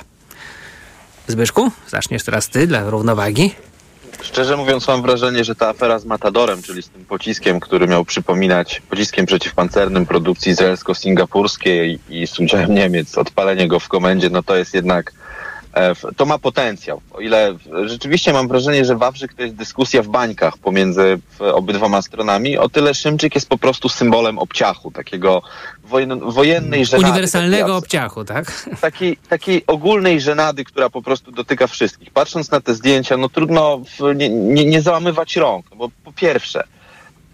Zbyszku, 1.28 1.72
zaczniesz 1.90 2.24
teraz 2.24 2.50
ty 2.50 2.68
dla 2.68 2.90
równowagi. 2.90 3.56
Szczerze 4.24 4.58
mówiąc, 4.58 4.88
mam 4.88 5.02
wrażenie, 5.02 5.44
że 5.44 5.56
ta 5.56 5.70
afera 5.70 6.00
z 6.00 6.06
Matadorem, 6.06 6.62
czyli 6.62 6.84
z 6.84 6.90
tym 6.90 7.06
pociskiem, 7.06 7.60
który 7.60 7.88
miał 7.88 8.06
przypominać 8.06 8.82
pociskiem 8.90 9.26
przeciwpancernym 9.26 10.06
produkcji 10.06 10.52
izraelsko-singapurskiej 10.52 12.00
i 12.10 12.28
z 12.28 12.40
udziałem 12.40 12.74
Niemiec, 12.76 13.18
odpalenie 13.18 13.68
go 13.68 13.80
w 13.80 13.88
komendzie, 13.88 14.30
no 14.30 14.44
to 14.44 14.56
jest 14.56 14.74
jednak. 14.74 15.14
E, 15.74 15.96
To 16.16 16.26
ma 16.26 16.40
potencjał. 16.40 17.02
O 17.12 17.20
ile 17.20 17.56
rzeczywiście 17.86 18.34
mam 18.34 18.48
wrażenie, 18.48 18.86
że 18.86 18.96
Wawrzyk 18.96 19.34
to 19.34 19.44
jest 19.44 19.56
dyskusja 19.56 20.04
w 20.04 20.08
bańkach 20.08 20.58
pomiędzy 20.58 21.20
obydwoma 21.40 22.02
stronami, 22.02 22.58
o 22.58 22.70
tyle 22.70 22.94
Szymczyk 22.94 23.36
jest 23.36 23.50
po 23.50 23.58
prostu 23.58 23.90
symbolem 23.90 24.40
obciachu, 24.40 24.92
takiego 24.92 25.42
wojen, 25.84 26.20
wojennej 26.20 26.86
żenady. 26.86 27.08
Uniwersalnego 27.08 27.64
takiej 27.64 27.78
obciachu, 27.78 28.26
tak? 28.26 28.66
takiej, 28.82 29.18
takiej 29.30 29.64
ogólnej 29.68 30.22
żenady, 30.22 30.64
która 30.64 30.90
po 30.90 31.02
prostu 31.02 31.32
dotyka 31.32 31.68
wszystkich. 31.68 32.12
Patrząc 32.12 32.52
na 32.52 32.62
te 32.62 32.74
zdjęcia, 32.74 33.18
no 33.18 33.30
trudno 33.30 33.78
w, 33.78 34.16
nie, 34.16 34.30
nie, 34.30 34.66
nie 34.66 34.82
załamywać 34.82 35.36
rąk, 35.36 35.66
no 35.72 35.78
bo 35.78 35.90
po 36.04 36.14
pierwsze, 36.14 36.64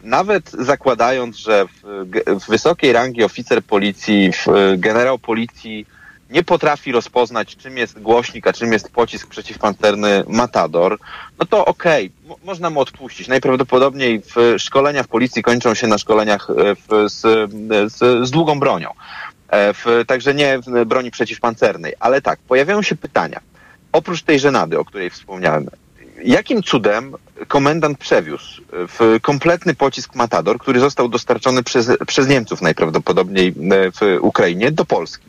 nawet 0.03 0.51
zakładając, 0.51 1.37
że 1.37 1.65
w, 1.65 2.05
w 2.45 2.49
wysokiej 2.49 2.93
rangi 2.93 3.23
oficer 3.23 3.63
policji, 3.63 4.31
w, 4.31 4.45
generał 4.77 5.19
policji 5.19 5.85
nie 6.29 6.43
potrafi 6.43 6.91
rozpoznać, 6.91 7.55
czym 7.55 7.77
jest 7.77 7.99
głośnik, 8.01 8.47
a 8.47 8.53
czym 8.53 8.73
jest 8.73 8.91
pocisk 8.91 9.27
przeciwpancerny 9.27 10.23
Matador, 10.27 10.97
no 11.39 11.45
to 11.45 11.65
okej, 11.65 12.11
mo- 12.27 12.37
można 12.43 12.69
mu 12.69 12.79
odpuścić. 12.79 13.27
Najprawdopodobniej 13.27 14.21
w 14.21 14.55
szkolenia 14.57 15.03
w 15.03 15.07
policji 15.07 15.43
kończą 15.43 15.73
się 15.73 15.87
na 15.87 15.97
szkoleniach 15.97 16.47
e, 16.49 16.53
w, 16.75 17.09
z, 17.09 17.21
z, 17.93 18.27
z 18.27 18.31
długą 18.31 18.59
bronią. 18.59 18.89
E, 19.49 19.73
W, 19.73 19.85
także 20.07 20.33
nie 20.33 20.59
w 20.59 20.85
broni 20.85 21.11
przeciwpancernej. 21.11 21.93
Ale 21.99 22.21
tak, 22.21 22.39
pojawiają 22.39 22.81
się 22.81 22.95
pytania. 22.95 23.39
Oprócz 23.91 24.21
tej 24.21 24.39
żenady, 24.39 24.79
o 24.79 24.85
której 24.85 25.09
wspomniałem, 25.09 25.67
jakim 26.23 26.63
cudem 26.63 27.15
komendant 27.47 27.97
przewiózł 27.97 28.61
w 28.71 29.17
kompletny 29.21 29.75
pocisk 29.75 30.15
Matador, 30.15 30.57
który 30.57 30.79
został 30.79 31.09
dostarczony 31.09 31.63
przez, 31.63 31.91
przez 32.07 32.27
Niemców 32.27 32.61
najprawdopodobniej 32.61 33.47
e, 33.47 33.91
w 33.91 34.17
Ukrainie 34.21 34.71
do 34.71 34.85
Polski? 34.85 35.25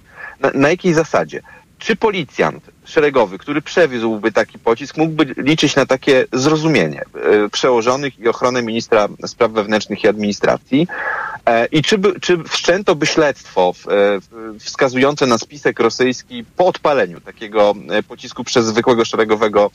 Na, 0.54 0.70
jakiej 0.70 0.94
zasadzie? 0.94 1.42
Czy 1.78 1.96
policjant 1.96 2.64
szeregowy, 2.84 3.38
który 3.38 3.62
przewiózłby 3.62 4.32
taki 4.32 4.58
pocisk, 4.58 4.96
mógłby 4.96 5.34
liczyć 5.36 5.76
na 5.76 5.86
takie 5.86 6.26
zrozumienie 6.32 7.00
e, 7.00 7.48
przełożonych 7.48 8.18
i 8.18 8.28
ochronę 8.28 8.62
ministra 8.62 9.08
spraw 9.26 9.50
wewnętrznych 9.52 10.04
i 10.04 10.08
administracji? 10.08 10.88
E, 11.46 11.66
I 11.66 11.82
czy, 11.82 11.98
by, 11.98 12.20
czy 12.20 12.44
wszczęto 12.44 12.94
by 12.94 13.06
śledztwo 13.06 13.72
e, 13.88 14.58
wskazujące 14.58 15.26
na 15.26 15.38
spisek 15.38 15.80
rosyjski 15.80 16.44
po 16.56 16.66
odpaleniu 16.66 17.20
takiego 17.20 17.74
pocisku 18.08 18.44
przez 18.44 18.66
zwykłego 18.66 19.04
szeregowego 19.04 19.70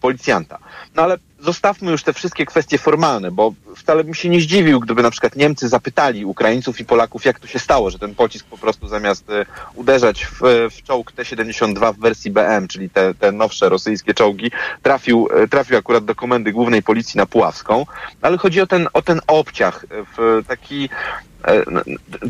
policjanta? 0.00 0.58
No 0.94 1.02
ale 1.02 1.18
zostawmy 1.42 1.90
już 1.90 2.02
te 2.02 2.12
wszystkie 2.12 2.46
kwestie 2.46 2.78
formalne, 2.78 3.30
bo 3.30 3.54
wcale 3.76 4.04
bym 4.04 4.14
się 4.14 4.28
nie 4.28 4.40
zdziwił, 4.40 4.80
gdyby 4.80 5.02
na 5.02 5.10
przykład 5.10 5.36
Niemcy 5.36 5.68
zapytali 5.68 6.24
Ukraińców 6.24 6.80
i 6.80 6.84
Polaków, 6.84 7.24
jak 7.24 7.40
to 7.40 7.46
się 7.46 7.58
stało, 7.58 7.90
że 7.90 7.98
ten 7.98 8.14
pocisk 8.14 8.46
po 8.46 8.58
prostu 8.58 8.88
zamiast 8.88 9.30
e, 9.30 9.46
uderzać 9.74 10.24
w, 10.24 10.40
w 10.70 10.82
czołg 10.82 11.12
T-72 11.12 11.94
w 11.94 11.98
wersji 11.98 12.30
BM, 12.30 12.68
czyli 12.68 12.90
te, 12.90 13.14
te 13.14 13.32
nowsze 13.32 13.68
rosyjskie 13.68 14.14
czołgi, 14.14 14.50
trafił, 14.82 15.28
e, 15.34 15.48
trafił 15.48 15.76
akurat 15.76 16.04
do 16.04 16.14
komendy 16.14 16.52
głównej 16.52 16.82
policji 16.82 17.18
na 17.18 17.26
Puławską. 17.26 17.86
Ale 18.22 18.38
chodzi 18.38 18.60
o 18.60 18.66
ten, 18.66 18.88
o 18.92 19.02
ten 19.02 19.20
obciach, 19.26 19.84
e, 19.84 19.86
w 20.16 20.46
taki 20.46 20.88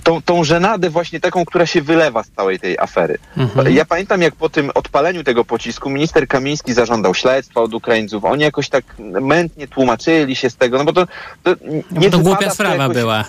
tą, 0.04 0.22
tą 0.22 0.44
żenadę 0.44 0.90
właśnie 0.90 1.20
taką, 1.20 1.44
która 1.44 1.66
się 1.66 1.82
wylewa 1.82 2.22
z 2.22 2.30
całej 2.30 2.58
tej 2.60 2.78
afery. 2.78 3.18
Mhm. 3.36 3.74
Ja 3.74 3.84
pamiętam, 3.84 4.22
jak 4.22 4.34
po 4.36 4.48
tym 4.48 4.70
odpaleniu 4.74 5.24
tego 5.24 5.44
pocisku 5.44 5.90
minister 5.90 6.28
Kamiński 6.28 6.72
zażądał 6.72 7.14
śledztwa 7.14 7.60
od 7.60 7.74
Ukraińców. 7.74 8.24
Oni 8.24 8.42
jakoś 8.42 8.68
tak 8.68 8.84
mętnie 9.20 9.68
tłumaczyli 9.68 10.36
się 10.36 10.50
z 10.50 10.56
tego, 10.56 10.78
no 10.78 10.84
bo 10.84 10.92
to, 10.92 11.06
to 11.42 11.50
nie 11.62 11.82
No 11.90 12.00
bo 12.00 12.10
to 12.10 12.18
głupia 12.18 12.48
to 12.48 12.54
sprawa 12.54 12.74
jakoś- 12.82 12.96
była. 12.96 13.24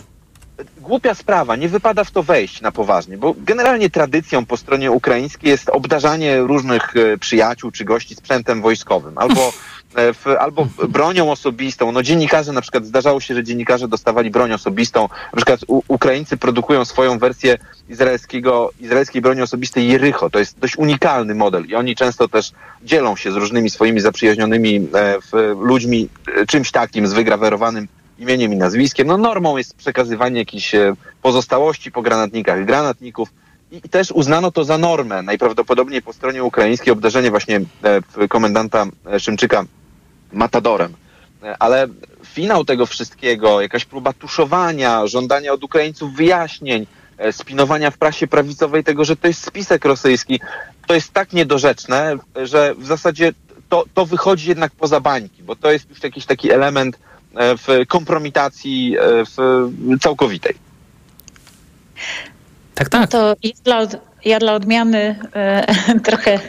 głupia 0.82 1.14
sprawa, 1.14 1.56
nie 1.56 1.70
wypada 1.70 2.04
w 2.04 2.12
to 2.12 2.24
wejść 2.24 2.62
na 2.62 2.72
poważnie, 2.72 3.18
bo 3.18 3.36
generalnie 3.38 3.90
tradycją 3.90 4.46
po 4.46 4.58
stronie 4.58 4.92
ukraińskiej 4.92 5.50
jest 5.50 5.70
obdarzanie 5.70 6.38
różnych 6.40 6.94
e, 6.98 7.18
przyjaciół 7.18 7.72
czy 7.72 7.86
gości 7.86 8.16
sprzętem 8.16 8.62
wojskowym, 8.62 9.18
albo, 9.18 9.42
e, 9.48 9.52
w, 9.96 10.28
albo 10.40 10.68
bronią 10.90 11.32
osobistą. 11.32 11.92
No 11.92 12.04
dziennikarze 12.04 12.52
na 12.52 12.62
przykład, 12.62 12.86
zdarzało 12.86 13.20
się, 13.20 13.34
że 13.36 13.44
dziennikarze 13.44 13.88
dostawali 13.88 14.32
broń 14.32 14.54
osobistą, 14.54 15.10
na 15.34 15.38
przykład 15.38 15.60
u, 15.68 15.82
Ukraińcy 15.88 16.38
produkują 16.38 16.86
swoją 16.86 17.20
wersję 17.20 17.58
izraelskiego, 17.90 18.72
izraelskiej 18.80 19.22
broni 19.22 19.42
osobistej 19.42 19.88
Jericho, 19.88 20.30
to 20.30 20.40
jest 20.40 20.60
dość 20.60 20.78
unikalny 20.78 21.36
model 21.36 21.66
i 21.66 21.76
oni 21.76 21.96
często 21.96 22.28
też 22.28 22.52
dzielą 22.84 23.16
się 23.16 23.32
z 23.32 23.36
różnymi 23.36 23.70
swoimi 23.70 24.00
zaprzyjaźnionymi 24.00 24.76
e, 24.76 24.82
w, 25.22 25.56
ludźmi 25.62 26.10
e, 26.36 26.46
czymś 26.46 26.72
takim, 26.72 27.08
z 27.08 27.14
wygrawerowanym 27.14 27.88
imieniem 28.20 28.54
i 28.54 28.58
nazwiskiem. 28.58 29.08
No 29.08 29.18
normą 29.18 29.58
jest 29.58 29.76
przekazywanie 29.76 30.40
jakichś 30.40 30.76
e, 30.76 30.96
pozostałości 31.22 31.92
po 31.92 32.02
granatnikach, 32.02 32.66
granatników 32.66 33.30
i, 33.72 33.90
też 33.90 34.12
uznano 34.12 34.52
to 34.52 34.64
za 34.64 34.78
normę. 34.78 35.22
Najprawdopodobniej 35.22 36.02
po 36.02 36.14
stronie 36.14 36.44
ukraińskiej 36.44 36.94
obdarzenie 36.94 37.30
właśnie 37.30 37.62
e, 37.84 38.28
komendanta 38.28 38.86
e, 39.14 39.20
Szymczyka 39.20 39.66
Matadorem. 40.34 40.94
Ale 41.60 41.88
finał 42.26 42.66
tego 42.66 42.86
wszystkiego, 42.86 43.62
jakaś 43.62 43.86
próba 43.86 44.14
tuszowania, 44.14 45.08
żądania 45.08 45.54
od 45.54 45.64
Ukraińców 45.64 46.14
wyjaśnień, 46.14 46.88
e, 47.18 47.34
spinowania 47.34 47.92
w 47.92 47.98
prasie 47.98 48.28
prawicowej 48.28 48.84
tego, 48.84 49.06
że 49.06 49.16
to 49.16 49.28
jest 49.28 49.46
spisek 49.46 49.86
rosyjski, 49.86 50.40
to 50.88 50.94
jest 50.94 51.14
tak 51.14 51.34
niedorzeczne, 51.34 52.16
że 52.44 52.76
w 52.78 52.86
zasadzie 52.86 53.34
to, 53.70 53.86
to 53.94 54.06
wychodzi 54.06 54.50
jednak 54.50 54.72
poza 54.72 55.00
bańki, 55.00 55.44
bo 55.44 55.56
to 55.56 55.72
jest 55.72 55.90
już 55.90 56.04
jakiś 56.04 56.26
taki 56.26 56.52
element 56.52 57.00
e, 57.36 57.58
w 57.58 57.68
kompromitacji 57.88 58.98
e, 59.00 59.26
w 59.26 60.00
całkowitej. 60.02 60.56
Tak, 62.76 62.90
tak. 62.90 63.12
To 63.12 63.36
ja 63.44 63.52
dla, 63.64 63.88
ja 64.26 64.40
dla 64.40 64.54
odmiany 64.54 65.20
e, 65.34 66.00
trochę 66.10 66.40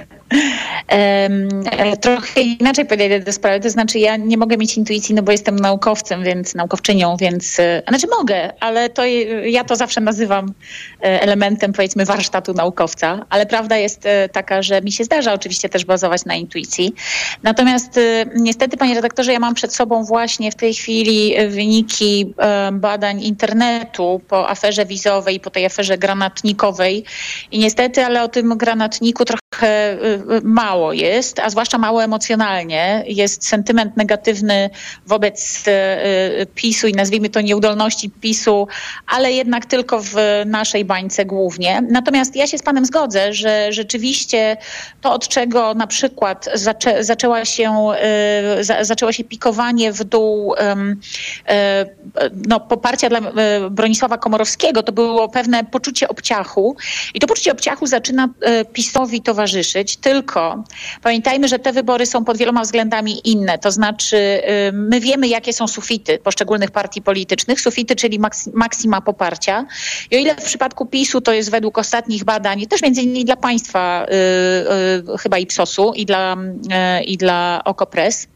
trochę 2.00 2.40
inaczej 2.40 2.86
podejdę 2.86 3.20
do 3.20 3.32
sprawy. 3.32 3.60
To 3.60 3.70
znaczy 3.70 3.98
ja 3.98 4.16
nie 4.16 4.38
mogę 4.38 4.56
mieć 4.56 4.76
intuicji, 4.76 5.14
no 5.14 5.22
bo 5.22 5.32
jestem 5.32 5.56
naukowcem, 5.56 6.24
więc 6.24 6.54
naukowczynią, 6.54 7.16
więc 7.16 7.60
e, 7.60 7.82
znaczy 7.88 8.06
mogę, 8.18 8.52
ale 8.60 8.88
to 8.88 9.04
ja 9.44 9.64
to 9.64 9.76
zawsze 9.76 10.00
nazywam 10.00 10.54
e, 11.02 11.22
elementem 11.22 11.72
powiedzmy 11.72 12.04
warsztatu 12.04 12.52
naukowca, 12.52 13.26
ale 13.30 13.46
prawda 13.46 13.76
jest 13.76 14.06
e, 14.06 14.28
taka, 14.28 14.62
że 14.62 14.80
mi 14.80 14.92
się 14.92 15.04
zdarza 15.04 15.32
oczywiście 15.32 15.68
też 15.68 15.84
bazować 15.84 16.24
na 16.24 16.34
intuicji. 16.34 16.94
Natomiast 17.42 17.98
e, 17.98 18.26
niestety, 18.34 18.76
panie 18.76 18.94
redaktorze, 18.94 19.32
ja 19.32 19.38
mam 19.38 19.54
przed 19.54 19.74
sobą 19.74 20.04
właśnie 20.04 20.50
w 20.50 20.54
tej 20.54 20.74
chwili 20.74 21.36
e, 21.36 21.48
wyniki 21.48 22.34
e, 22.38 22.72
badań 22.72 23.22
internetu 23.22 24.20
po 24.28 24.48
aferze 24.48 24.86
wizowej, 24.86 25.40
po 25.40 25.50
tej 25.50 25.66
aferze 25.66 25.98
granatnikowej 25.98 27.04
i 27.50 27.58
niestety, 27.58 28.04
ale 28.04 28.22
o 28.22 28.28
tym 28.28 28.58
granatniku 28.58 29.24
trochę 29.24 29.40
e, 29.40 29.43
mało 30.42 30.92
jest, 30.92 31.38
a 31.38 31.50
zwłaszcza 31.50 31.78
mało 31.78 32.04
emocjonalnie. 32.04 33.04
Jest 33.06 33.48
sentyment 33.48 33.96
negatywny 33.96 34.70
wobec 35.06 35.64
e, 35.66 36.46
PiSu 36.54 36.86
i 36.86 36.92
nazwijmy 36.92 37.30
to 37.30 37.40
nieudolności 37.40 38.10
PiSu, 38.10 38.68
ale 39.06 39.32
jednak 39.32 39.66
tylko 39.66 40.00
w 40.00 40.14
naszej 40.46 40.84
bańce 40.84 41.24
głównie. 41.24 41.82
Natomiast 41.90 42.36
ja 42.36 42.46
się 42.46 42.58
z 42.58 42.62
panem 42.62 42.86
zgodzę, 42.86 43.32
że 43.32 43.72
rzeczywiście 43.72 44.56
to, 45.00 45.12
od 45.12 45.28
czego 45.28 45.74
na 45.74 45.86
przykład 45.86 46.48
zaczę, 46.54 47.04
zaczęła 47.04 47.44
się, 47.44 47.88
za, 48.60 48.84
zaczęło 48.84 49.12
się 49.12 49.24
pikowanie 49.24 49.92
w 49.92 50.04
dół 50.04 50.54
no, 52.48 52.60
poparcia 52.60 53.08
dla 53.08 53.20
Bronisława 53.70 54.18
Komorowskiego, 54.18 54.82
to 54.82 54.92
było 54.92 55.28
pewne 55.28 55.64
poczucie 55.64 56.08
obciachu 56.08 56.76
i 57.14 57.20
to 57.20 57.26
poczucie 57.26 57.52
obciachu 57.52 57.86
zaczyna 57.86 58.28
PiSowi 58.72 59.22
towarzyszyć. 59.22 59.43
Tylko 59.96 60.64
pamiętajmy, 61.02 61.48
że 61.48 61.58
te 61.58 61.72
wybory 61.72 62.06
są 62.06 62.24
pod 62.24 62.36
wieloma 62.36 62.62
względami 62.62 63.28
inne. 63.30 63.58
To 63.58 63.70
znaczy, 63.70 64.42
my 64.72 65.00
wiemy, 65.00 65.28
jakie 65.28 65.52
są 65.52 65.68
sufity 65.68 66.18
poszczególnych 66.18 66.70
partii 66.70 67.02
politycznych. 67.02 67.60
Sufity, 67.60 67.96
czyli 67.96 68.20
maks- 68.20 68.50
maksima 68.54 69.00
poparcia. 69.00 69.66
I 70.10 70.16
o 70.16 70.18
ile 70.18 70.34
w 70.34 70.44
przypadku 70.44 70.86
PiSu 70.86 71.20
to 71.20 71.32
jest 71.32 71.50
według 71.50 71.78
ostatnich 71.78 72.24
badań, 72.24 72.66
też 72.66 72.82
między 72.82 73.02
innymi 73.02 73.24
dla 73.24 73.36
państwa, 73.36 74.06
y, 75.08 75.14
y, 75.14 75.18
chyba 75.18 75.38
IPSOS-u 75.38 75.92
i 75.92 76.06
dla, 76.06 76.36
y, 77.00 77.04
i 77.04 77.16
dla 77.16 77.62
OKO.press, 77.64 78.26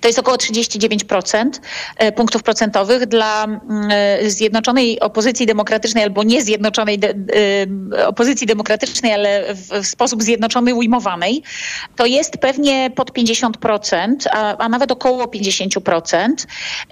to 0.00 0.08
jest 0.08 0.18
około 0.18 0.36
39% 0.36 1.50
e, 1.96 2.12
punktów 2.12 2.42
procentowych 2.42 3.06
dla 3.06 3.44
mm, 3.44 3.60
e, 3.90 4.30
Zjednoczonej 4.30 5.00
Opozycji 5.00 5.46
Demokratycznej 5.46 6.04
albo 6.04 6.22
nie 6.22 6.42
Zjednoczonej 6.42 6.98
de, 6.98 7.14
e, 7.94 8.06
Opozycji 8.06 8.46
Demokratycznej, 8.46 9.12
ale 9.12 9.54
w, 9.54 9.86
sposób 9.86 10.22
zjednoczony 10.22 10.74
ujmowanej. 10.74 11.42
To 11.96 12.06
jest 12.06 12.38
pewnie 12.38 12.90
pod 12.90 13.12
50%, 13.12 14.14
a, 14.32 14.56
a 14.56 14.68
nawet 14.68 14.92
około 14.92 15.24
50%. 15.24 16.28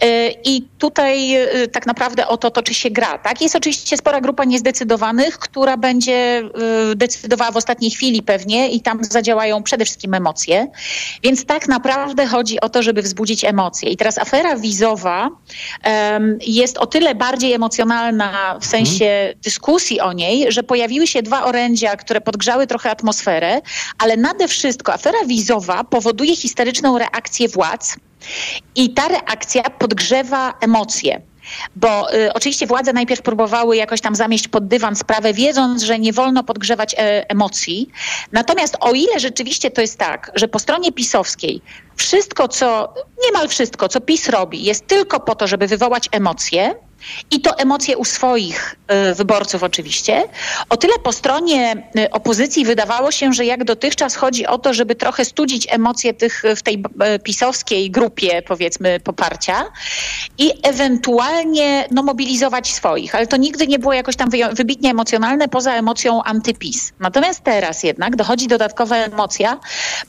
E, 0.01 0.31
I 0.31 0.63
tutaj 0.79 1.37
tak 1.73 1.87
naprawdę 1.87 2.29
o 2.29 2.37
to 2.37 2.51
toczy 2.51 2.75
się 2.75 2.91
gra. 2.91 3.19
Tak? 3.19 3.43
Jest 3.43 3.57
oczywiście 3.57 3.97
spora 3.97 4.21
grupa 4.21 4.45
niezdecydowanych, 4.45 5.39
która 5.39 5.77
będzie 5.77 6.43
decydowała 6.97 7.51
w 7.51 7.57
ostatniej 7.57 7.91
chwili 7.91 8.23
pewnie 8.23 8.71
i 8.71 8.81
tam 8.81 9.05
zadziałają 9.05 9.63
przede 9.63 9.85
wszystkim 9.85 10.15
emocje. 10.15 10.67
Więc 11.23 11.45
tak 11.45 11.69
naprawdę 11.69 12.27
chodzi 12.27 12.60
o 12.61 12.69
to, 12.69 12.83
żeby 12.83 13.03
wzbudzić 13.03 13.45
emocje. 13.45 13.91
I 13.91 13.97
teraz 13.97 14.19
afera 14.19 14.57
wizowa 14.57 15.29
em, 15.83 16.39
jest 16.47 16.79
o 16.79 16.87
tyle 16.87 17.15
bardziej 17.15 17.53
emocjonalna 17.53 18.59
w 18.61 18.67
sensie 18.67 19.35
dyskusji 19.43 20.01
o 20.01 20.13
niej, 20.13 20.53
że 20.53 20.63
pojawiły 20.63 21.07
się 21.07 21.23
dwa 21.23 21.45
orędzia, 21.45 21.97
które 21.97 22.21
podgrzały 22.21 22.67
trochę 22.67 22.91
atmosferę, 22.91 23.61
ale 23.99 24.17
nade 24.17 24.49
wszystko 24.49 24.93
afera 24.93 25.25
wizowa 25.27 25.85
powoduje 25.85 26.37
historyczną 26.37 26.99
reakcję 26.99 27.49
władz 27.49 27.97
i 28.77 28.91
ta 28.91 29.09
reakcja 29.09 29.63
podgrzewa 29.63 30.55
emocje. 30.61 31.21
Bo 31.77 32.15
y, 32.15 32.33
oczywiście 32.33 32.67
władze 32.67 32.93
najpierw 32.93 33.23
próbowały 33.23 33.77
jakoś 33.77 34.01
tam 34.01 34.15
zamieść 34.15 34.49
pod 34.49 34.69
dywan 34.69 34.97
sprawę, 34.97 35.33
wiedząc, 35.33 35.83
że 35.83 35.99
nie 35.99 36.13
wolno 36.13 36.45
podgrzewać 36.45 36.95
e, 36.95 37.31
emocji. 37.31 37.91
Natomiast 38.33 38.77
o 38.81 38.93
ile 38.93 39.21
rzeczywiście 39.21 39.71
to 39.71 39.81
jest 39.81 39.99
tak, 39.99 40.33
że 40.35 40.49
po 40.49 40.59
stronie 40.59 40.93
pisowskiej 40.93 41.63
wszystko, 41.97 42.49
co, 42.49 42.95
niemal 43.25 43.49
wszystko, 43.49 43.89
co 43.89 44.01
PiS 44.01 44.29
robi, 44.29 44.65
jest 44.65 44.87
tylko 44.87 45.21
po 45.21 45.35
to, 45.35 45.47
żeby 45.47 45.67
wywołać 45.67 46.09
emocje, 46.13 46.75
i 47.31 47.41
to 47.41 47.59
emocje 47.59 47.97
u 47.97 48.05
swoich 48.05 48.77
y, 49.11 49.15
wyborców 49.15 49.63
oczywiście. 49.63 50.25
O 50.69 50.77
tyle 50.77 50.93
po 51.03 51.13
stronie 51.13 51.91
y, 51.99 52.11
opozycji 52.11 52.65
wydawało 52.65 53.11
się, 53.11 53.33
że 53.33 53.45
jak 53.45 53.65
dotychczas 53.65 54.15
chodzi 54.15 54.47
o 54.47 54.59
to, 54.59 54.75
żeby 54.75 54.95
trochę 54.95 55.25
studzić 55.25 55.67
emocje 55.71 56.15
tych 56.15 56.43
w 56.57 56.63
tej 56.63 56.83
y, 57.15 57.19
pisowskiej 57.19 57.91
grupie 57.91 58.43
powiedzmy 58.43 59.01
poparcia 59.01 59.65
i 60.39 60.53
ewentualnie 60.63 61.85
no, 61.91 62.03
mobilizować 62.03 62.73
swoich, 62.73 63.15
ale 63.15 63.27
to 63.27 63.37
nigdy 63.37 63.67
nie 63.67 63.79
było 63.79 63.93
jakoś 63.93 64.17
tam 64.17 64.31
wybitnie 64.53 64.91
emocjonalne 64.91 65.49
poza 65.49 65.75
emocją 65.75 66.23
antypis. 66.23 66.93
Natomiast 67.01 67.45
teraz 67.45 67.83
jednak 67.83 68.17
dochodzi 68.17 68.47
dodatkowa 68.47 68.97
emocja, 68.97 69.61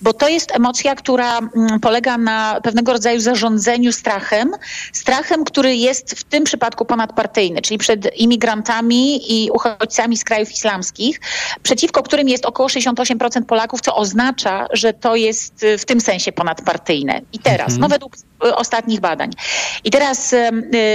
bo 0.01 0.13
to 0.13 0.27
jest 0.27 0.55
emocja, 0.55 0.95
która 0.95 1.37
mm, 1.37 1.79
polega 1.79 2.17
na 2.17 2.61
pewnego 2.63 2.93
rodzaju 2.93 3.19
zarządzeniu 3.19 3.91
strachem, 3.91 4.51
strachem, 4.93 5.43
który 5.43 5.75
jest 5.75 6.11
w 6.19 6.23
tym 6.23 6.43
przypadku 6.43 6.80
ponadpartyjny, 6.85 7.61
czyli 7.61 7.77
przed 7.77 8.17
imigrantami 8.17 9.33
i 9.33 9.51
uchodźcami 9.51 10.17
z 10.17 10.23
krajów 10.23 10.51
islamskich, 10.51 11.19
przeciwko 11.63 12.03
którym 12.03 12.29
jest 12.29 12.45
około 12.45 12.69
68% 12.69 13.43
Polaków, 13.45 13.81
co 13.81 13.95
oznacza, 13.95 14.67
że 14.73 14.93
to 14.93 15.15
jest 15.15 15.63
y, 15.63 15.77
w 15.77 15.85
tym 15.85 16.01
sensie 16.01 16.31
ponadpartyjne. 16.31 17.21
I 17.33 17.39
teraz, 17.39 17.67
Mhm. 17.67 17.81
no 17.81 17.87
według 17.89 18.15
y, 18.45 18.55
ostatnich 18.55 18.99
badań. 18.99 19.31
I 19.83 19.91
teraz 19.91 20.33
y, 20.33 20.39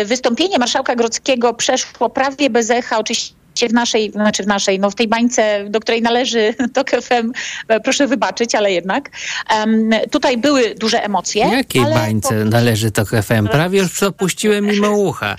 wystąpienie 0.04 0.58
marszałka 0.58 0.94
Grodzkiego 0.96 1.54
przeszło 1.54 2.10
prawie 2.10 2.50
bez 2.50 2.70
echa, 2.70 2.98
oczywiście 2.98 3.36
w 3.68 3.72
naszej, 3.72 4.10
znaczy 4.12 4.42
w 4.42 4.46
naszej, 4.46 4.80
no 4.80 4.90
w 4.90 4.94
tej 4.94 5.08
bańce, 5.08 5.64
do 5.68 5.80
której 5.80 6.02
należy 6.02 6.54
TOK 6.74 6.90
FM, 6.90 7.32
e, 7.68 7.80
proszę 7.80 8.06
wybaczyć, 8.06 8.54
ale 8.54 8.72
jednak. 8.72 9.10
Em, 9.48 9.90
tutaj 10.10 10.38
były 10.38 10.74
duże 10.74 11.04
emocje. 11.04 11.48
Jakiej 11.48 11.82
bańce 11.82 12.44
należy 12.44 12.90
TOK 12.90 13.08
FM? 13.08 13.48
Prawie 13.48 13.78
już 13.78 13.92
przepuściłem 13.92 14.66
mimo 14.66 14.90
ucha. 14.90 15.36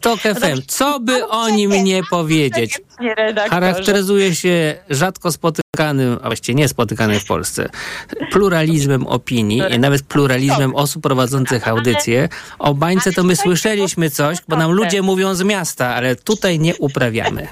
TOK 0.00 0.20
FM, 0.20 0.62
co 0.66 1.00
by 1.00 1.28
o 1.28 1.48
nim 1.48 1.70
nie 1.84 2.02
powiedzieć? 2.10 2.80
Charakteryzuje 3.50 4.34
się 4.34 4.74
rzadko 4.90 5.32
spotykanym, 5.32 6.18
a 6.22 6.26
właściwie 6.26 6.54
niespotykanym 6.54 7.20
w 7.20 7.24
Polsce, 7.24 7.68
pluralizmem 8.32 9.06
opinii 9.06 9.62
i 9.70 9.78
nawet 9.78 10.02
pluralizmem 10.02 10.74
osób 10.74 11.02
prowadzących 11.02 11.68
audycje. 11.68 12.28
O 12.58 12.74
bańce 12.74 13.12
to 13.12 13.22
my 13.22 13.36
słyszeliśmy 13.36 14.10
coś, 14.10 14.38
bo 14.48 14.56
nam 14.56 14.72
ludzie 14.72 15.02
mówią 15.02 15.34
z 15.34 15.42
miasta, 15.42 15.94
ale 15.94 16.16
tutaj 16.16 16.58
nie 16.58 16.76
uprawiamy. 16.76 17.48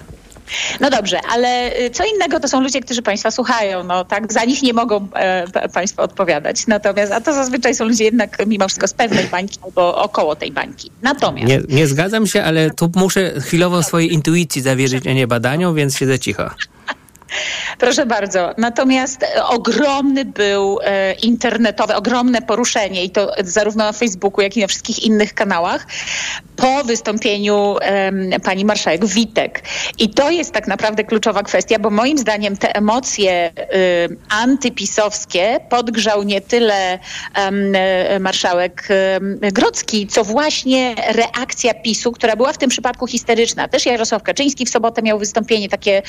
No 0.81 0.91
dobrze, 0.91 1.21
ale 1.33 1.79
y, 1.81 1.91
co 1.91 2.05
innego 2.05 2.41
to 2.41 2.49
są 2.49 2.61
ludzie, 2.61 2.81
którzy 2.81 3.03
Państwa 3.03 3.31
słuchają. 3.31 3.85
No 3.85 4.05
tak, 4.05 4.33
za 4.33 4.45
nich 4.45 4.63
nie 4.63 4.73
mogą 4.73 5.09
e, 5.15 5.69
Państwo 5.69 6.03
odpowiadać. 6.03 6.67
Natomiast, 6.67 7.13
a 7.13 7.21
to 7.21 7.33
zazwyczaj 7.33 7.75
są 7.75 7.85
ludzie 7.85 8.05
jednak 8.05 8.47
mimo 8.47 8.69
wszystko 8.69 8.89
z 8.89 8.95
pewnej 8.95 9.25
bańki 9.25 9.59
albo 9.65 10.03
około 10.03 10.37
tej 10.37 10.53
bańki. 10.53 10.91
Natomiast 11.03 11.49
Nie, 11.49 11.61
nie 11.69 11.87
zgadzam 11.87 12.27
się, 12.27 12.43
ale 12.43 12.71
tu 12.71 12.91
muszę 12.97 13.41
chwilowo 13.41 13.83
swojej 13.83 14.13
intuicji 14.13 14.63
zawierzyć, 14.63 15.07
a 15.07 15.13
nie 15.13 15.27
badaniom, 15.27 15.75
więc 15.75 15.97
siedzę 15.97 16.19
cicho. 16.19 16.51
Proszę 17.79 18.07
bardzo. 18.07 18.55
Natomiast 18.59 19.23
e, 19.23 19.45
ogromny 19.45 20.25
był 20.25 20.79
e, 20.83 21.13
internetowe, 21.13 21.97
ogromne 21.97 22.43
poruszenie 22.43 23.05
i 23.05 23.11
to 23.11 23.33
zarówno 23.45 23.85
na 23.85 23.93
Facebooku, 23.93 24.43
jak 24.43 24.57
i 24.57 24.61
na 24.61 24.67
wszystkich 24.67 25.03
innych 25.03 25.35
kanałach 25.35 25.87
po 26.57 26.85
wystąpieniu 26.85 27.77
pani 28.45 28.65
marszałek 28.65 29.07
Witek. 29.07 29.63
I 29.99 30.11
to 30.11 30.31
jest 30.31 30.53
tak 30.53 30.69
naprawdę 30.69 31.05
kluczowa 31.05 31.43
kwestia, 31.43 31.79
bo 31.79 31.91
moim 31.91 32.19
zdaniem 32.19 32.57
te 32.57 32.77
emocje 32.77 33.53
y, 33.59 34.17
antypisowskie 34.29 35.61
podgrzał 35.69 36.23
nie 36.23 36.41
tyle 36.41 36.99
e, 37.35 38.21
marszałek 38.21 38.89
em, 38.91 39.39
Grodzki, 39.53 40.07
co 40.07 40.25
właśnie 40.25 40.95
reakcja 41.09 41.75
PiSu, 41.75 42.13
która 42.13 42.37
była 42.37 42.53
w 42.53 42.59
tym 42.59 42.71
przypadku 42.71 43.07
histeryczna. 43.07 43.69
Też 43.69 43.87
Jarosław 43.87 44.23
Kaczyński 44.23 44.67
w 44.67 44.71
sobotę 44.71 45.03
miał 45.03 45.19
wystąpienie 45.19 45.69
takie 45.69 46.03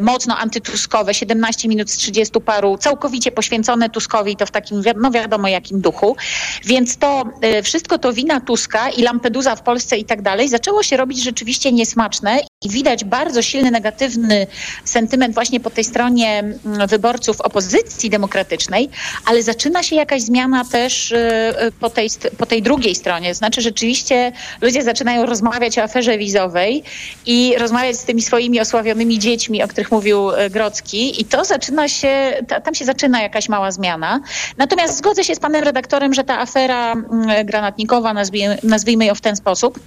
mocno 0.00 0.38
antytuskowe, 0.68 1.14
17 1.14 1.68
minut 1.68 1.90
z 1.90 1.96
30 1.96 2.40
paru, 2.40 2.78
całkowicie 2.78 3.32
poświęcone 3.32 3.90
Tuskowi 3.90 4.36
to 4.36 4.46
w 4.46 4.50
takim, 4.50 4.82
no 4.96 5.10
wiadomo 5.10 5.48
jakim 5.48 5.80
duchu. 5.80 6.16
Więc 6.64 6.96
to 6.96 7.24
e, 7.40 7.62
wszystko 7.62 7.98
to 7.98 8.12
wina 8.12 8.40
Tuska 8.40 8.90
i 8.90 9.02
Lampedusa 9.02 9.56
w 9.56 9.62
Polsce 9.62 9.98
i 9.98 10.04
tak 10.04 10.22
dalej 10.22 10.48
zaczęło 10.48 10.82
się 10.82 10.96
robić 10.96 11.22
rzeczywiście 11.22 11.72
niesmaczne 11.72 12.40
i 12.64 12.68
widać 12.68 13.04
bardzo 13.04 13.42
silny 13.42 13.70
negatywny 13.70 14.46
sentyment 14.84 15.34
właśnie 15.34 15.60
po 15.60 15.70
tej 15.70 15.84
stronie 15.84 16.38
mm, 16.38 16.88
wyborców 16.88 17.40
opozycji 17.40 18.10
demokratycznej, 18.10 18.88
ale 19.24 19.42
zaczyna 19.42 19.82
się 19.82 19.96
jakaś 19.96 20.22
zmiana 20.22 20.64
też 20.64 21.12
e, 21.12 21.18
e, 21.60 21.72
po 21.72 21.90
tej, 21.90 22.08
po 22.38 22.46
tej 22.46 22.62
drugiej 22.62 22.94
stronie. 22.94 23.34
Znaczy 23.34 23.60
rzeczywiście 23.60 24.32
ludzie 24.60 24.82
zaczynają 24.82 25.26
rozmawiać 25.26 25.78
o 25.78 25.82
aferze 25.82 26.18
wizowej 26.18 26.82
i 27.26 27.54
rozmawiać 27.58 27.96
z 27.96 28.04
tymi 28.04 28.22
swoimi 28.22 28.60
osławionymi 28.60 29.18
dziećmi, 29.18 29.62
o 29.62 29.68
których 29.68 29.90
mówił 29.90 30.30
e, 30.30 30.50
Grocki 30.50 31.20
i 31.20 31.24
to 31.24 31.44
zaczyna 31.44 31.88
się, 31.88 32.32
ta, 32.48 32.60
tam 32.60 32.74
się 32.74 32.84
zaczyna 32.84 33.22
jakaś 33.22 33.48
mała 33.48 33.70
zmiana. 33.70 34.20
Natomiast 34.56 34.98
zgodzę 34.98 35.24
się 35.24 35.34
z 35.34 35.40
panem 35.40 35.64
redaktorem, 35.64 36.14
że 36.14 36.24
ta 36.24 36.38
afera 36.40 36.92
mm, 36.92 37.46
granatnikowa, 37.46 38.14
nazwijmy, 38.14 38.58
nazwijmy 38.62 39.06
ją 39.06 39.14
w 39.14 39.20
ten 39.20 39.36
sposób, 39.36 39.80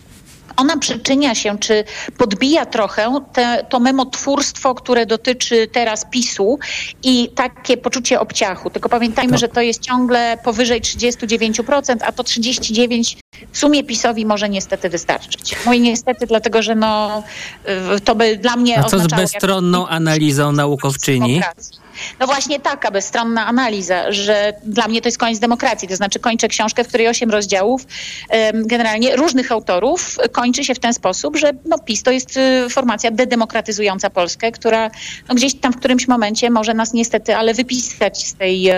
ona 0.57 0.77
przyczynia 0.77 1.35
się, 1.35 1.59
czy 1.59 1.83
podbija 2.17 2.65
trochę 2.65 3.21
te, 3.33 3.65
to 3.69 3.79
memotwórstwo, 3.79 4.75
które 4.75 5.05
dotyczy 5.05 5.67
teraz 5.67 6.05
PiSu 6.11 6.59
i 7.03 7.29
takie 7.35 7.77
poczucie 7.77 8.19
obciachu. 8.19 8.69
Tylko 8.69 8.89
pamiętajmy, 8.89 9.37
że 9.37 9.47
to 9.47 9.61
jest 9.61 9.81
ciągle 9.81 10.37
powyżej 10.43 10.81
39%, 10.81 11.97
a 12.01 12.11
to 12.11 12.23
39% 12.23 13.15
w 13.51 13.57
sumie 13.57 13.83
PiSowi 13.83 14.25
może 14.25 14.49
niestety 14.49 14.89
wystarczyć. 14.89 15.55
No 15.65 15.73
i 15.73 15.79
niestety, 15.79 16.27
dlatego 16.27 16.61
że 16.61 16.75
no, 16.75 17.23
to 18.03 18.15
by 18.15 18.37
dla 18.37 18.55
mnie 18.55 18.79
A 18.79 18.83
co 18.83 18.99
z 18.99 19.07
bezstronną 19.07 19.87
analizą 19.87 20.51
naukowczyni? 20.51 21.33
demokracji. 21.33 21.81
No 22.19 22.25
właśnie 22.25 22.59
taka 22.59 22.91
bezstronna 22.91 23.45
analiza, 23.45 24.11
że 24.11 24.53
dla 24.63 24.87
mnie 24.87 25.01
to 25.01 25.07
jest 25.07 25.17
koniec 25.17 25.39
demokracji. 25.39 25.87
To 25.87 25.95
znaczy 25.95 26.19
kończę 26.19 26.47
książkę, 26.47 26.83
w 26.83 26.87
której 26.87 27.07
osiem 27.07 27.31
rozdziałów 27.31 27.81
generalnie 28.53 29.15
różnych 29.15 29.51
autorów 29.51 30.17
kończy 30.31 30.63
się 30.63 30.75
w 30.75 30.79
ten 30.79 30.93
sposób, 30.93 31.37
że 31.37 31.51
no, 31.65 31.79
PiS 31.79 32.03
to 32.03 32.11
jest 32.11 32.37
y, 32.37 32.69
formacja 32.69 33.11
dedemokratyzująca 33.11 34.09
Polskę, 34.09 34.51
która 34.51 34.91
no, 35.29 35.35
gdzieś 35.35 35.55
tam 35.55 35.73
w 35.73 35.77
którymś 35.77 36.07
momencie 36.07 36.49
może 36.49 36.73
nas 36.73 36.93
niestety, 36.93 37.35
ale 37.35 37.53
wypisać 37.53 38.27
z 38.27 38.33
tej, 38.33 38.71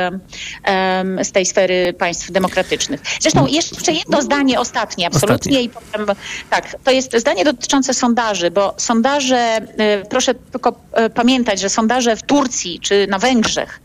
z 1.24 1.32
tej 1.32 1.46
sfery 1.46 1.94
państw 1.94 2.32
demokratycznych. 2.32 3.02
Zresztą 3.22 3.48
jeszcze 3.48 3.92
jedno 3.92 4.22
zdanie 4.22 4.60
ostatnie, 4.60 5.08
absolutnie. 5.08 5.36
Ostatnie. 5.36 5.62
I 5.62 5.70
potem, 5.70 6.06
tak, 6.50 6.76
to 6.84 6.92
jest 6.92 7.18
zdanie 7.18 7.46
dotyczące 7.46 7.94
sondaży, 7.94 8.52
bo 8.52 8.74
sondaże, 8.78 9.58
y, 10.02 10.06
proszę 10.10 10.36
tylko 10.36 10.70
y, 11.06 11.10
pamiętać, 11.10 11.60
że 11.60 11.70
sondaże 11.70 12.16
w 12.16 12.24
Turcji 12.24 12.80
czy 12.80 13.08
na 13.14 13.20
Węgrzech, 13.20 13.82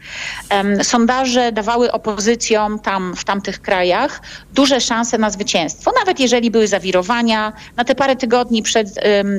sondaże 0.82 1.52
dawały 1.52 1.92
opozycjom 1.92 2.78
tam, 2.78 3.16
w 3.16 3.24
tamtych 3.24 3.62
krajach 3.62 4.22
duże 4.54 4.80
szanse 4.80 5.18
na 5.18 5.30
zwycięstwo. 5.30 5.92
Nawet 6.00 6.20
jeżeli 6.20 6.50
były 6.50 6.68
zawirowania, 6.68 7.52
na 7.76 7.84
te 7.84 7.94
parę 7.94 8.16
tygodni 8.16 8.62
przed 8.62 8.88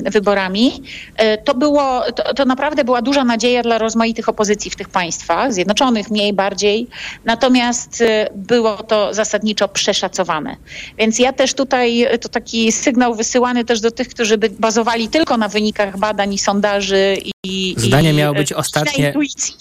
wyborami, 0.04 0.82
y, 1.22 1.38
to 1.44 1.54
było, 1.54 2.12
to, 2.12 2.34
to 2.34 2.44
naprawdę 2.44 2.84
była 2.84 3.02
duża 3.02 3.24
nadzieja 3.24 3.62
dla 3.62 3.78
rozmaitych 3.78 4.28
opozycji 4.28 4.70
w 4.70 4.76
tych 4.76 4.88
państwach, 4.88 5.52
zjednoczonych 5.52 6.10
mniej, 6.10 6.32
bardziej. 6.32 6.86
Natomiast 7.24 8.00
y, 8.00 8.06
było 8.34 8.76
to 8.76 9.14
zasadniczo 9.14 9.68
przeszacowane. 9.68 10.56
Więc 10.98 11.18
ja 11.18 11.32
też 11.32 11.54
tutaj, 11.54 12.14
y, 12.14 12.18
to 12.18 12.28
taki 12.28 12.72
sygnał 12.72 13.14
wysyłany 13.14 13.64
też 13.64 13.80
do 13.80 13.90
tych, 13.90 14.08
którzy 14.08 14.38
by 14.38 14.50
bazowali 14.50 15.08
tylko 15.08 15.36
na 15.36 15.48
wynikach 15.48 15.98
badań 15.98 16.34
i 16.34 16.38
sondaży 16.38 17.16
i... 17.44 17.74
Zdanie 17.78 18.12
miało 18.12 18.34
być 18.34 18.52
ostatnie. 18.52 19.14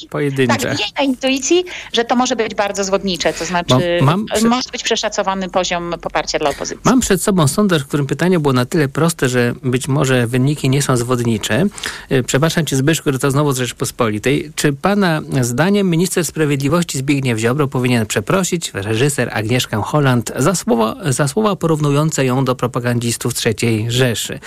Pojedyncze. 0.09 0.57
Tak, 0.69 0.79
i 0.79 0.93
na 0.97 1.03
intuicji, 1.03 1.65
że 1.93 2.05
to 2.05 2.15
może 2.15 2.35
być 2.35 2.55
bardzo 2.55 2.83
zwodnicze, 2.83 3.33
to 3.33 3.45
znaczy 3.45 3.75
mam 4.01 4.25
przy- 4.25 4.47
może 4.47 4.69
być 4.71 4.83
przeszacowany 4.83 5.49
poziom 5.49 5.93
poparcia 6.01 6.39
dla 6.39 6.49
opozycji. 6.49 6.81
Mam 6.85 6.99
przed 6.99 7.23
sobą 7.23 7.47
sondaż, 7.47 7.81
w 7.83 7.87
którym 7.87 8.05
pytanie 8.07 8.39
było 8.39 8.53
na 8.53 8.65
tyle 8.65 8.87
proste, 8.87 9.29
że 9.29 9.53
być 9.63 9.87
może 9.87 10.27
wyniki 10.27 10.69
nie 10.69 10.81
są 10.81 10.97
zwodnicze. 10.97 11.65
E, 12.09 12.23
Przepraszam 12.23 12.65
cię 12.65 12.75
Zbyszku, 12.75 13.11
że 13.13 13.19
to 13.19 13.31
znowu 13.31 13.51
z 13.51 13.57
Rzeczypospolitej. 13.57 14.51
Czy 14.55 14.73
pana 14.73 15.21
zdaniem 15.41 15.89
minister 15.89 16.25
sprawiedliwości 16.25 16.97
Zbigniew 16.97 17.39
Ziobro 17.39 17.67
powinien 17.67 18.05
przeprosić 18.05 18.71
reżyser 18.73 19.29
Agnieszkę 19.33 19.81
Holland 19.83 20.31
za 20.35 20.55
słowa, 20.55 20.95
za 21.09 21.27
słowa 21.27 21.55
porównujące 21.55 22.25
ją 22.25 22.45
do 22.45 22.55
propagandzistów 22.55 23.33
III 23.45 23.85
Rzeszy? 23.89 24.39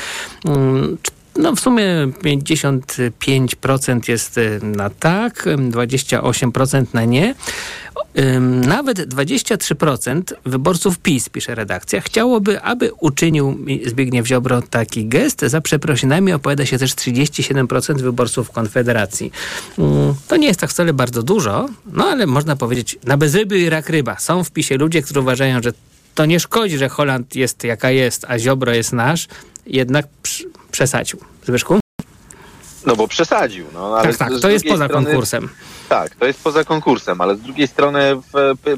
Mm, 1.42 1.52
no 1.52 1.56
w 1.56 1.60
sumie 1.60 1.84
55% 2.24 4.08
jest 4.08 4.38
y, 4.38 4.60
na 4.62 4.90
tak, 4.90 5.46
ym, 5.46 5.72
28% 5.72 6.84
na 6.92 7.04
nie. 7.04 7.34
Nawet 8.66 8.98
23% 8.98 10.22
wyborców 10.46 10.98
PiS, 10.98 11.28
pisze 11.28 11.54
redakcja, 11.54 12.00
chciałoby, 12.00 12.62
aby 12.62 12.90
uczynił 13.00 13.58
Zbigniew 13.86 14.26
Ziobro 14.26 14.62
taki 14.62 15.06
gest. 15.06 15.40
Za 15.40 15.60
przeprosinami 15.60 16.32
opowiada 16.32 16.66
się 16.66 16.78
też 16.78 16.94
37% 16.94 18.02
wyborców 18.02 18.50
Konfederacji. 18.50 19.32
Ym, 19.78 20.14
To 20.28 20.36
nie 20.36 20.46
jest 20.46 20.60
tak 20.60 20.70
wcale 20.70 20.92
bardzo 20.92 21.22
dużo, 21.22 21.68
no 21.92 22.04
ale 22.04 22.26
można 22.26 22.56
powiedzieć 22.56 22.98
na 23.04 23.16
bezryby 23.16 23.58
i 23.58 23.70
rak 23.70 23.88
ryba. 23.88 24.18
Są 24.18 24.44
w 24.44 24.50
PiSie 24.50 24.76
ludzie, 24.76 25.02
którzy 25.02 25.20
uważają, 25.20 25.62
że 25.62 25.72
to 26.14 26.26
nie 26.26 26.40
szkodzi, 26.40 26.78
że 26.78 26.88
Holand 26.88 27.36
jest 27.36 27.64
jaka 27.64 27.90
jest, 27.90 28.24
a 28.28 28.38
Ziobro 28.38 28.74
jest 28.74 28.92
nasz. 28.92 29.28
Jednak 29.66 30.06
przesadził. 30.72 31.18
Zbyszku? 31.46 31.80
No 32.86 32.96
bo 32.96 33.08
przesadził. 33.08 33.66
No, 33.74 33.96
ale 33.96 34.08
tak, 34.08 34.16
tak, 34.16 34.40
to 34.40 34.50
jest 34.50 34.64
poza 34.64 34.84
strony- 34.84 35.04
konkursem. 35.04 35.48
Tak, 35.88 36.14
to 36.14 36.26
jest 36.26 36.42
poza 36.42 36.64
konkursem, 36.64 37.20
ale 37.20 37.36
z 37.36 37.40
drugiej 37.40 37.68
strony 37.68 38.00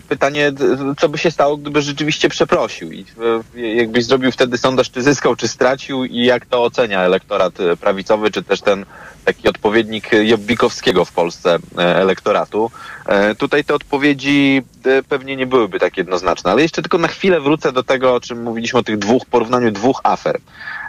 pytanie, 0.08 0.52
co 0.98 1.08
by 1.08 1.18
się 1.18 1.30
stało, 1.30 1.56
gdyby 1.56 1.82
rzeczywiście 1.82 2.28
przeprosił 2.28 2.92
i 2.92 3.06
jakbyś 3.54 4.04
zrobił 4.04 4.32
wtedy 4.32 4.58
sondaż, 4.58 4.90
czy 4.90 5.02
zyskał, 5.02 5.36
czy 5.36 5.48
stracił 5.48 6.04
i 6.04 6.24
jak 6.24 6.46
to 6.46 6.64
ocenia 6.64 7.00
elektorat 7.00 7.60
e, 7.60 7.76
prawicowy, 7.76 8.30
czy 8.30 8.42
też 8.42 8.60
ten 8.60 8.84
taki 9.24 9.48
odpowiednik 9.48 10.10
Jobbikowskiego 10.12 11.04
w 11.04 11.12
Polsce 11.12 11.58
e, 11.78 11.96
elektoratu. 11.96 12.70
E, 13.06 13.34
Tutaj 13.34 13.64
te 13.64 13.74
odpowiedzi 13.74 14.62
e, 14.84 15.02
pewnie 15.02 15.36
nie 15.36 15.46
byłyby 15.46 15.78
tak 15.78 15.96
jednoznaczne, 15.96 16.50
ale 16.50 16.62
jeszcze 16.62 16.82
tylko 16.82 16.98
na 16.98 17.08
chwilę 17.08 17.40
wrócę 17.40 17.72
do 17.72 17.82
tego, 17.82 18.14
o 18.14 18.20
czym 18.20 18.42
mówiliśmy 18.42 18.78
o 18.78 18.82
tych 18.82 18.98
dwóch, 18.98 19.26
porównaniu 19.26 19.70
dwóch 19.70 20.00
afer. 20.02 20.40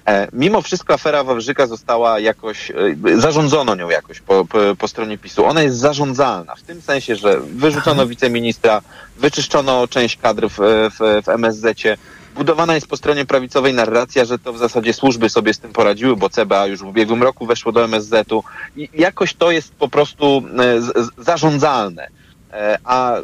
E, 0.07 0.27
Mimo 0.33 0.61
wszystko 0.61 0.93
afera 0.93 1.23
Wawrzyka 1.23 1.67
została 1.67 2.19
jakoś, 2.19 2.71
zarządzono 3.15 3.75
nią 3.75 3.89
jakoś 3.89 4.19
po, 4.19 4.45
po, 4.45 4.59
po 4.77 4.87
stronie 4.87 5.17
PiSu. 5.17 5.45
Ona 5.45 5.63
jest 5.63 5.77
zarządzalna 5.77 6.55
w 6.55 6.61
tym 6.61 6.81
sensie, 6.81 7.15
że 7.15 7.39
wyrzucono 7.39 8.07
wiceministra, 8.15 8.81
wyczyszczono 9.17 9.87
część 9.87 10.17
kadr 10.17 10.49
w, 10.49 10.57
w, 10.99 11.23
w 11.25 11.29
MSZ-cie. 11.29 11.97
Budowana 12.35 12.75
jest 12.75 12.87
po 12.87 12.97
stronie 12.97 13.25
prawicowej 13.25 13.73
narracja, 13.73 14.25
że 14.25 14.39
to 14.39 14.53
w 14.53 14.57
zasadzie 14.57 14.93
służby 14.93 15.29
sobie 15.29 15.53
z 15.53 15.59
tym 15.59 15.73
poradziły, 15.73 16.15
bo 16.15 16.29
CBA 16.29 16.67
już 16.67 16.79
w 16.79 16.87
ubiegłym 16.87 17.23
roku 17.23 17.45
weszło 17.45 17.71
do 17.71 17.83
MSZ-u 17.83 18.43
i 18.75 18.89
jakoś 18.93 19.33
to 19.33 19.51
jest 19.51 19.75
po 19.75 19.87
prostu 19.87 20.43
e, 20.59 21.03
zarządzalne. 21.17 22.07
E, 22.53 22.77
A 22.83 23.15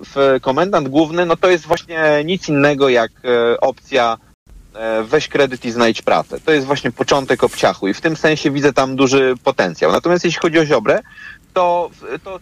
komendant 0.41 0.87
główny, 0.87 1.25
no 1.25 1.37
to 1.37 1.49
jest 1.49 1.65
właśnie 1.65 2.23
nic 2.25 2.49
innego 2.49 2.89
jak 2.89 3.11
e, 3.25 3.59
opcja 3.59 4.17
weź 5.03 5.27
kredyt 5.27 5.65
i 5.65 5.71
znajdź 5.71 6.01
pracę. 6.01 6.39
To 6.45 6.51
jest 6.51 6.67
właśnie 6.67 6.91
początek 6.91 7.43
obciachu 7.43 7.87
i 7.87 7.93
w 7.93 8.01
tym 8.01 8.15
sensie 8.15 8.51
widzę 8.51 8.73
tam 8.73 8.95
duży 8.95 9.33
potencjał. 9.43 9.91
Natomiast 9.91 10.25
jeśli 10.25 10.41
chodzi 10.41 10.59
o 10.59 10.65
Ziobrę, 10.65 10.99
to, 11.53 11.89
to 12.23 12.39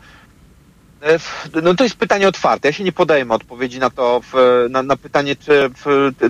no 1.64 1.74
to 1.74 1.84
jest 1.84 1.96
pytanie 1.96 2.28
otwarte. 2.28 2.68
Ja 2.68 2.72
się 2.72 2.84
nie 2.84 2.92
podejmę 2.92 3.36
odpowiedzi 3.36 3.80
na 3.80 3.90
to, 3.90 4.22
na, 4.70 4.84
na 4.84 4.98
pytanie, 4.98 5.36
czy 5.36 5.72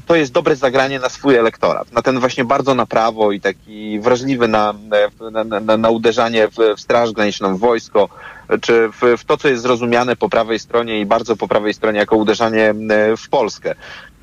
to 0.05 0.15
jest 0.15 0.31
dobre 0.31 0.55
zagranie 0.55 0.99
na 0.99 1.09
swój 1.09 1.35
elektorat. 1.35 1.91
Na 1.91 2.01
ten 2.01 2.19
właśnie 2.19 2.45
bardzo 2.45 2.75
na 2.75 2.85
prawo 2.85 3.31
i 3.31 3.41
taki 3.41 3.99
wrażliwy 3.99 4.47
na, 4.47 4.73
na, 5.31 5.43
na, 5.43 5.59
na, 5.59 5.77
na 5.77 5.89
uderzanie 5.89 6.47
w, 6.47 6.75
w 6.77 6.81
Straż 6.81 7.11
Graniczną, 7.11 7.57
w 7.57 7.59
wojsko, 7.59 8.09
czy 8.61 8.89
w, 8.89 9.17
w 9.17 9.25
to, 9.25 9.37
co 9.37 9.47
jest 9.47 9.61
zrozumiane 9.61 10.15
po 10.15 10.29
prawej 10.29 10.59
stronie 10.59 11.01
i 11.01 11.05
bardzo 11.05 11.35
po 11.35 11.47
prawej 11.47 11.73
stronie 11.73 11.99
jako 11.99 12.15
uderzanie 12.15 12.69
e, 12.69 13.17
w 13.17 13.29
Polskę. 13.29 13.75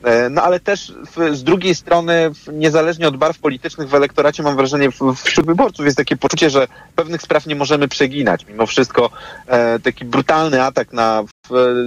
E, 0.07 0.31
No 0.31 0.43
ale 0.43 0.61
też 0.61 0.93
w, 1.17 1.37
z 1.37 1.45
drugiej 1.45 1.75
strony, 1.75 2.31
w, 2.35 2.53
niezależnie 2.53 3.09
od 3.09 3.17
barw 3.17 3.39
politycznych 3.39 3.89
w 3.89 3.95
elektoracie, 3.95 4.43
mam 4.43 4.57
wrażenie, 4.57 4.91
w, 4.91 5.15
wśród 5.25 5.47
wyborców 5.47 5.85
jest 5.85 5.97
takie 5.97 6.17
poczucie, 6.17 6.51
że 6.51 6.69
pewnych 6.97 7.23
spraw 7.23 7.47
nie 7.47 7.57
możemy 7.57 7.89
przeginać. 7.89 8.47
Mimo 8.49 8.67
wszystko 8.67 9.11
e, 9.47 9.79
taki 9.81 10.05
brutalny 10.05 10.63
atak 10.63 10.93
na 10.93 11.25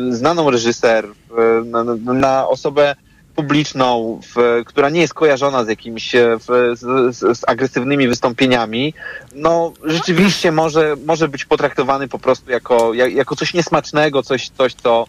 znaną 0.09 0.51
reżyser, 0.51 1.07
na- 1.65 1.84
na 2.13 2.47
osobę 2.47 2.95
publiczną, 3.41 4.19
w, 4.35 4.63
która 4.65 4.89
nie 4.89 5.01
jest 5.01 5.13
kojarzona 5.13 5.65
z 5.65 5.67
jakimiś 5.67 6.15
e, 6.15 6.37
w, 6.39 6.77
z, 6.79 7.15
z, 7.15 7.37
z 7.37 7.49
agresywnymi 7.49 8.07
wystąpieniami, 8.07 8.93
no 9.35 9.73
rzeczywiście 9.83 10.51
może, 10.51 10.95
może 11.05 11.27
być 11.27 11.45
potraktowany 11.45 12.07
po 12.07 12.19
prostu 12.19 12.51
jako, 12.51 12.93
jak, 12.93 13.13
jako 13.13 13.35
coś 13.35 13.53
niesmacznego, 13.53 14.23
coś, 14.23 14.49
coś, 14.49 14.73
co, 14.73 15.05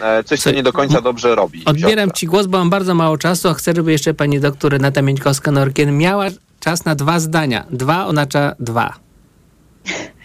e, 0.00 0.24
coś, 0.24 0.40
co 0.40 0.50
nie 0.50 0.62
do 0.62 0.72
końca 0.72 1.00
dobrze 1.00 1.34
robi. 1.34 1.64
Odbieram 1.64 2.10
ci 2.10 2.26
głos, 2.26 2.46
bo 2.46 2.58
mam 2.58 2.70
bardzo 2.70 2.94
mało 2.94 3.18
czasu, 3.18 3.48
a 3.48 3.54
chcę, 3.54 3.72
żeby 3.76 3.92
jeszcze 3.92 4.14
pani 4.14 4.40
doktor 4.40 4.72
Renata 4.72 5.00
Mieńkowska-Norkien 5.02 5.92
miała 5.92 6.26
czas 6.60 6.84
na 6.84 6.94
dwa 6.94 7.20
zdania. 7.20 7.64
Dwa 7.70 8.06
oznacza 8.06 8.54
dwa. 8.60 8.94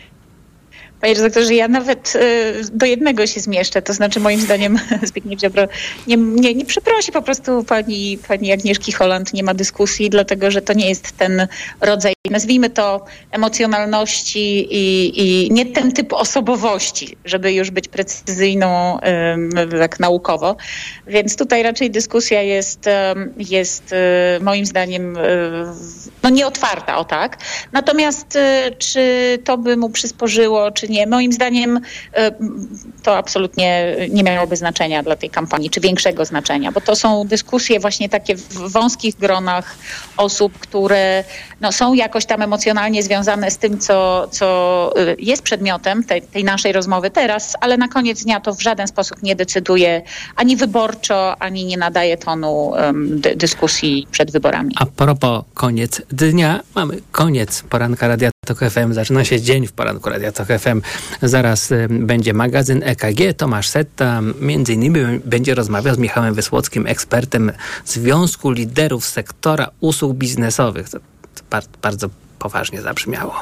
Panie 1.02 1.14
redaktorze, 1.14 1.56
ja 1.56 1.68
nawet 1.68 2.14
y, 2.16 2.62
do 2.72 2.86
jednego 2.86 3.28
się 3.28 3.39
zmieszczę, 3.39 3.82
to 3.82 3.93
znaczy 3.93 4.20
moim 4.20 4.41
zdaniem 4.41 4.80
Zbigniew 5.04 5.39
Ziobro 5.39 5.68
nie, 6.08 6.18
nie, 6.18 6.56
nie 6.56 6.66
przeprosi 6.66 7.12
po 7.12 7.22
prostu 7.22 7.64
pani, 7.64 8.20
pani 8.28 8.52
Agnieszki 8.52 8.91
Holland, 8.91 9.34
nie 9.34 9.43
ma 9.43 9.54
dyskusji, 9.54 10.10
dlatego 10.10 10.52
że 10.52 10.62
to 10.62 10.74
nie 10.74 10.89
jest 10.89 11.18
ten 11.18 11.47
rodzaj, 11.82 12.14
nazwijmy 12.30 12.70
to 12.70 13.06
emocjonalności 13.32 14.68
i, 14.72 15.12
i 15.16 15.52
nie 15.52 15.66
ten 15.66 15.91
typ 15.91 16.14
osobowości, 16.14 17.18
żeby 17.26 17.54
już 17.54 17.72
być 17.72 17.88
precyzyjną 17.88 19.00
tak 19.80 20.00
naukowo. 20.00 20.56
Więc 21.08 21.38
tutaj 21.38 21.64
raczej 21.64 21.91
dyskusja 21.91 22.41
jest, 22.41 22.86
jest 23.38 23.93
y, 23.93 24.43
moim 24.43 24.66
zdaniem 24.66 25.18
y, 25.18 25.22
no 26.24 26.30
nieotwarta, 26.30 26.97
o 26.97 27.06
tak. 27.06 27.38
Natomiast 27.72 28.38
czy 28.78 29.38
to 29.43 29.58
by 29.58 29.78
mu 29.78 29.89
przysporzyło, 29.89 30.72
czy 30.72 30.89
nie? 30.90 31.08
Moim 31.08 31.34
zdaniem 31.34 31.78
y, 31.78 31.82
to 33.04 33.18
absolutnie 33.18 33.96
nie 34.10 34.24
miałoby 34.24 34.56
znaczenia 34.56 35.04
dla 35.04 35.16
tej 35.16 35.30
kampanii, 35.30 35.70
czy 35.70 35.80
większego 35.80 36.26
znaczenia, 36.26 36.72
bo 36.72 36.82
to 36.82 36.96
są 36.96 37.28
dyskusje 37.28 37.80
właśnie 37.80 38.10
takie 38.10 38.36
w 38.36 38.72
wąskich 38.72 39.16
gronach 39.16 39.76
osób, 40.18 40.60
które 40.60 41.24
no, 41.62 41.72
są 41.72 41.94
jakoś 41.94 42.26
tam 42.26 42.42
emocjonalnie 42.42 43.04
związane 43.04 43.52
z 43.52 43.58
tym, 43.58 43.80
co, 43.80 44.28
co 44.32 44.94
y, 45.00 45.16
jest 45.20 45.44
przedmiotem 45.44 46.04
tej, 46.04 46.22
tej 46.22 46.44
naszej 46.44 46.72
rozmowy 46.72 47.10
teraz, 47.10 47.56
ale 47.62 47.78
na 47.78 47.88
koniec 47.88 48.24
dnia 48.24 48.40
to 48.40 48.54
w 48.54 48.62
żaden 48.62 48.88
sposób 48.88 49.24
nie 49.24 49.36
decyduje 49.36 50.02
ani 50.36 50.56
wyborczo, 50.56 51.42
ani 51.42 51.66
nie 51.66 51.78
nadaje 51.78 52.18
tonu 52.18 52.74
dy- 52.94 53.36
dyskusji 53.36 54.08
przed 54.12 54.32
wyborami. 54.32 54.76
A 54.78 54.86
propos 54.86 55.44
koniec 55.54 56.02
dnia, 56.10 56.60
mamy 56.76 56.98
koniec 57.12 57.64
poranka 57.70 58.08
Radia 58.08 58.30
Tok 58.50 58.60
FM. 58.60 58.93
Zaczyna 58.93 59.26
się 59.26 59.41
dzień 59.41 59.68
w 59.68 59.72
poranku 59.72 60.10
Radia 60.10 60.32
Tok 60.32 60.47
FM. 60.47 60.82
Zaraz 61.22 61.72
y, 61.72 61.88
będzie 61.89 62.34
magazyn 62.34 62.84
EKG. 62.84 63.34
Tomasz 63.38 63.68
Setta 63.68 64.22
między 64.41 64.74
innymi 64.74 65.00
będzie 65.26 65.56
rozmawiał 65.56 65.95
z 65.95 65.97
Michałem 65.97 66.34
Wysłockim, 66.34 66.88
ekspertem 66.88 67.52
Związku 67.86 68.52
Liderów 68.52 69.06
Sektora 69.06 69.68
Usług 69.80 70.18
Biznesowych. 70.18 70.89
To, 70.89 71.00
to 71.00 71.43
bar- 71.50 71.64
bardzo 71.82 72.10
poważnie 72.39 72.82
zabrzmiało. 72.82 73.36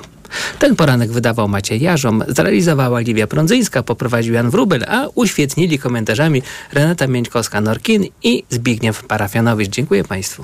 Ten 0.60 0.76
poranek 0.76 1.12
wydawał 1.12 1.48
Maciej 1.48 1.82
Jarzom, 1.82 2.24
zrealizowała 2.28 3.00
Liwia 3.00 3.28
Prądzyńska, 3.28 3.84
poprowadził 3.84 4.34
Jan 4.34 4.50
Wrubel, 4.50 4.86
a 4.88 5.08
uświetnili 5.16 5.80
komentarzami 5.80 6.42
Renata 6.74 7.08
Mieńkowska-Norkin 7.08 8.08
i 8.24 8.44
Zbigniew 8.50 9.04
Parafianowicz. 9.04 9.70
Dziękuję 9.70 10.04
Państwu. 10.04 10.44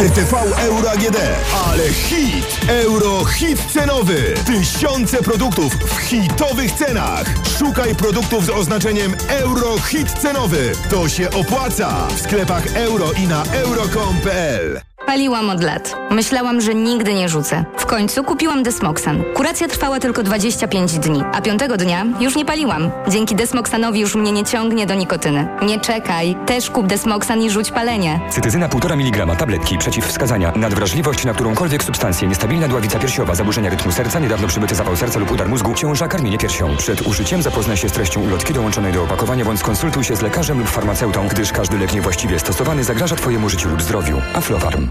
RTV 0.00 0.34
Euro 0.58 0.90
AGD, 0.90 1.18
ale 1.66 1.92
hit! 1.92 2.60
Euro 2.68 3.24
hit 3.24 3.58
cenowy! 3.72 4.34
Tysiące 4.46 5.22
produktów 5.22 5.74
w 5.74 6.00
hitowych 6.00 6.72
cenach! 6.72 7.26
Szukaj 7.58 7.94
produktów 7.94 8.44
z 8.44 8.50
oznaczeniem 8.50 9.14
Euro 9.28 9.78
hit 9.78 10.12
cenowy. 10.12 10.72
To 10.90 11.08
się 11.08 11.30
opłaca! 11.30 12.06
W 12.08 12.20
sklepach 12.20 12.76
euro 12.76 13.12
i 13.12 13.26
na 13.26 13.42
euro.com.pl 13.44 14.80
Paliłam 15.06 15.50
od 15.50 15.62
lat. 15.62 15.96
Myślałam, 16.10 16.60
że 16.60 16.74
nigdy 16.74 17.14
nie 17.14 17.28
rzucę. 17.28 17.64
W 17.78 17.86
końcu 17.86 18.24
kupiłam 18.24 18.62
Desmoxan. 18.62 19.22
Kuracja 19.34 19.68
trwała 19.68 20.00
tylko 20.00 20.22
25 20.22 20.92
dni, 20.98 21.22
a 21.32 21.40
piątego 21.40 21.76
dnia 21.76 22.06
już 22.20 22.36
nie 22.36 22.44
paliłam. 22.44 22.90
Dzięki 23.08 23.34
Desmoxanowi 23.36 24.00
już 24.00 24.14
mnie 24.14 24.32
nie 24.32 24.44
ciągnie 24.44 24.86
do 24.86 24.94
nikotyny. 24.94 25.48
Nie 25.62 25.80
czekaj, 25.80 26.36
też 26.46 26.70
kup 26.70 26.86
Desmoxan 26.86 27.42
i 27.42 27.50
rzuć 27.50 27.70
palenie. 27.70 28.20
Cytyzyna 28.30 28.68
1,5 28.68 28.92
mg 28.92 29.36
tabletki 29.36 29.78
przeciwwskazania. 29.90 30.52
Nadwrażliwość 30.56 31.24
na 31.24 31.34
którąkolwiek 31.34 31.84
substancję. 31.84 32.28
Niestabilna 32.28 32.68
dławica 32.68 32.98
piersiowa. 32.98 33.34
Zaburzenia 33.34 33.70
rytmu 33.70 33.92
serca. 33.92 34.18
Niedawno 34.18 34.48
przybyty 34.48 34.74
zawał 34.74 34.96
serca 34.96 35.18
lub 35.18 35.30
udar 35.30 35.48
mózgu. 35.48 35.74
Ciąża. 35.74 36.08
Karmienie 36.08 36.38
piersią. 36.38 36.76
Przed 36.76 37.02
użyciem 37.02 37.42
zapoznaj 37.42 37.76
się 37.76 37.88
z 37.88 37.92
treścią 37.92 38.20
ulotki 38.20 38.54
dołączonej 38.54 38.92
do 38.92 39.04
opakowania 39.04 39.44
bądź 39.44 39.60
skonsultuj 39.60 40.04
się 40.04 40.16
z 40.16 40.22
lekarzem 40.22 40.58
lub 40.58 40.68
farmaceutą, 40.68 41.28
gdyż 41.28 41.52
każdy 41.52 41.78
lek 41.78 41.92
niewłaściwie 41.92 42.38
stosowany 42.38 42.84
zagraża 42.84 43.16
Twojemu 43.16 43.48
życiu 43.48 43.68
lub 43.68 43.82
zdrowiu. 43.82 44.20
Aflofarm. 44.34 44.90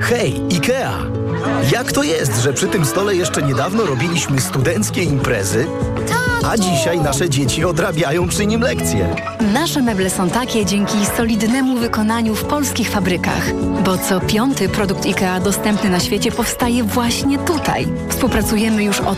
Hej, 0.00 0.40
IKEA! 0.52 0.92
Jak 1.72 1.92
to 1.92 2.02
jest, 2.02 2.42
że 2.42 2.52
przy 2.52 2.66
tym 2.66 2.84
stole 2.84 3.16
jeszcze 3.16 3.42
niedawno 3.42 3.86
robiliśmy 3.86 4.40
studenckie 4.40 5.02
imprezy, 5.02 5.66
a 6.50 6.56
dzisiaj 6.56 7.00
nasze 7.00 7.30
dzieci 7.30 7.64
odrabiają 7.64 8.28
przy 8.28 8.46
nim 8.46 8.60
lekcje? 8.60 9.16
Nasze 9.52 9.82
meble 9.82 10.10
są 10.10 10.30
takie 10.30 10.66
dzięki 10.66 11.06
solidnemu 11.16 11.76
wykonaniu 11.76 12.34
w 12.34 12.44
polskich 12.44 12.90
fabrykach, 12.90 13.54
bo 13.84 13.98
co 13.98 14.20
piąty 14.20 14.68
produkt 14.68 15.06
IKEA 15.06 15.40
dostępny 15.44 15.90
na 15.90 16.00
świecie 16.00 16.32
powstaje 16.32 16.84
właśnie 16.84 17.38
tutaj. 17.38 17.88
Współpracujemy 18.08 18.84
już 18.84 19.00
od 19.00 19.06